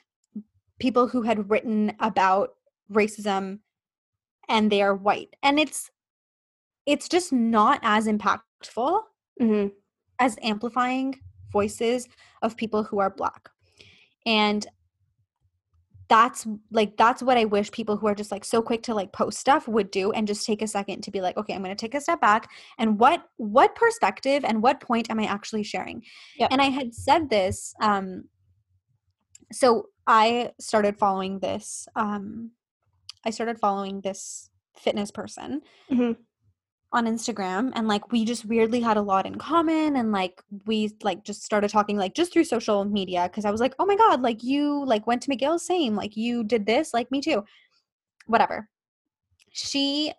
people 0.80 1.08
who 1.08 1.24
had 1.24 1.50
written 1.50 1.92
about 2.00 2.52
racism 2.92 3.60
and 4.48 4.72
they 4.72 4.82
are 4.82 4.96
white 4.96 5.36
and 5.44 5.60
it's 5.60 5.92
it's 6.86 7.10
just 7.10 7.34
not 7.34 7.80
as 7.84 8.08
impactful 8.08 9.02
mm-hmm. 9.42 9.68
as 10.20 10.38
amplifying 10.42 11.20
voices 11.52 12.08
of 12.42 12.56
people 12.56 12.84
who 12.84 13.00
are 13.00 13.10
black 13.10 13.50
and 14.26 14.68
that's 16.08 16.48
like 16.72 16.98
that's 16.98 17.22
what 17.22 17.38
i 17.38 17.46
wish 17.46 17.70
people 17.72 17.96
who 17.96 18.08
are 18.08 18.16
just 18.16 18.32
like 18.32 18.44
so 18.44 18.62
quick 18.62 18.82
to 18.82 18.96
like 18.96 19.12
post 19.12 19.38
stuff 19.38 19.68
would 19.68 19.92
do 19.92 20.12
and 20.12 20.28
just 20.28 20.46
take 20.46 20.62
a 20.62 20.68
second 20.68 21.02
to 21.02 21.12
be 21.12 21.22
like 21.22 21.38
okay 21.38 21.54
i'm 21.54 21.64
going 21.64 21.76
to 21.76 21.80
take 21.80 21.94
a 21.94 22.02
step 22.02 22.20
back 22.20 22.50
and 22.80 23.00
what 23.00 23.24
what 23.38 23.76
perspective 23.76 24.44
and 24.44 24.64
what 24.64 24.80
point 24.80 25.10
am 25.12 25.20
i 25.20 25.26
actually 25.26 25.64
sharing 25.64 26.02
yep. 26.38 26.50
and 26.52 26.62
i 26.62 26.66
had 26.66 26.94
said 26.94 27.30
this 27.30 27.76
um 27.82 28.24
so 29.52 29.88
i 30.08 30.52
started 30.60 30.98
following 30.98 31.40
this 31.40 31.88
um 31.96 32.52
i 33.26 33.30
started 33.30 33.60
following 33.60 34.02
this 34.02 34.50
fitness 34.76 35.12
person 35.12 35.62
mm-hmm 35.92 36.14
on 36.92 37.06
Instagram 37.06 37.72
and 37.76 37.88
like 37.88 38.12
we 38.12 38.26
just 38.26 38.46
weirdly 38.46 38.82
had 38.82 38.98
a 38.98 39.02
lot 39.02 39.28
in 39.28 39.36
common 39.36 39.96
and 39.96 40.12
like 40.12 40.42
we 40.66 40.92
like 41.04 41.24
just 41.24 41.44
started 41.44 41.70
talking 41.70 41.98
like 41.98 42.16
just 42.16 42.34
through 42.34 42.44
social 42.44 42.84
media 42.84 43.30
because 43.30 43.46
I 43.46 43.52
was 43.52 43.62
like, 43.62 43.76
"Oh 43.78 43.86
my 43.86 43.96
god, 43.96 44.22
like 44.22 44.44
you 44.44 44.84
like 44.86 45.06
went 45.06 45.22
to 45.24 45.30
McGill 45.30 45.60
same, 45.60 45.96
like 45.96 46.18
you 46.18 46.44
did 46.44 46.66
this, 46.66 46.94
like 46.94 47.12
me 47.12 47.22
too." 47.22 47.44
Whatever. 48.26 48.70
She 49.52 50.14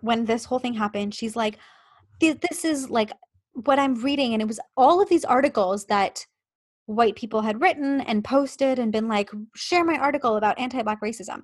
when 0.00 0.24
this 0.24 0.44
whole 0.44 0.58
thing 0.58 0.74
happened, 0.74 1.14
she's 1.14 1.36
like, 1.36 1.58
"This 2.20 2.64
is 2.64 2.90
like 2.90 3.12
what 3.52 3.78
I'm 3.78 3.94
reading 4.02 4.32
and 4.32 4.42
it 4.42 4.48
was 4.48 4.60
all 4.76 5.00
of 5.00 5.08
these 5.08 5.24
articles 5.24 5.86
that 5.86 6.26
white 6.88 7.16
people 7.16 7.42
had 7.42 7.60
written 7.60 8.00
and 8.00 8.24
posted 8.24 8.78
and 8.78 8.90
been 8.90 9.08
like, 9.08 9.30
"Share 9.54 9.84
my 9.84 9.96
article 9.98 10.36
about 10.36 10.58
anti-black 10.58 11.00
racism." 11.02 11.42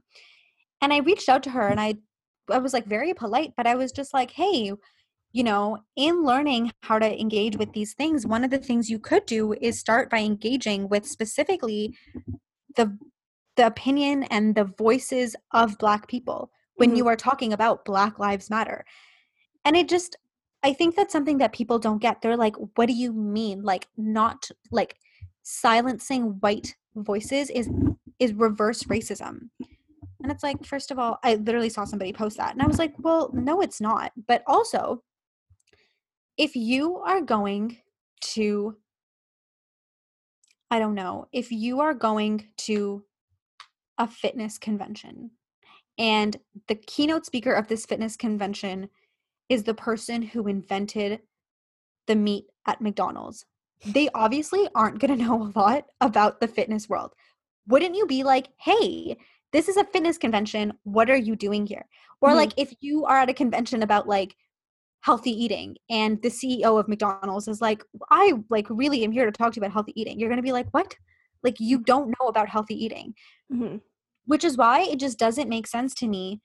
And 0.81 0.93
I 0.93 0.99
reached 0.99 1.29
out 1.29 1.43
to 1.45 1.51
her 1.51 1.69
and 1.69 1.81
I 1.81 1.95
I 2.51 2.59
was 2.59 2.73
like 2.73 2.87
very 2.87 3.15
polite, 3.15 3.53
but 3.57 3.67
I 3.67 3.75
was 3.75 3.93
just 3.93 4.13
like, 4.13 4.31
hey, 4.33 4.73
you 5.33 5.43
know, 5.43 5.79
in 5.97 6.23
learning 6.23 6.73
how 6.83 6.99
to 6.99 7.21
engage 7.21 7.57
with 7.57 7.73
these 7.73 7.95
things, 7.95 8.27
one 8.27 8.45
of 8.45 8.51
the 8.51 8.59
things 8.59 8.91
you 8.91 8.99
could 8.99 9.27
do 9.27 9.55
is 9.61 9.79
start 9.79 10.11
by 10.11 10.19
engaging 10.19 10.89
with 10.89 11.07
specifically 11.07 11.97
the 12.77 12.97
the 13.57 13.67
opinion 13.67 14.25
and 14.25 14.55
the 14.55 14.65
voices 14.65 15.37
of 15.53 15.79
black 15.79 16.09
people 16.09 16.51
when 16.77 16.91
mm-hmm. 16.91 16.99
you 16.99 17.09
are 17.09 17.17
talking 17.17 17.53
about 17.53 17.85
black 17.85 18.19
lives 18.19 18.51
matter. 18.51 18.85
And 19.65 19.77
it 19.77 19.89
just 19.89 20.17
I 20.63 20.73
think 20.73 20.97
that's 20.97 21.13
something 21.13 21.39
that 21.39 21.53
people 21.53 21.79
don't 21.79 22.01
get. 22.01 22.23
They're 22.23 22.39
like, 22.39 22.57
what 22.77 22.87
do 22.87 22.95
you 22.95 23.13
mean? 23.13 23.63
Like 23.63 23.87
not 23.97 24.49
like 24.71 24.97
silencing 25.45 26.39
white 26.41 26.75
voices 26.97 27.51
is 27.51 27.71
is 28.19 28.33
reverse 28.33 28.83
racism. 28.85 29.51
And 30.23 30.33
it's 30.33 30.43
like, 30.43 30.65
first 30.65 30.91
of 30.91 30.99
all, 30.99 31.19
I 31.23 31.35
literally 31.35 31.69
saw 31.69 31.85
somebody 31.85 32.13
post 32.13 32.39
that. 32.39 32.55
And 32.55 32.63
I 32.63 32.67
was 32.67 32.79
like, 32.79 32.95
well, 32.99 33.31
no, 33.35 33.61
it's 33.61 33.81
not. 33.81 34.13
But 34.27 34.43
also, 34.47 35.03
if 36.39 36.57
you 36.57 36.97
are 36.99 37.21
going 37.21 37.77
to, 38.33 38.77
I 40.71 40.79
don't 40.79 40.95
know, 40.95 41.27
if 41.33 41.53
you 41.53 41.81
are 41.81 41.93
going 41.93 42.49
to 42.59 43.05
a 43.99 44.09
fitness 44.09 44.57
convention 44.57 45.31
and 45.99 46.37
the 46.69 46.75
keynote 46.75 47.27
speaker 47.27 47.53
of 47.53 47.69
this 47.69 47.85
fitness 47.85 48.17
convention 48.17 48.89
is 49.49 49.63
the 49.63 49.75
person 49.75 50.23
who 50.23 50.49
invented 50.49 51.21
the 52.07 52.17
meat 52.17 52.47
at 52.67 52.81
McDonald's, 52.81 53.45
they 53.87 54.09
obviously 54.15 54.69
aren't 54.75 54.99
going 54.99 55.17
to 55.19 55.25
know 55.25 55.43
a 55.43 55.59
lot 55.59 55.87
about 56.01 56.41
the 56.41 56.49
fitness 56.49 56.89
world. 56.89 57.13
Wouldn't 57.67 57.97
you 57.97 58.07
be 58.07 58.25
like, 58.25 58.49
hey, 58.59 59.17
this 59.53 59.69
is 59.69 59.77
a 59.77 59.85
fitness 59.85 60.19
convention. 60.19 60.73
What 60.83 61.09
are 61.09 61.17
you 61.17 61.37
doing 61.37 61.65
here? 61.65 61.87
Or 62.21 62.31
mm-hmm. 62.31 62.39
like 62.39 62.53
if 62.57 62.75
you 62.81 63.05
are 63.05 63.19
at 63.19 63.31
a 63.31 63.35
convention 63.35 63.83
about 63.83 64.09
like 64.09 64.35
healthy 65.03 65.31
eating 65.31 65.77
and 65.89 66.21
the 66.23 66.29
CEO 66.29 66.79
of 66.79 66.89
McDonald's 66.89 67.47
is 67.47 67.61
like, 67.61 67.85
I 68.11 68.33
like 68.51 68.67
really 68.69 69.05
am 69.05 69.13
here 69.13 69.27
to 69.27 69.33
talk 69.33 69.53
to 69.53 69.57
you 69.57 69.61
about 69.61 69.73
healthy 69.73 69.93
eating. 69.95 70.19
You're 70.19 70.29
going 70.29 70.39
to 70.39 70.43
be 70.43 70.53
like, 70.53 70.67
what? 70.73 70.97
Like 71.45 71.61
you 71.61 71.79
don't 71.79 72.15
know 72.19 72.27
about 72.27 72.49
healthy 72.49 72.75
eating. 72.75 73.15
Mm-hmm. 73.53 73.77
Which 74.27 74.43
is 74.43 74.57
why 74.57 74.81
it 74.81 74.99
just 74.99 75.19
doesn't 75.19 75.49
make 75.49 75.67
sense 75.67 75.95
to 75.97 76.09
me 76.09 76.41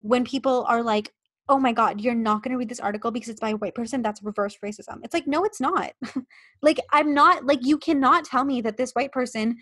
when 0.00 0.24
people 0.24 0.64
are 0.68 0.82
like, 0.82 1.12
oh 1.48 1.58
my 1.58 1.72
god 1.72 2.00
you're 2.00 2.14
not 2.14 2.42
going 2.42 2.52
to 2.52 2.58
read 2.58 2.68
this 2.68 2.80
article 2.80 3.10
because 3.10 3.28
it's 3.28 3.40
by 3.40 3.50
a 3.50 3.56
white 3.56 3.74
person? 3.74 4.02
That's 4.02 4.22
reverse 4.22 4.58
racism. 4.64 5.00
It's 5.02 5.14
like 5.14 5.26
no 5.26 5.44
it's 5.44 5.60
not. 5.60 5.92
Like 6.64 6.78
i'm 6.92 7.12
not 7.12 7.44
like 7.44 7.66
you 7.66 7.76
cannot 7.76 8.24
tell 8.24 8.44
me 8.44 8.60
that 8.60 8.76
this 8.76 8.92
white 8.92 9.10
person 9.10 9.56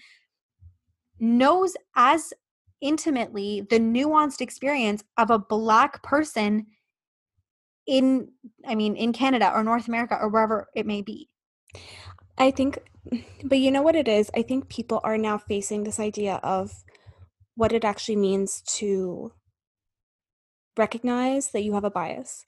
knows 1.19 1.75
as 1.97 2.35
intimately 2.83 3.67
the 3.71 3.79
nuanced 3.79 4.43
experience 4.43 5.03
of 5.17 5.31
a 5.31 5.39
black 5.39 6.03
person 6.03 6.67
in 7.87 8.29
i 8.67 8.75
mean 8.75 8.97
in 8.97 9.13
canada 9.15 9.51
or 9.55 9.65
north 9.65 9.89
america 9.89 10.17
or 10.21 10.29
wherever 10.29 10.69
it 10.75 10.87
may 10.87 11.01
be. 11.01 11.29
I 12.37 12.51
think 12.51 12.79
but 13.45 13.59
you 13.59 13.71
know 13.71 13.83
what 13.83 13.97
it 13.97 14.09
is? 14.09 14.31
I 14.37 14.43
think 14.43 14.69
people 14.69 15.01
are 15.05 15.19
now 15.19 15.39
facing 15.39 15.85
this 15.85 15.99
idea 15.99 16.35
of 16.43 16.85
what 17.55 17.73
it 17.73 17.85
actually 17.85 18.17
means 18.17 18.63
to 18.79 19.33
recognize 20.85 21.51
that 21.53 21.63
you 21.63 21.73
have 21.75 21.85
a 21.85 21.91
bias 21.91 22.45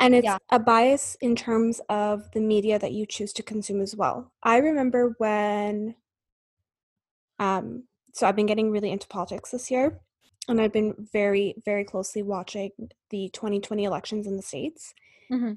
and 0.00 0.14
it's 0.14 0.24
yeah. 0.24 0.38
a 0.50 0.58
bias 0.58 1.16
in 1.20 1.36
terms 1.36 1.80
of 1.88 2.30
the 2.32 2.40
media 2.40 2.78
that 2.78 2.92
you 2.92 3.04
choose 3.06 3.32
to 3.32 3.42
consume 3.42 3.80
as 3.80 3.94
well 3.94 4.32
i 4.42 4.56
remember 4.56 5.14
when 5.18 5.94
um 7.38 7.84
so 8.14 8.28
I've 8.28 8.36
been 8.36 8.46
getting 8.46 8.70
really 8.70 8.92
into 8.92 9.08
politics 9.08 9.50
this 9.50 9.70
year, 9.70 10.00
and 10.48 10.60
I've 10.60 10.72
been 10.72 10.94
very, 11.12 11.56
very 11.64 11.84
closely 11.84 12.22
watching 12.22 12.70
the 13.10 13.28
2020 13.32 13.84
elections 13.84 14.26
in 14.26 14.36
the 14.36 14.42
States. 14.42 14.94
Mm-hmm. 15.30 15.54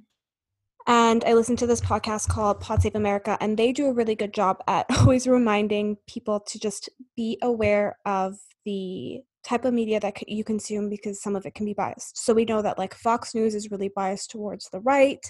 And 0.88 1.24
I 1.26 1.34
listened 1.34 1.60
to 1.60 1.68
this 1.68 1.82
podcast 1.82 2.30
called 2.30 2.60
Pod 2.60 2.82
Save 2.82 2.96
America, 2.96 3.38
and 3.40 3.58
they 3.58 3.72
do 3.72 3.86
a 3.86 3.94
really 3.94 4.16
good 4.16 4.34
job 4.34 4.64
at 4.68 4.88
always 4.98 5.28
reminding 5.28 5.98
people 6.08 6.40
to 6.48 6.60
just 6.60 6.90
be 7.16 7.38
aware 7.44 8.00
of 8.06 8.40
the 8.66 9.22
type 9.48 9.64
of 9.64 9.74
media 9.74 10.00
that 10.00 10.28
you 10.28 10.44
consume 10.44 10.90
because 10.90 11.22
some 11.22 11.36
of 11.36 11.46
it 11.46 11.56
can 11.56 11.66
be 11.66 11.74
biased. 11.74 12.18
So 12.18 12.34
we 12.34 12.44
know 12.44 12.62
that 12.62 12.78
like 12.78 12.94
Fox 12.94 13.34
News 13.34 13.56
is 13.56 13.72
really 13.72 13.90
biased 13.90 14.30
towards 14.30 14.70
the 14.70 14.82
right, 14.82 15.26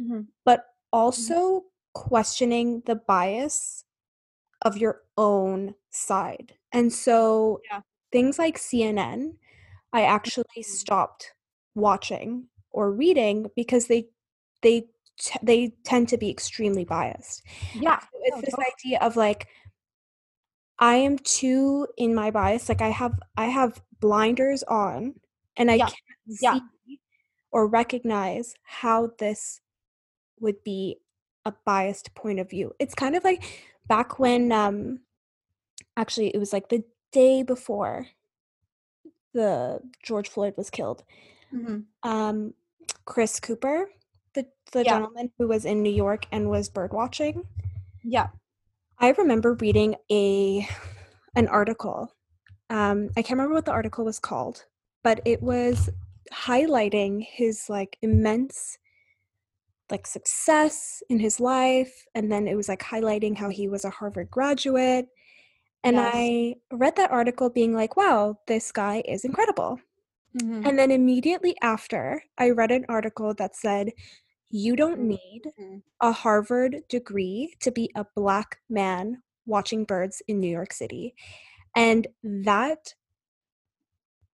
mm-hmm. 0.00 0.20
but 0.44 0.60
mm-hmm. 0.60 0.98
also 0.98 1.34
mm-hmm. 1.34 1.66
questioning 1.94 2.82
the 2.84 2.96
bias 2.96 3.84
of 4.62 4.76
your 4.76 5.00
own 5.16 5.74
side. 5.90 6.52
And 6.72 6.92
so 6.92 7.60
yeah. 7.70 7.80
things 8.12 8.38
like 8.38 8.58
CNN, 8.58 9.36
I 9.92 10.02
actually 10.02 10.44
mm-hmm. 10.58 10.70
stopped 10.70 11.32
watching 11.74 12.48
or 12.70 12.92
reading 12.92 13.46
because 13.56 13.86
they 13.86 14.08
they 14.60 14.82
t- 15.18 15.38
they 15.42 15.72
tend 15.84 16.08
to 16.08 16.18
be 16.18 16.30
extremely 16.30 16.84
biased. 16.84 17.42
Yeah. 17.74 18.00
So 18.00 18.06
it's 18.22 18.40
this 18.42 18.54
idea 18.54 18.98
of 19.00 19.16
like 19.16 19.48
I 20.82 20.96
am 20.96 21.16
too 21.18 21.86
in 21.96 22.12
my 22.12 22.32
bias 22.32 22.68
like 22.68 22.82
I 22.82 22.88
have 22.88 23.18
I 23.36 23.46
have 23.46 23.80
blinders 24.00 24.64
on 24.64 25.14
and 25.56 25.70
I 25.70 25.74
yeah. 25.76 25.84
can't 25.86 25.96
see 26.28 26.38
yeah. 26.42 26.58
or 27.52 27.68
recognize 27.68 28.56
how 28.64 29.12
this 29.20 29.60
would 30.40 30.62
be 30.64 30.98
a 31.44 31.52
biased 31.64 32.12
point 32.16 32.40
of 32.40 32.50
view. 32.50 32.74
It's 32.80 32.96
kind 32.96 33.14
of 33.14 33.22
like 33.22 33.44
back 33.86 34.18
when 34.18 34.50
um 34.50 34.98
actually 35.96 36.34
it 36.34 36.38
was 36.38 36.52
like 36.52 36.68
the 36.68 36.82
day 37.12 37.44
before 37.44 38.08
the 39.34 39.78
George 40.02 40.28
Floyd 40.28 40.54
was 40.56 40.68
killed. 40.68 41.04
Mm-hmm. 41.54 42.10
Um 42.10 42.54
Chris 43.04 43.38
Cooper 43.38 43.88
the 44.34 44.46
the 44.72 44.82
Yeah. 44.82 44.98
gentleman 44.98 45.30
who 45.38 45.46
was 45.46 45.64
in 45.64 45.80
New 45.84 45.94
York 45.94 46.26
and 46.32 46.50
was 46.50 46.68
bird 46.68 46.92
watching. 46.92 47.46
Yeah. 48.02 48.30
I 48.98 49.10
remember 49.12 49.54
reading 49.54 49.96
a 50.10 50.66
an 51.34 51.48
article. 51.48 52.14
Um, 52.70 53.10
I 53.16 53.22
can't 53.22 53.32
remember 53.38 53.54
what 53.54 53.64
the 53.64 53.72
article 53.72 54.04
was 54.04 54.18
called, 54.18 54.64
but 55.02 55.20
it 55.24 55.42
was 55.42 55.90
highlighting 56.32 57.26
his 57.28 57.68
like 57.68 57.98
immense 58.02 58.78
like 59.90 60.06
success 60.06 61.02
in 61.10 61.18
his 61.18 61.38
life, 61.40 62.06
and 62.14 62.32
then 62.32 62.48
it 62.48 62.54
was 62.54 62.68
like 62.68 62.80
highlighting 62.82 63.36
how 63.36 63.50
he 63.50 63.68
was 63.68 63.84
a 63.84 63.90
Harvard 63.90 64.30
graduate. 64.30 65.08
And 65.84 65.96
Yes. 65.96 66.14
I 66.14 66.56
read 66.72 66.96
that 66.96 67.10
article 67.10 67.50
being 67.50 67.74
like, 67.74 67.96
wow, 67.96 68.38
this 68.46 68.72
guy 68.72 69.02
is 69.06 69.24
incredible. 69.24 69.80
Mhm. 70.36 70.64
And 70.64 70.78
then 70.78 70.90
immediately 70.90 71.56
after, 71.62 72.22
I 72.38 72.50
read 72.50 72.70
an 72.70 72.86
article 72.88 73.34
that 73.34 73.56
said, 73.56 73.92
you 74.52 74.76
don't 74.76 75.00
Mhm. 75.00 75.08
need 75.08 75.54
Mhm. 75.58 75.82
a 76.02 76.12
Harvard 76.12 76.84
degree 76.88 77.54
to 77.60 77.72
be 77.72 77.90
a 77.96 78.06
black 78.16 78.60
man 78.70 79.22
watching 79.46 79.84
birds 79.86 80.22
in 80.28 80.40
New 80.40 80.50
York 80.50 80.74
City. 80.74 81.14
And 81.76 82.08
that 82.24 82.94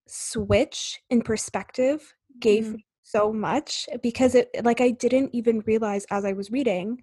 switch 0.07 1.03
in 1.11 1.23
perspective 1.23 2.15
gave 2.41 2.73
Mhm. 2.73 2.75
me 2.75 2.87
so 3.03 3.33
much 3.33 3.89
because 4.03 4.35
it 4.35 4.51
like 4.65 4.81
I 4.81 4.91
didn't 4.91 5.31
even 5.35 5.61
realize 5.61 6.07
as 6.11 6.25
I 6.25 6.33
was 6.33 6.51
reading 6.51 7.03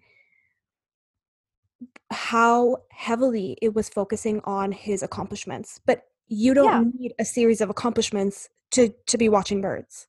how 2.12 2.78
heavily 2.92 3.58
it 3.62 3.74
was 3.74 3.90
focusing 3.90 4.42
on 4.44 4.72
his 4.72 5.02
accomplishments. 5.04 5.80
But 5.86 6.04
you 6.28 6.54
don't 6.54 6.74
Yeah. 6.74 6.86
need 7.00 7.14
a 7.20 7.26
series 7.26 7.62
of 7.62 7.70
accomplishments 7.70 8.50
to 8.72 8.90
to 9.08 9.18
be 9.18 9.30
watching 9.30 9.62
birds. 9.62 10.08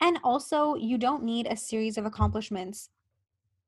And 0.00 0.18
also, 0.24 0.74
you 0.74 0.98
don't 0.98 1.24
need 1.24 1.46
a 1.46 1.56
series 1.56 1.98
of 1.98 2.06
accomplishments 2.06 2.88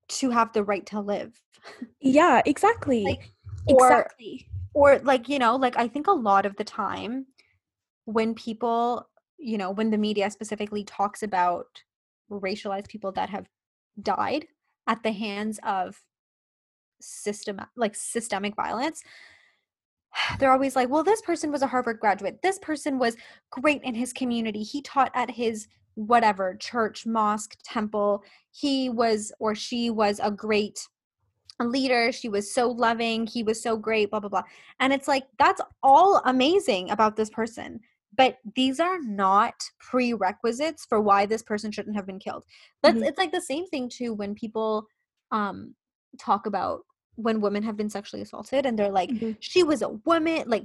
to 0.09 0.31
have 0.31 0.53
the 0.53 0.65
right 0.65 0.87
to 0.87 1.01
live. 1.01 1.41
Yeah, 2.01 2.43
exactly. 2.45 3.05
Like, 3.05 3.31
or 3.69 3.87
exactly. 3.87 4.49
or 4.75 4.99
like, 5.05 5.29
you 5.29 5.39
know, 5.39 5.55
like 5.55 5.77
I 5.77 5.87
think 5.87 6.09
a 6.09 6.13
lot 6.13 6.45
of 6.45 6.57
the 6.57 6.65
time 6.65 7.27
when 8.05 8.35
people, 8.35 9.09
you 9.39 9.57
know, 9.57 9.71
when 9.71 9.91
the 9.91 9.99
media 9.99 10.29
specifically 10.29 10.83
talks 10.83 11.23
about 11.23 11.85
racialized 12.29 12.89
people 12.89 13.13
that 13.13 13.31
have 13.31 13.47
died 14.03 14.47
at 14.89 15.05
the 15.05 15.13
hands 15.13 15.61
of 15.63 16.03
system 17.01 17.61
like 17.77 17.95
systemic 17.95 18.57
violence, 18.57 19.05
they're 20.39 20.53
always 20.53 20.77
like, 20.77 20.89
well, 20.89 21.05
this 21.05 21.23
person 21.23 21.53
was 21.53 21.63
a 21.63 21.67
Harvard 21.69 22.01
graduate. 22.01 22.41
This 22.43 22.59
person 22.59 22.99
was 22.99 23.17
great 23.51 23.83
in 23.85 23.95
his 23.95 24.13
community. 24.13 24.63
He 24.63 24.83
taught 24.83 25.13
at 25.15 25.31
his 25.31 25.69
whatever 25.95 26.57
church, 26.57 27.07
mosque, 27.07 27.57
temple. 27.65 28.23
He 28.51 28.89
was 28.89 29.33
or 29.39 29.55
she 29.55 29.91
was 29.91 30.21
a 30.23 30.31
great 30.31 30.89
leader. 31.61 32.11
She 32.13 32.29
was 32.29 32.53
so 32.53 32.69
loving. 32.71 33.27
He 33.27 33.43
was 33.43 33.63
so 33.63 33.77
great, 33.77 34.11
blah, 34.11 34.21
blah, 34.21 34.29
blah. 34.29 34.43
And 34.81 34.93
it's 34.93 35.07
like, 35.09 35.25
that's 35.39 35.61
all 35.83 36.21
amazing 36.25 36.91
about 36.91 37.17
this 37.17 37.31
person. 37.31 37.81
But 38.17 38.39
these 38.57 38.81
are 38.81 39.01
not 39.01 39.55
prerequisites 39.79 40.85
for 40.87 41.01
why 41.01 41.25
this 41.25 41.43
person 41.43 41.73
shouldn't 41.73 41.97
have 41.97 42.07
been 42.07 42.19
killed. 42.19 42.45
That's 42.83 42.99
Mhm. 42.99 43.07
it's 43.07 43.19
like 43.19 43.33
the 43.33 43.41
same 43.41 43.67
thing 43.69 43.89
too 43.89 44.13
when 44.13 44.35
people 44.35 44.87
um 45.31 45.75
talk 46.19 46.45
about 46.47 46.85
when 47.15 47.41
women 47.41 47.63
have 47.63 47.77
been 47.77 47.89
sexually 47.89 48.23
assaulted 48.23 48.67
and 48.67 48.79
they're 48.79 48.91
like, 48.91 49.11
Mhm. 49.11 49.37
she 49.41 49.63
was 49.63 49.83
a 49.83 49.89
woman, 50.05 50.45
like 50.49 50.65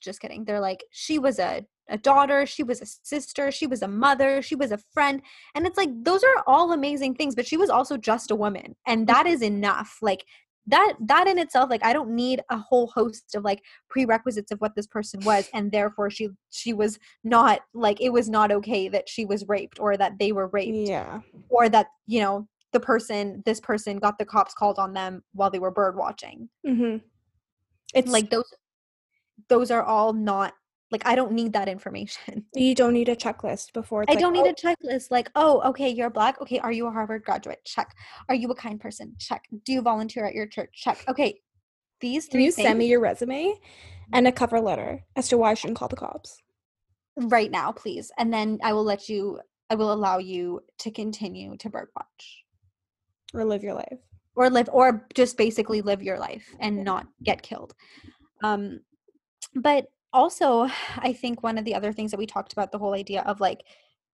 just 0.00 0.20
kidding. 0.20 0.44
They're 0.44 0.60
like, 0.60 0.84
she 0.90 1.18
was 1.18 1.38
a 1.38 1.66
a 1.90 1.98
daughter, 1.98 2.46
she 2.46 2.62
was 2.62 2.80
a 2.80 2.86
sister, 2.86 3.50
she 3.50 3.66
was 3.66 3.82
a 3.82 3.88
mother, 3.88 4.40
she 4.42 4.54
was 4.54 4.72
a 4.72 4.78
friend. 4.78 5.20
And 5.54 5.66
it's 5.66 5.76
like 5.76 5.90
those 6.02 6.22
are 6.24 6.44
all 6.46 6.72
amazing 6.72 7.14
things, 7.16 7.34
but 7.34 7.46
she 7.46 7.56
was 7.56 7.70
also 7.70 7.96
just 7.96 8.30
a 8.30 8.36
woman. 8.36 8.76
And 8.86 9.06
that 9.06 9.26
is 9.26 9.42
enough. 9.42 9.98
Like 10.00 10.24
that 10.66 10.94
that 11.00 11.26
in 11.26 11.38
itself 11.38 11.70
like 11.70 11.84
I 11.84 11.92
don't 11.92 12.10
need 12.14 12.42
a 12.50 12.58
whole 12.58 12.86
host 12.88 13.34
of 13.34 13.44
like 13.44 13.62
prerequisites 13.88 14.52
of 14.52 14.60
what 14.60 14.74
this 14.76 14.86
person 14.86 15.18
was 15.24 15.48
and 15.54 15.72
therefore 15.72 16.10
she 16.10 16.28
she 16.50 16.74
was 16.74 16.98
not 17.24 17.62
like 17.72 18.00
it 18.00 18.10
was 18.12 18.28
not 18.28 18.52
okay 18.52 18.86
that 18.88 19.08
she 19.08 19.24
was 19.24 19.48
raped 19.48 19.80
or 19.80 19.96
that 19.96 20.18
they 20.18 20.32
were 20.32 20.48
raped 20.48 20.76
Yeah. 20.88 21.20
or 21.48 21.70
that, 21.70 21.86
you 22.06 22.20
know, 22.20 22.46
the 22.72 22.78
person 22.78 23.42
this 23.46 23.58
person 23.58 23.98
got 23.98 24.18
the 24.18 24.24
cops 24.26 24.54
called 24.54 24.78
on 24.78 24.92
them 24.92 25.24
while 25.32 25.50
they 25.50 25.58
were 25.58 25.70
bird 25.72 25.96
watching 25.96 26.48
Mhm. 26.64 27.00
It's 27.94 28.12
like 28.12 28.30
those 28.30 28.52
those 29.48 29.70
are 29.70 29.82
all 29.82 30.12
not 30.12 30.52
like 30.90 31.06
i 31.06 31.14
don't 31.14 31.32
need 31.32 31.52
that 31.52 31.68
information. 31.68 32.44
You 32.54 32.74
don't 32.74 32.92
need 32.92 33.08
a 33.08 33.16
checklist 33.16 33.72
before 33.72 34.04
i 34.08 34.12
like, 34.12 34.18
don't 34.20 34.32
need 34.32 34.46
"Oh, 34.46 34.50
a 34.50 34.54
checklist 34.54 35.10
like 35.10 35.30
oh 35.34 35.60
okay 35.70 35.88
you're 35.88 36.10
black 36.10 36.40
okay 36.40 36.58
are 36.58 36.72
you 36.72 36.86
a 36.86 36.90
harvard 36.90 37.24
graduate? 37.24 37.64
Check. 37.64 37.94
Are 38.28 38.34
you 38.34 38.50
a 38.50 38.54
kind 38.54 38.80
person? 38.80 39.14
Check. 39.18 39.44
Do 39.64 39.72
you 39.72 39.82
volunteer 39.82 40.24
at 40.24 40.34
your 40.34 40.46
church? 40.46 40.70
Check. 40.74 41.04
Okay 41.08 41.40
these 42.00 42.26
Can 42.26 42.40
you 42.40 42.50
things 42.50 42.66
send 42.66 42.78
me 42.78 42.86
your 42.86 43.00
resume 43.00 43.54
and 44.12 44.26
a 44.26 44.32
cover 44.32 44.60
letter 44.60 45.04
as 45.16 45.28
to 45.28 45.36
why 45.38 45.50
I 45.50 45.54
shouldn't 45.54 45.78
call 45.78 45.88
the 45.88 45.96
cops? 45.96 46.42
right 47.16 47.50
now 47.50 47.70
please 47.72 48.10
and 48.16 48.32
then 48.32 48.58
i 48.62 48.72
will 48.72 48.84
let 48.84 49.08
you 49.08 49.38
i 49.68 49.74
will 49.74 49.92
allow 49.92 50.16
you 50.18 50.60
to 50.78 50.90
continue 50.90 51.56
to 51.58 51.68
bird 51.68 51.88
watch. 51.94 52.44
Or 53.34 53.44
live 53.44 53.62
your 53.62 53.74
life. 53.74 53.98
or 54.34 54.48
live 54.48 54.68
or 54.72 55.06
just 55.14 55.36
basically 55.36 55.82
live 55.82 56.02
your 56.02 56.18
life 56.18 56.46
and 56.60 56.82
not 56.84 57.06
get 57.22 57.42
killed. 57.42 57.74
Um 58.42 58.80
but 59.54 59.86
also 60.12 60.68
i 60.98 61.12
think 61.12 61.42
one 61.42 61.58
of 61.58 61.64
the 61.64 61.74
other 61.74 61.92
things 61.92 62.10
that 62.10 62.18
we 62.18 62.26
talked 62.26 62.52
about 62.52 62.72
the 62.72 62.78
whole 62.78 62.94
idea 62.94 63.22
of 63.22 63.40
like 63.40 63.62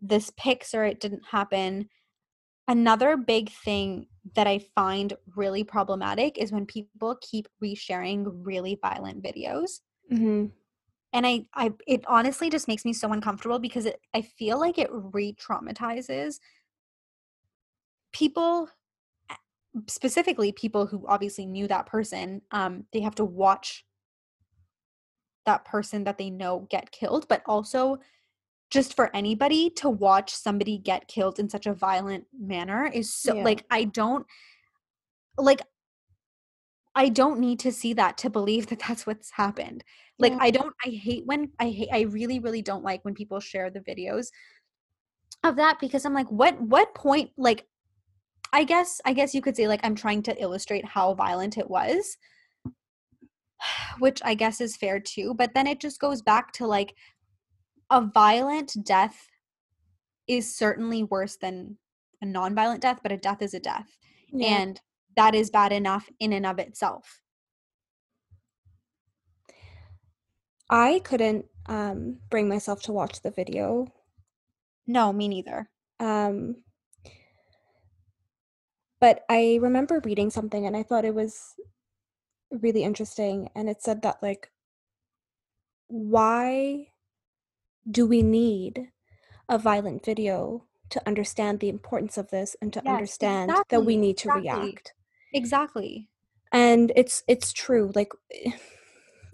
this 0.01 0.31
pics 0.37 0.75
or 0.75 0.85
it 0.85 1.01
didn't 1.01 1.25
happen 1.31 1.89
another 2.69 3.17
big 3.17 3.51
thing 3.51 4.07
that 4.35 4.47
i 4.47 4.59
find 4.75 5.15
really 5.35 5.65
problematic 5.65 6.37
is 6.39 6.53
when 6.53 6.67
people 6.67 7.17
keep 7.21 7.49
resharing 7.63 8.27
really 8.45 8.79
violent 8.83 9.23
videos 9.23 9.81
Mm-hmm. 10.13 10.47
and 11.13 11.27
I, 11.27 11.47
I 11.53 11.73
it 11.89 12.05
honestly 12.07 12.49
just 12.49 12.69
makes 12.69 12.85
me 12.85 12.93
so 12.93 13.11
uncomfortable 13.13 13.59
because 13.59 13.87
it 13.87 14.01
i 14.15 14.23
feel 14.23 14.61
like 14.61 14.79
it 14.79 14.89
re-traumatizes 14.93 16.39
people 18.13 18.69
specifically 19.89 20.53
people 20.53 20.87
who 20.87 21.05
obviously 21.09 21.45
knew 21.45 21.67
that 21.67 21.87
person 21.87 22.41
um 22.53 22.85
they 22.93 23.01
have 23.01 23.15
to 23.17 23.25
watch 23.25 23.85
that 25.47 25.65
person 25.65 26.05
that 26.05 26.19
they 26.19 26.29
know 26.29 26.67
get 26.71 26.91
killed 26.91 27.27
but 27.29 27.43
also 27.47 27.99
just 28.71 28.95
for 28.95 29.15
anybody 29.15 29.71
to 29.71 29.89
watch 29.89 30.35
somebody 30.35 30.77
get 30.77 31.07
killed 31.09 31.39
in 31.39 31.49
such 31.49 31.67
a 31.67 31.73
violent 31.75 32.25
manner 32.39 32.91
is 32.93 33.13
so 33.15 33.35
Yeah. 33.35 33.45
like 33.45 33.65
i 33.71 33.85
don't 33.85 34.27
like 35.39 35.63
i 36.95 37.09
don't 37.09 37.39
need 37.41 37.61
to 37.61 37.73
see 37.73 37.93
that 37.95 38.19
to 38.19 38.31
believe 38.31 38.67
that 38.67 38.81
that's 38.87 39.07
what's 39.07 39.31
happened 39.31 39.85
like 40.19 40.33
Yeah. 40.33 40.39
i 40.41 40.51
don't 40.51 40.75
i 40.85 40.91
hate 40.91 41.25
when 41.27 41.51
i 41.59 41.71
hate 41.71 41.89
i 41.93 42.03
really 42.03 42.39
really 42.41 42.63
don't 42.63 42.85
like 42.85 43.05
when 43.05 43.15
people 43.15 43.41
share 43.41 43.71
the 43.71 43.81
videos 43.81 44.29
of 45.45 45.57
that 45.57 45.79
because 45.81 46.05
i'm 46.05 46.15
like 46.15 46.31
what 46.31 46.61
what 46.61 46.95
point 46.95 47.31
like 47.37 47.67
i 48.53 48.65
guess 48.65 49.01
i 49.05 49.13
guess 49.13 49.35
you 49.35 49.41
could 49.43 49.57
say 49.57 49.69
like 49.69 49.81
i'm 49.85 49.95
trying 49.95 50.23
to 50.23 50.43
illustrate 50.43 50.85
how 50.85 51.15
violent 51.15 51.57
it 51.59 51.69
was 51.71 52.17
which 53.99 54.21
i 54.25 54.35
guess 54.35 54.61
is 54.61 54.77
fair 54.77 54.99
too 55.01 55.35
but 55.35 55.55
then 55.55 55.67
it 55.67 55.81
just 55.81 56.01
goes 56.01 56.23
back 56.23 56.53
to 56.53 56.67
like 56.67 56.95
a 57.91 58.01
violent 58.01 58.77
death 58.85 59.29
is 60.27 60.55
certainly 60.57 61.03
worse 61.05 61.37
than 61.37 61.77
a 62.23 62.27
non-violent 62.27 62.81
death 62.83 63.01
but 63.03 63.13
a 63.13 63.17
death 63.17 63.43
is 63.43 63.55
a 63.55 63.61
death 63.61 63.97
Yeah. 64.33 64.59
and 64.59 64.81
that 65.17 65.35
is 65.35 65.51
bad 65.51 65.73
enough 65.73 66.09
in 66.21 66.33
and 66.33 66.45
of 66.47 66.59
itself 66.59 67.21
I 70.69 71.01
couldn't 71.05 71.47
um, 71.67 72.19
bring 72.29 72.49
myself 72.49 72.83
to 72.83 72.93
watch 72.93 73.23
the 73.23 73.31
video. 73.31 73.87
no 74.87 75.13
me 75.13 75.29
neither 75.29 75.71
Um, 76.01 76.57
but 79.01 79.25
I 79.29 79.59
remember 79.61 80.01
reading 80.05 80.31
something 80.31 80.67
and 80.67 80.77
I 80.77 80.83
thought 80.83 81.05
it 81.05 81.15
was 81.15 81.55
really 82.63 82.83
interesting. 82.85 83.51
And 83.55 83.69
it 83.69 83.83
said 83.83 84.03
that, 84.03 84.23
like, 84.23 84.51
why 85.89 86.89
do 87.91 88.07
we 88.07 88.23
need 88.23 88.91
a 89.49 89.59
violent 89.59 90.05
video 90.05 90.65
to 90.91 91.03
understand 91.07 91.61
the 91.61 91.69
importance 91.69 92.19
of 92.19 92.31
this 92.31 92.57
and 92.61 92.73
to 92.73 92.83
Yes, 92.85 92.95
understand 92.95 93.51
that 93.71 93.85
we 93.85 93.97
need 93.97 94.17
to 94.19 94.29
exactly. 94.29 94.73
react? 94.73 94.95
exactly 95.33 96.09
And 96.53 96.93
it's 96.97 97.23
it's 97.29 97.53
true. 97.53 97.93
Like, 97.95 98.13
eh, 98.33 98.53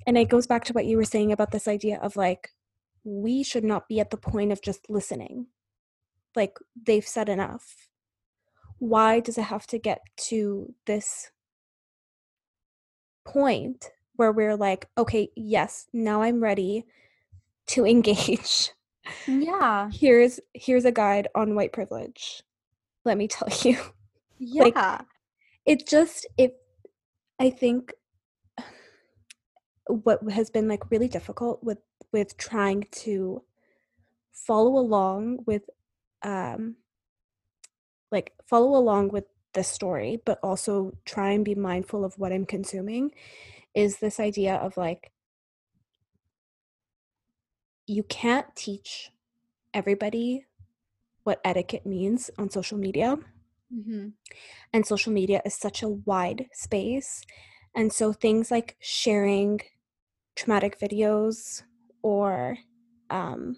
and 0.07 0.19
it 0.19 0.29
goes 0.31 0.47
back 0.47 0.65
to 0.65 0.73
what 0.73 0.87
you 0.87 0.97
were 0.97 1.05
saying 1.05 1.33
about 1.33 1.51
this 1.53 1.69
idea 1.69 1.99
of 2.01 2.17
like, 2.17 2.51
we 3.05 3.43
should 3.43 3.65
not 3.65 3.89
be 3.89 4.01
at 4.01 4.11
the 4.11 4.17
point 4.17 4.53
of 4.53 4.63
just 4.63 4.89
listening. 4.91 5.47
Like, 6.37 6.59
they've 6.87 7.07
said 7.07 7.29
enough. 7.29 7.89
Why 8.79 9.21
does 9.21 9.39
it 9.39 9.45
have 9.45 9.67
to 9.69 9.79
get 9.79 10.01
to 10.29 10.75
this 10.87 11.32
point 13.25 13.91
where 14.17 14.33
we're 14.33 14.57
like, 14.57 14.89
okay, 14.99 15.31
yes, 15.37 15.87
now 15.93 16.23
I'm 16.23 16.43
ready 16.43 16.85
to 17.69 17.87
engage. 17.87 18.71
yeah 19.27 19.91
Here's 19.93 20.39
here's 20.55 20.85
a 20.85 20.93
guide 20.93 21.29
on 21.35 21.55
white 21.57 21.73
privilege. 21.73 22.43
let 23.05 23.19
me 23.19 23.29
tell 23.29 23.49
you. 23.63 23.79
Yeah. 24.45 24.65
Like, 24.65 25.03
it 25.67 25.87
just 25.87 26.27
it 26.37 26.57
I 27.39 27.51
think 27.51 27.93
what 29.87 30.21
has 30.31 30.51
been 30.51 30.69
like 30.69 30.91
really 30.91 31.09
difficult 31.09 31.63
with 31.63 31.79
with 32.13 32.37
trying 32.37 32.87
to 32.91 33.43
follow 34.33 34.79
along 34.79 35.45
with 35.47 35.63
um 36.23 36.77
like 38.11 38.33
follow 38.47 38.77
along 38.77 39.09
with 39.09 39.25
the 39.55 39.63
story 39.63 40.21
but 40.25 40.39
also 40.43 40.93
try 41.05 41.31
and 41.31 41.45
be 41.45 41.55
mindful 41.55 42.05
of 42.05 42.15
what 42.19 42.33
I'm 42.33 42.47
consuming 42.47 43.11
is 43.75 43.99
this 43.99 44.21
idea 44.21 44.57
of 44.57 44.77
like 44.77 45.13
you 47.87 48.03
can't 48.05 48.47
teach 48.55 49.11
everybody 49.75 50.47
what 51.25 51.41
etiquette 51.45 51.87
means 51.87 52.31
on 52.39 52.51
social 52.51 52.79
media 52.79 53.17
mm-hmm. 53.73 54.09
and 54.73 54.87
social 54.87 55.13
media 55.13 55.43
is 55.45 55.55
such 55.55 55.83
a 55.83 55.89
wide 55.89 56.47
space 56.53 57.23
and 57.75 57.93
so 57.93 58.13
things 58.13 58.51
like 58.51 58.77
sharing 58.81 59.61
traumatic 60.37 60.79
videos 60.79 61.63
or 62.03 62.57
um, 63.11 63.57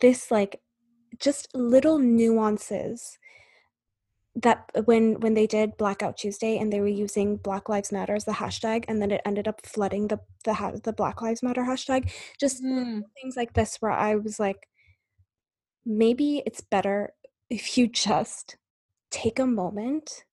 this 0.00 0.30
like 0.30 0.60
just 1.18 1.48
little 1.54 1.98
nuances 1.98 3.18
that 4.34 4.70
when 4.86 5.20
when 5.20 5.34
they 5.34 5.46
did 5.46 5.76
blackout 5.76 6.16
tuesday 6.16 6.56
and 6.56 6.72
they 6.72 6.80
were 6.80 6.88
using 6.88 7.36
black 7.36 7.68
lives 7.68 7.92
matter 7.92 8.14
as 8.14 8.24
the 8.24 8.32
hashtag 8.32 8.84
and 8.88 9.00
then 9.02 9.10
it 9.10 9.20
ended 9.26 9.46
up 9.46 9.60
flooding 9.66 10.08
the 10.08 10.18
the, 10.44 10.54
ha- 10.54 10.72
the 10.84 10.92
black 10.92 11.20
lives 11.20 11.42
matter 11.42 11.62
hashtag 11.62 12.10
just 12.40 12.62
Mm. 12.64 13.02
things 13.20 13.36
like 13.36 13.52
this 13.52 13.76
where 13.80 13.92
i 13.92 14.14
was 14.14 14.40
like 14.40 14.68
maybe 15.84 16.42
it's 16.46 16.60
better 16.60 17.12
if 17.50 17.76
you 17.76 17.86
just 17.88 18.56
take 19.10 19.38
a 19.38 19.46
moment 19.46 20.24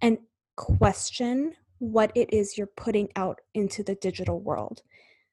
and 0.00 0.18
question 0.56 1.54
what 1.78 2.12
it 2.14 2.32
is 2.32 2.56
you're 2.56 2.66
putting 2.66 3.08
out 3.16 3.40
into 3.52 3.82
the 3.82 3.94
digital 3.96 4.40
world 4.40 4.82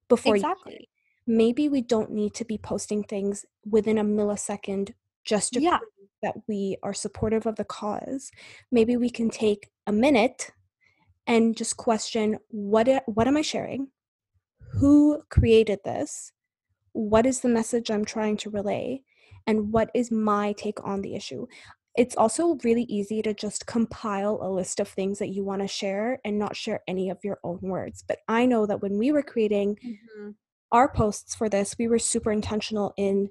before 0.09 0.36
you 0.36 0.41
Exactly. 0.43 0.89
maybe 1.28 1.70
we 1.70 1.82
don't 1.82 2.12
need 2.12 2.34
to 2.34 2.43
be 2.43 2.57
posting 2.57 3.03
things 3.03 3.45
within 3.70 3.97
a 3.97 4.03
millisecond 4.03 4.93
just 5.24 5.53
to 5.53 5.62
Yeah. 5.62 5.80
That 6.22 6.36
we 6.47 6.78
are 6.84 6.93
supportive 6.93 7.45
of 7.45 7.55
the 7.55 7.65
cause. 7.65 8.32
Maybe 8.72 8.97
we 8.97 9.09
can 9.09 9.30
take 9.30 9.69
a 9.88 9.91
minute 9.91 10.51
and 11.28 11.55
just 11.55 11.78
question 11.78 12.38
what 12.49 12.88
what 13.05 13.28
am 13.28 13.38
I 13.38 13.41
sharing? 13.41 13.88
Who 14.74 15.22
created 15.30 15.80
this? 15.84 16.32
What 16.93 17.26
is 17.26 17.41
the 17.41 17.49
message 17.49 17.89
I'm 17.91 18.05
trying 18.05 18.38
to 18.38 18.49
relay? 18.49 19.03
And 19.47 19.72
what 19.72 19.89
is 19.93 20.11
my 20.11 20.53
take 20.53 20.84
on 20.84 21.01
the 21.01 21.15
issue? 21.15 21.47
It's 21.97 22.15
also 22.15 22.57
really 22.63 22.84
easy 22.84 23.22
to 23.22 23.34
just 23.34 23.65
compile 23.65 24.39
a 24.41 24.49
list 24.49 24.80
of 24.80 24.88
things 24.88 25.19
that 25.19 25.30
you 25.30 25.43
want 25.43 25.61
to 25.61 25.67
share 25.67 26.19
and 26.24 26.39
not 26.39 26.55
share 26.55 26.82
any 26.88 27.09
of 27.09 27.19
your 27.24 27.39
own 27.43 27.59
words. 27.61 28.03
But 28.07 28.19
I 28.28 28.45
know 28.45 28.65
that 28.65 28.82
when 28.82 28.97
we 28.97 29.11
were 29.11 29.24
creating 29.24 29.78
Mhm. 29.84 30.36
our 30.72 30.91
posts 30.91 31.36
for 31.36 31.49
this, 31.49 31.76
we 31.78 31.88
were 31.88 31.99
super 31.99 32.32
intentional 32.32 32.93
in 32.97 33.30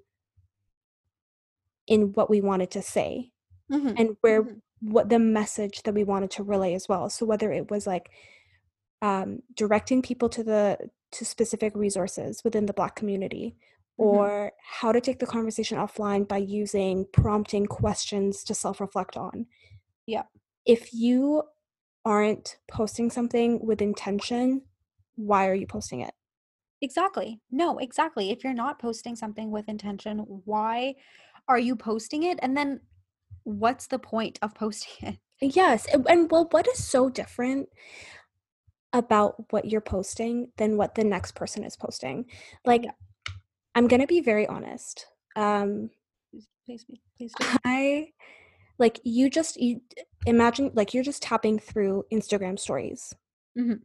in 1.91 2.15
what 2.15 2.31
we 2.31 2.41
wanted 2.41 2.71
to 2.73 2.83
say 2.83 3.33
Mhm. 3.71 3.95
and 3.99 4.17
where 4.23 4.45
Mhm. 4.45 4.63
what 4.81 5.11
the 5.11 5.19
message 5.19 5.83
that 5.85 5.95
we 5.95 6.05
wanted 6.05 6.31
to 6.33 6.45
relay 6.45 6.75
as 6.75 6.89
well. 6.89 7.11
So 7.11 7.27
whether 7.27 7.53
it 7.53 7.71
was 7.71 7.87
like 7.87 8.11
um, 9.03 9.43
directing 9.55 10.03
people 10.03 10.29
to 10.31 10.45
the 10.45 10.91
to 11.13 11.25
specific 11.25 11.75
resources 11.77 12.45
within 12.45 12.67
the 12.67 12.73
Black 12.75 12.97
community, 12.97 13.57
Mhm. 13.99 14.05
or 14.07 14.53
how 14.63 14.93
to 14.93 15.01
take 15.01 15.19
the 15.21 15.27
conversation 15.27 15.79
offline 15.79 16.29
by 16.29 16.39
using 16.39 17.07
prompting 17.13 17.67
questions 17.67 18.45
to 18.45 18.55
self 18.55 18.81
reflect 18.81 19.17
on. 19.17 19.47
Yeah. 20.07 20.25
If 20.67 20.93
you 20.95 21.45
aren't 22.05 22.59
posting 22.69 23.11
something 23.11 23.65
with 23.67 23.83
intention, 23.83 24.63
why 25.17 25.49
are 25.49 25.55
you 25.55 25.67
posting 25.67 26.01
it? 26.01 26.15
Exactly. 26.83 27.41
No, 27.51 27.79
exactly. 27.79 28.31
If 28.31 28.45
you're 28.45 28.55
not 28.55 28.79
posting 28.79 29.17
something 29.17 29.51
with 29.51 29.69
intention, 29.69 30.19
why 30.45 30.95
are 31.49 31.59
you 31.59 31.77
posting 31.77 32.23
it? 32.25 32.39
And 32.43 32.57
then 32.57 32.81
what's 33.45 33.87
the 33.87 33.99
point 33.99 34.39
of 34.43 34.55
posting 34.55 34.93
it? 35.41 35.55
Yes, 35.57 35.87
and, 35.93 36.07
and 36.09 36.31
well, 36.31 36.49
what 36.51 36.69
is 36.69 36.85
so 36.85 37.09
different 37.09 37.69
about 38.93 39.37
what 39.53 39.65
you're 39.67 39.81
posting 39.81 40.49
than 40.57 40.77
what 40.77 40.95
the 40.95 41.05
next 41.05 41.33
person 41.35 41.65
is 41.65 41.77
posting? 41.77 42.27
Like, 42.65 42.85
I'm 43.75 43.89
gonna 43.89 44.07
be 44.07 44.21
very 44.21 44.47
honest. 44.47 45.07
Um, 45.37 45.91
Please, 46.33 46.49
please, 46.67 46.85
be- 46.85 47.01
please 47.17 47.33
do. 47.39 47.47
I 47.65 48.09
like 48.79 49.01
you 49.05 49.31
just 49.31 49.57
you 49.61 49.81
imagine 50.27 50.71
like 50.75 50.93
you're 50.95 51.05
just 51.05 51.23
tapping 51.23 51.59
through 51.59 52.05
Instagram 52.13 52.59
stories. 52.59 53.15
Mhm. 53.59 53.81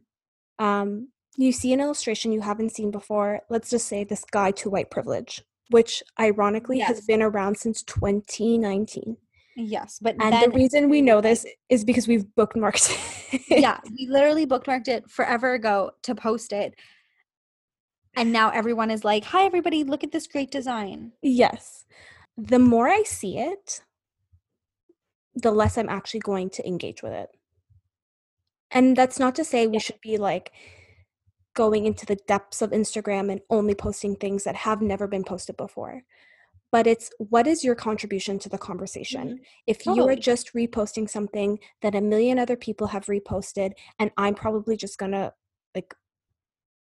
Um, 0.58 1.08
you 1.36 1.52
see 1.52 1.72
an 1.72 1.80
illustration 1.80 2.32
you 2.32 2.40
haven't 2.40 2.70
seen 2.74 2.90
before. 2.90 3.42
Let's 3.48 3.70
just 3.70 3.86
say 3.86 4.04
this 4.04 4.24
guy 4.24 4.50
to 4.52 4.70
white 4.70 4.90
privilege, 4.90 5.42
which 5.70 6.02
ironically 6.18 6.78
has 6.78 7.00
been 7.06 7.22
around 7.22 7.56
since 7.56 7.82
2019. 7.82 9.16
Yes, 9.56 9.98
but 10.02 10.16
And 10.20 10.34
then 10.34 10.50
the 10.50 10.56
reason 10.56 10.90
we 10.90 11.00
know 11.00 11.20
this 11.20 11.46
is 11.70 11.82
because 11.84 12.06
we've 12.06 12.26
bookmarked 12.36 12.90
it. 13.32 13.42
yeah, 13.48 13.80
we 13.98 14.06
literally 14.08 14.46
bookmarked 14.46 14.88
it 14.88 15.10
forever 15.10 15.54
ago 15.54 15.92
to 16.02 16.14
post 16.14 16.52
it. 16.52 16.74
And 18.14 18.32
now 18.32 18.50
everyone 18.50 18.90
is 18.90 19.04
like, 19.04 19.24
"Hi 19.24 19.44
everybody, 19.44 19.82
look 19.84 20.04
at 20.04 20.12
this 20.12 20.26
great 20.26 20.50
design." 20.50 21.12
Yes. 21.22 21.84
The 22.36 22.58
more 22.58 22.88
I 22.88 23.02
see 23.02 23.38
it, 23.38 23.82
the 25.34 25.50
less 25.50 25.78
I'm 25.78 25.88
actually 25.88 26.20
going 26.20 26.50
to 26.50 26.66
engage 26.66 27.02
with 27.02 27.12
it. 27.12 27.30
And 28.70 28.96
that's 28.96 29.18
not 29.18 29.34
to 29.36 29.44
say 29.44 29.66
we 29.66 29.78
should 29.78 30.00
be 30.00 30.18
like 30.18 30.52
going 31.56 31.86
into 31.86 32.06
the 32.06 32.18
depths 32.28 32.62
of 32.62 32.70
Instagram 32.70 33.32
and 33.32 33.40
only 33.50 33.74
posting 33.74 34.14
things 34.14 34.44
that 34.44 34.54
have 34.54 34.80
never 34.80 35.08
been 35.08 35.24
posted 35.24 35.56
before. 35.56 36.04
But 36.70 36.86
it's 36.86 37.10
what 37.18 37.46
is 37.46 37.64
your 37.64 37.74
contribution 37.74 38.38
to 38.40 38.48
the 38.48 38.58
conversation? 38.58 39.40
If 39.66 39.86
you 39.86 40.06
are 40.06 40.14
just 40.14 40.52
reposting 40.52 41.08
something 41.08 41.58
that 41.80 41.94
a 41.94 42.00
million 42.00 42.38
other 42.38 42.56
people 42.56 42.88
have 42.88 43.06
reposted 43.06 43.72
and 43.98 44.10
I'm 44.16 44.34
probably 44.34 44.76
just 44.76 44.98
gonna 44.98 45.32
like 45.74 45.94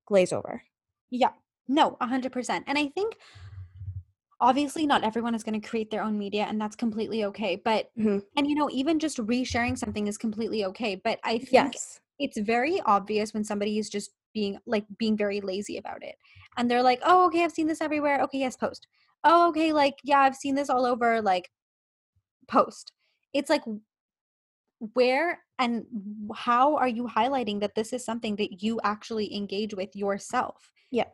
glaze 0.07 0.31
over. 0.33 0.63
Yeah. 1.09 1.31
No, 1.67 1.97
100%. 2.01 2.63
And 2.67 2.77
I 2.77 2.87
think 2.87 3.17
obviously 4.39 4.85
not 4.85 5.03
everyone 5.03 5.35
is 5.35 5.43
going 5.43 5.59
to 5.59 5.67
create 5.67 5.91
their 5.91 6.01
own 6.01 6.17
media 6.17 6.45
and 6.49 6.59
that's 6.59 6.75
completely 6.75 7.25
okay. 7.25 7.55
But 7.63 7.91
Mhm. 7.97 8.23
and 8.35 8.47
you 8.47 8.55
know, 8.55 8.69
even 8.71 8.97
just 8.97 9.17
resharing 9.17 9.77
something 9.77 10.07
is 10.07 10.17
completely 10.17 10.65
okay, 10.65 10.95
but 10.95 11.19
I 11.23 11.37
think 11.37 11.73
Yes. 11.73 11.99
it's 12.17 12.39
very 12.39 12.79
obvious 12.81 13.33
when 13.33 13.43
somebody 13.43 13.77
is 13.77 13.89
just 13.89 14.11
being 14.33 14.57
like 14.65 14.85
being 14.97 15.17
very 15.17 15.41
lazy 15.41 15.77
about 15.77 16.03
it. 16.03 16.15
And 16.57 16.69
they're 16.69 16.83
like, 16.83 16.99
"Oh, 17.03 17.27
okay, 17.27 17.43
I've 17.43 17.51
seen 17.51 17.67
this 17.67 17.81
everywhere. 17.81 18.21
Okay, 18.23 18.39
yes, 18.39 18.55
post." 18.57 18.87
"Oh, 19.23 19.49
okay, 19.49 19.73
like 19.73 19.95
yeah, 20.03 20.19
I've 20.19 20.35
seen 20.35 20.55
this 20.55 20.69
all 20.69 20.85
over 20.85 21.21
like 21.21 21.51
post." 22.47 22.93
It's 23.33 23.49
like 23.49 23.63
where 24.93 25.39
and 25.59 25.85
how 26.35 26.75
are 26.77 26.87
you 26.87 27.07
highlighting 27.07 27.59
that 27.61 27.75
this 27.75 27.93
is 27.93 28.03
something 28.03 28.35
that 28.37 28.63
you 28.63 28.79
actually 28.83 29.33
engage 29.35 29.75
with 29.75 29.95
yourself? 29.95 30.71
Yeah. 30.89 31.05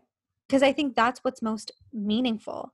Because 0.47 0.63
I 0.63 0.71
think 0.71 0.95
that's 0.95 1.19
what's 1.23 1.41
most 1.41 1.71
meaningful. 1.91 2.73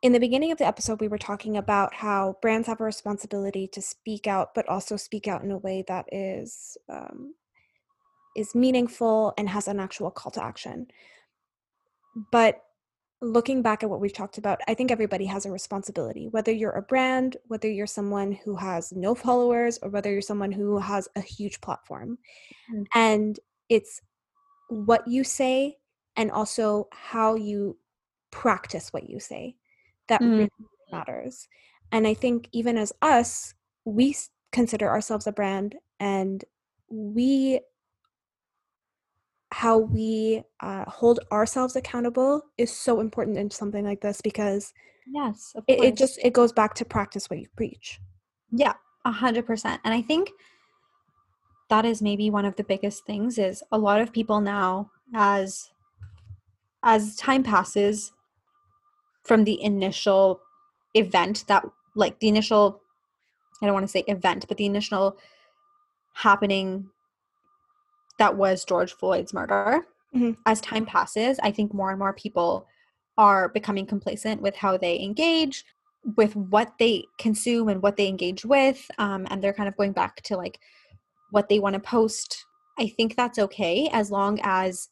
In 0.00 0.12
the 0.12 0.20
beginning 0.20 0.52
of 0.52 0.58
the 0.58 0.66
episode, 0.66 1.00
we 1.00 1.08
were 1.08 1.18
talking 1.18 1.56
about 1.56 1.92
how 1.92 2.36
brands 2.40 2.68
have 2.68 2.80
a 2.80 2.84
responsibility 2.84 3.66
to 3.68 3.82
speak 3.82 4.28
out, 4.28 4.54
but 4.54 4.68
also 4.68 4.96
speak 4.96 5.26
out 5.26 5.42
in 5.42 5.50
a 5.50 5.58
way 5.58 5.84
that 5.88 6.06
is 6.12 6.76
um, 6.88 7.34
is 8.36 8.54
meaningful 8.54 9.34
and 9.36 9.48
has 9.48 9.66
an 9.66 9.80
actual 9.80 10.10
call 10.12 10.30
to 10.32 10.42
action. 10.42 10.86
But 12.30 12.62
looking 13.20 13.62
back 13.62 13.82
at 13.82 13.90
what 13.90 14.00
we've 14.00 14.12
talked 14.12 14.38
about, 14.38 14.60
I 14.68 14.74
think 14.74 14.92
everybody 14.92 15.26
has 15.26 15.44
a 15.44 15.50
responsibility. 15.50 16.28
Whether 16.28 16.52
you're 16.52 16.70
a 16.70 16.82
brand, 16.82 17.36
whether 17.48 17.68
you're 17.68 17.88
someone 17.88 18.30
who 18.30 18.54
has 18.54 18.92
no 18.92 19.16
followers, 19.16 19.80
or 19.82 19.90
whether 19.90 20.12
you're 20.12 20.20
someone 20.20 20.52
who 20.52 20.78
has 20.78 21.08
a 21.16 21.20
huge 21.20 21.60
platform, 21.60 22.18
Mm. 22.72 22.86
and 22.94 23.40
it's 23.68 24.00
what 24.68 25.08
you 25.08 25.24
say 25.24 25.78
and 26.14 26.30
also 26.30 26.86
how 26.92 27.34
you 27.34 27.78
practice 28.30 28.92
what 28.92 29.08
you 29.08 29.18
say 29.18 29.56
that 30.08 30.20
Mm. 30.20 30.38
really 30.38 30.50
matters. 30.92 31.48
And 31.92 32.06
I 32.06 32.14
think 32.14 32.48
even 32.52 32.76
as 32.76 32.92
us, 33.00 33.54
we 33.84 34.16
consider 34.52 34.88
ourselves 34.88 35.26
a 35.26 35.32
brand 35.32 35.76
and 36.00 36.44
we 36.90 37.60
how 39.50 39.78
we 39.78 40.42
uh, 40.60 40.84
hold 40.86 41.20
ourselves 41.32 41.74
accountable 41.74 42.42
is 42.58 42.70
so 42.70 43.00
important 43.00 43.38
in 43.38 43.50
something 43.50 43.84
like 43.84 44.00
this 44.00 44.20
because 44.20 44.74
yes 45.10 45.54
it, 45.66 45.84
it 45.84 45.96
just 45.96 46.18
it 46.22 46.32
goes 46.34 46.52
back 46.52 46.74
to 46.74 46.84
practice 46.84 47.30
what 47.30 47.38
you 47.38 47.46
preach 47.56 47.98
yeah 48.52 48.74
a 49.06 49.10
hundred 49.10 49.46
percent 49.46 49.80
and 49.84 49.94
i 49.94 50.02
think 50.02 50.30
that 51.70 51.84
is 51.86 52.02
maybe 52.02 52.28
one 52.28 52.44
of 52.44 52.56
the 52.56 52.64
biggest 52.64 53.06
things 53.06 53.38
is 53.38 53.62
a 53.72 53.78
lot 53.78 54.00
of 54.00 54.12
people 54.12 54.40
now 54.40 54.90
as 55.14 55.70
as 56.82 57.16
time 57.16 57.42
passes 57.42 58.12
from 59.28 59.44
the 59.44 59.62
initial 59.62 60.40
event 60.94 61.44
that 61.46 61.64
like 61.94 62.18
the 62.18 62.28
initial 62.28 62.80
i 63.62 63.66
don't 63.66 63.74
want 63.74 63.84
to 63.84 63.92
say 63.92 64.02
event 64.08 64.46
but 64.48 64.56
the 64.56 64.66
initial 64.66 65.16
happening 66.14 66.88
that 68.18 68.36
was 68.36 68.64
george 68.64 68.94
floyd's 68.94 69.34
murder 69.34 69.86
mm-hmm. 70.14 70.32
as 70.46 70.60
time 70.62 70.86
passes 70.86 71.38
i 71.42 71.50
think 71.50 71.72
more 71.74 71.90
and 71.90 71.98
more 71.98 72.14
people 72.14 72.66
are 73.18 73.48
becoming 73.50 73.84
complacent 73.84 74.40
with 74.40 74.56
how 74.56 74.76
they 74.76 74.98
engage 75.00 75.64
with 76.16 76.34
what 76.36 76.72
they 76.78 77.04
consume 77.18 77.68
and 77.68 77.82
what 77.82 77.96
they 77.96 78.06
engage 78.06 78.44
with 78.44 78.88
um, 78.98 79.26
and 79.30 79.42
they're 79.42 79.52
kind 79.52 79.68
of 79.68 79.76
going 79.76 79.92
back 79.92 80.22
to 80.22 80.36
like 80.36 80.58
what 81.30 81.48
they 81.48 81.58
want 81.58 81.74
to 81.74 81.80
post 81.80 82.46
i 82.78 82.88
think 82.88 83.14
that's 83.14 83.38
okay 83.38 83.90
as 83.92 84.10
long 84.10 84.38
as 84.42 84.88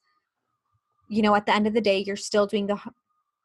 you 1.08 1.22
know 1.22 1.34
at 1.34 1.46
the 1.46 1.54
end 1.54 1.66
of 1.66 1.72
the 1.72 1.80
day 1.80 1.98
you're 1.98 2.16
still 2.16 2.46
doing 2.46 2.66
the 2.66 2.78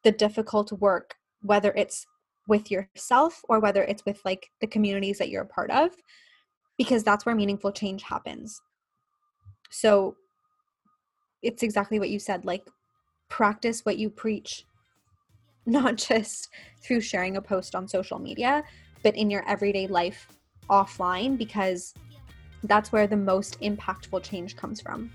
the 0.03 0.11
difficult 0.11 0.71
work 0.73 1.15
whether 1.41 1.73
it's 1.75 2.05
with 2.47 2.69
yourself 2.71 3.41
or 3.47 3.59
whether 3.59 3.83
it's 3.83 4.05
with 4.05 4.19
like 4.25 4.49
the 4.61 4.67
communities 4.67 5.17
that 5.17 5.29
you're 5.29 5.43
a 5.43 5.47
part 5.47 5.71
of 5.71 5.91
because 6.77 7.03
that's 7.03 7.25
where 7.25 7.35
meaningful 7.35 7.71
change 7.71 8.03
happens 8.03 8.61
so 9.69 10.15
it's 11.41 11.63
exactly 11.63 11.99
what 11.99 12.09
you 12.09 12.19
said 12.19 12.45
like 12.45 12.67
practice 13.29 13.85
what 13.85 13.97
you 13.97 14.09
preach 14.09 14.65
not 15.65 15.95
just 15.95 16.49
through 16.83 17.01
sharing 17.01 17.37
a 17.37 17.41
post 17.41 17.75
on 17.75 17.87
social 17.87 18.19
media 18.19 18.63
but 19.03 19.15
in 19.15 19.29
your 19.29 19.47
everyday 19.47 19.87
life 19.87 20.27
offline 20.69 21.37
because 21.37 21.93
that's 22.63 22.91
where 22.91 23.07
the 23.07 23.17
most 23.17 23.59
impactful 23.61 24.23
change 24.23 24.55
comes 24.55 24.81
from. 24.81 25.11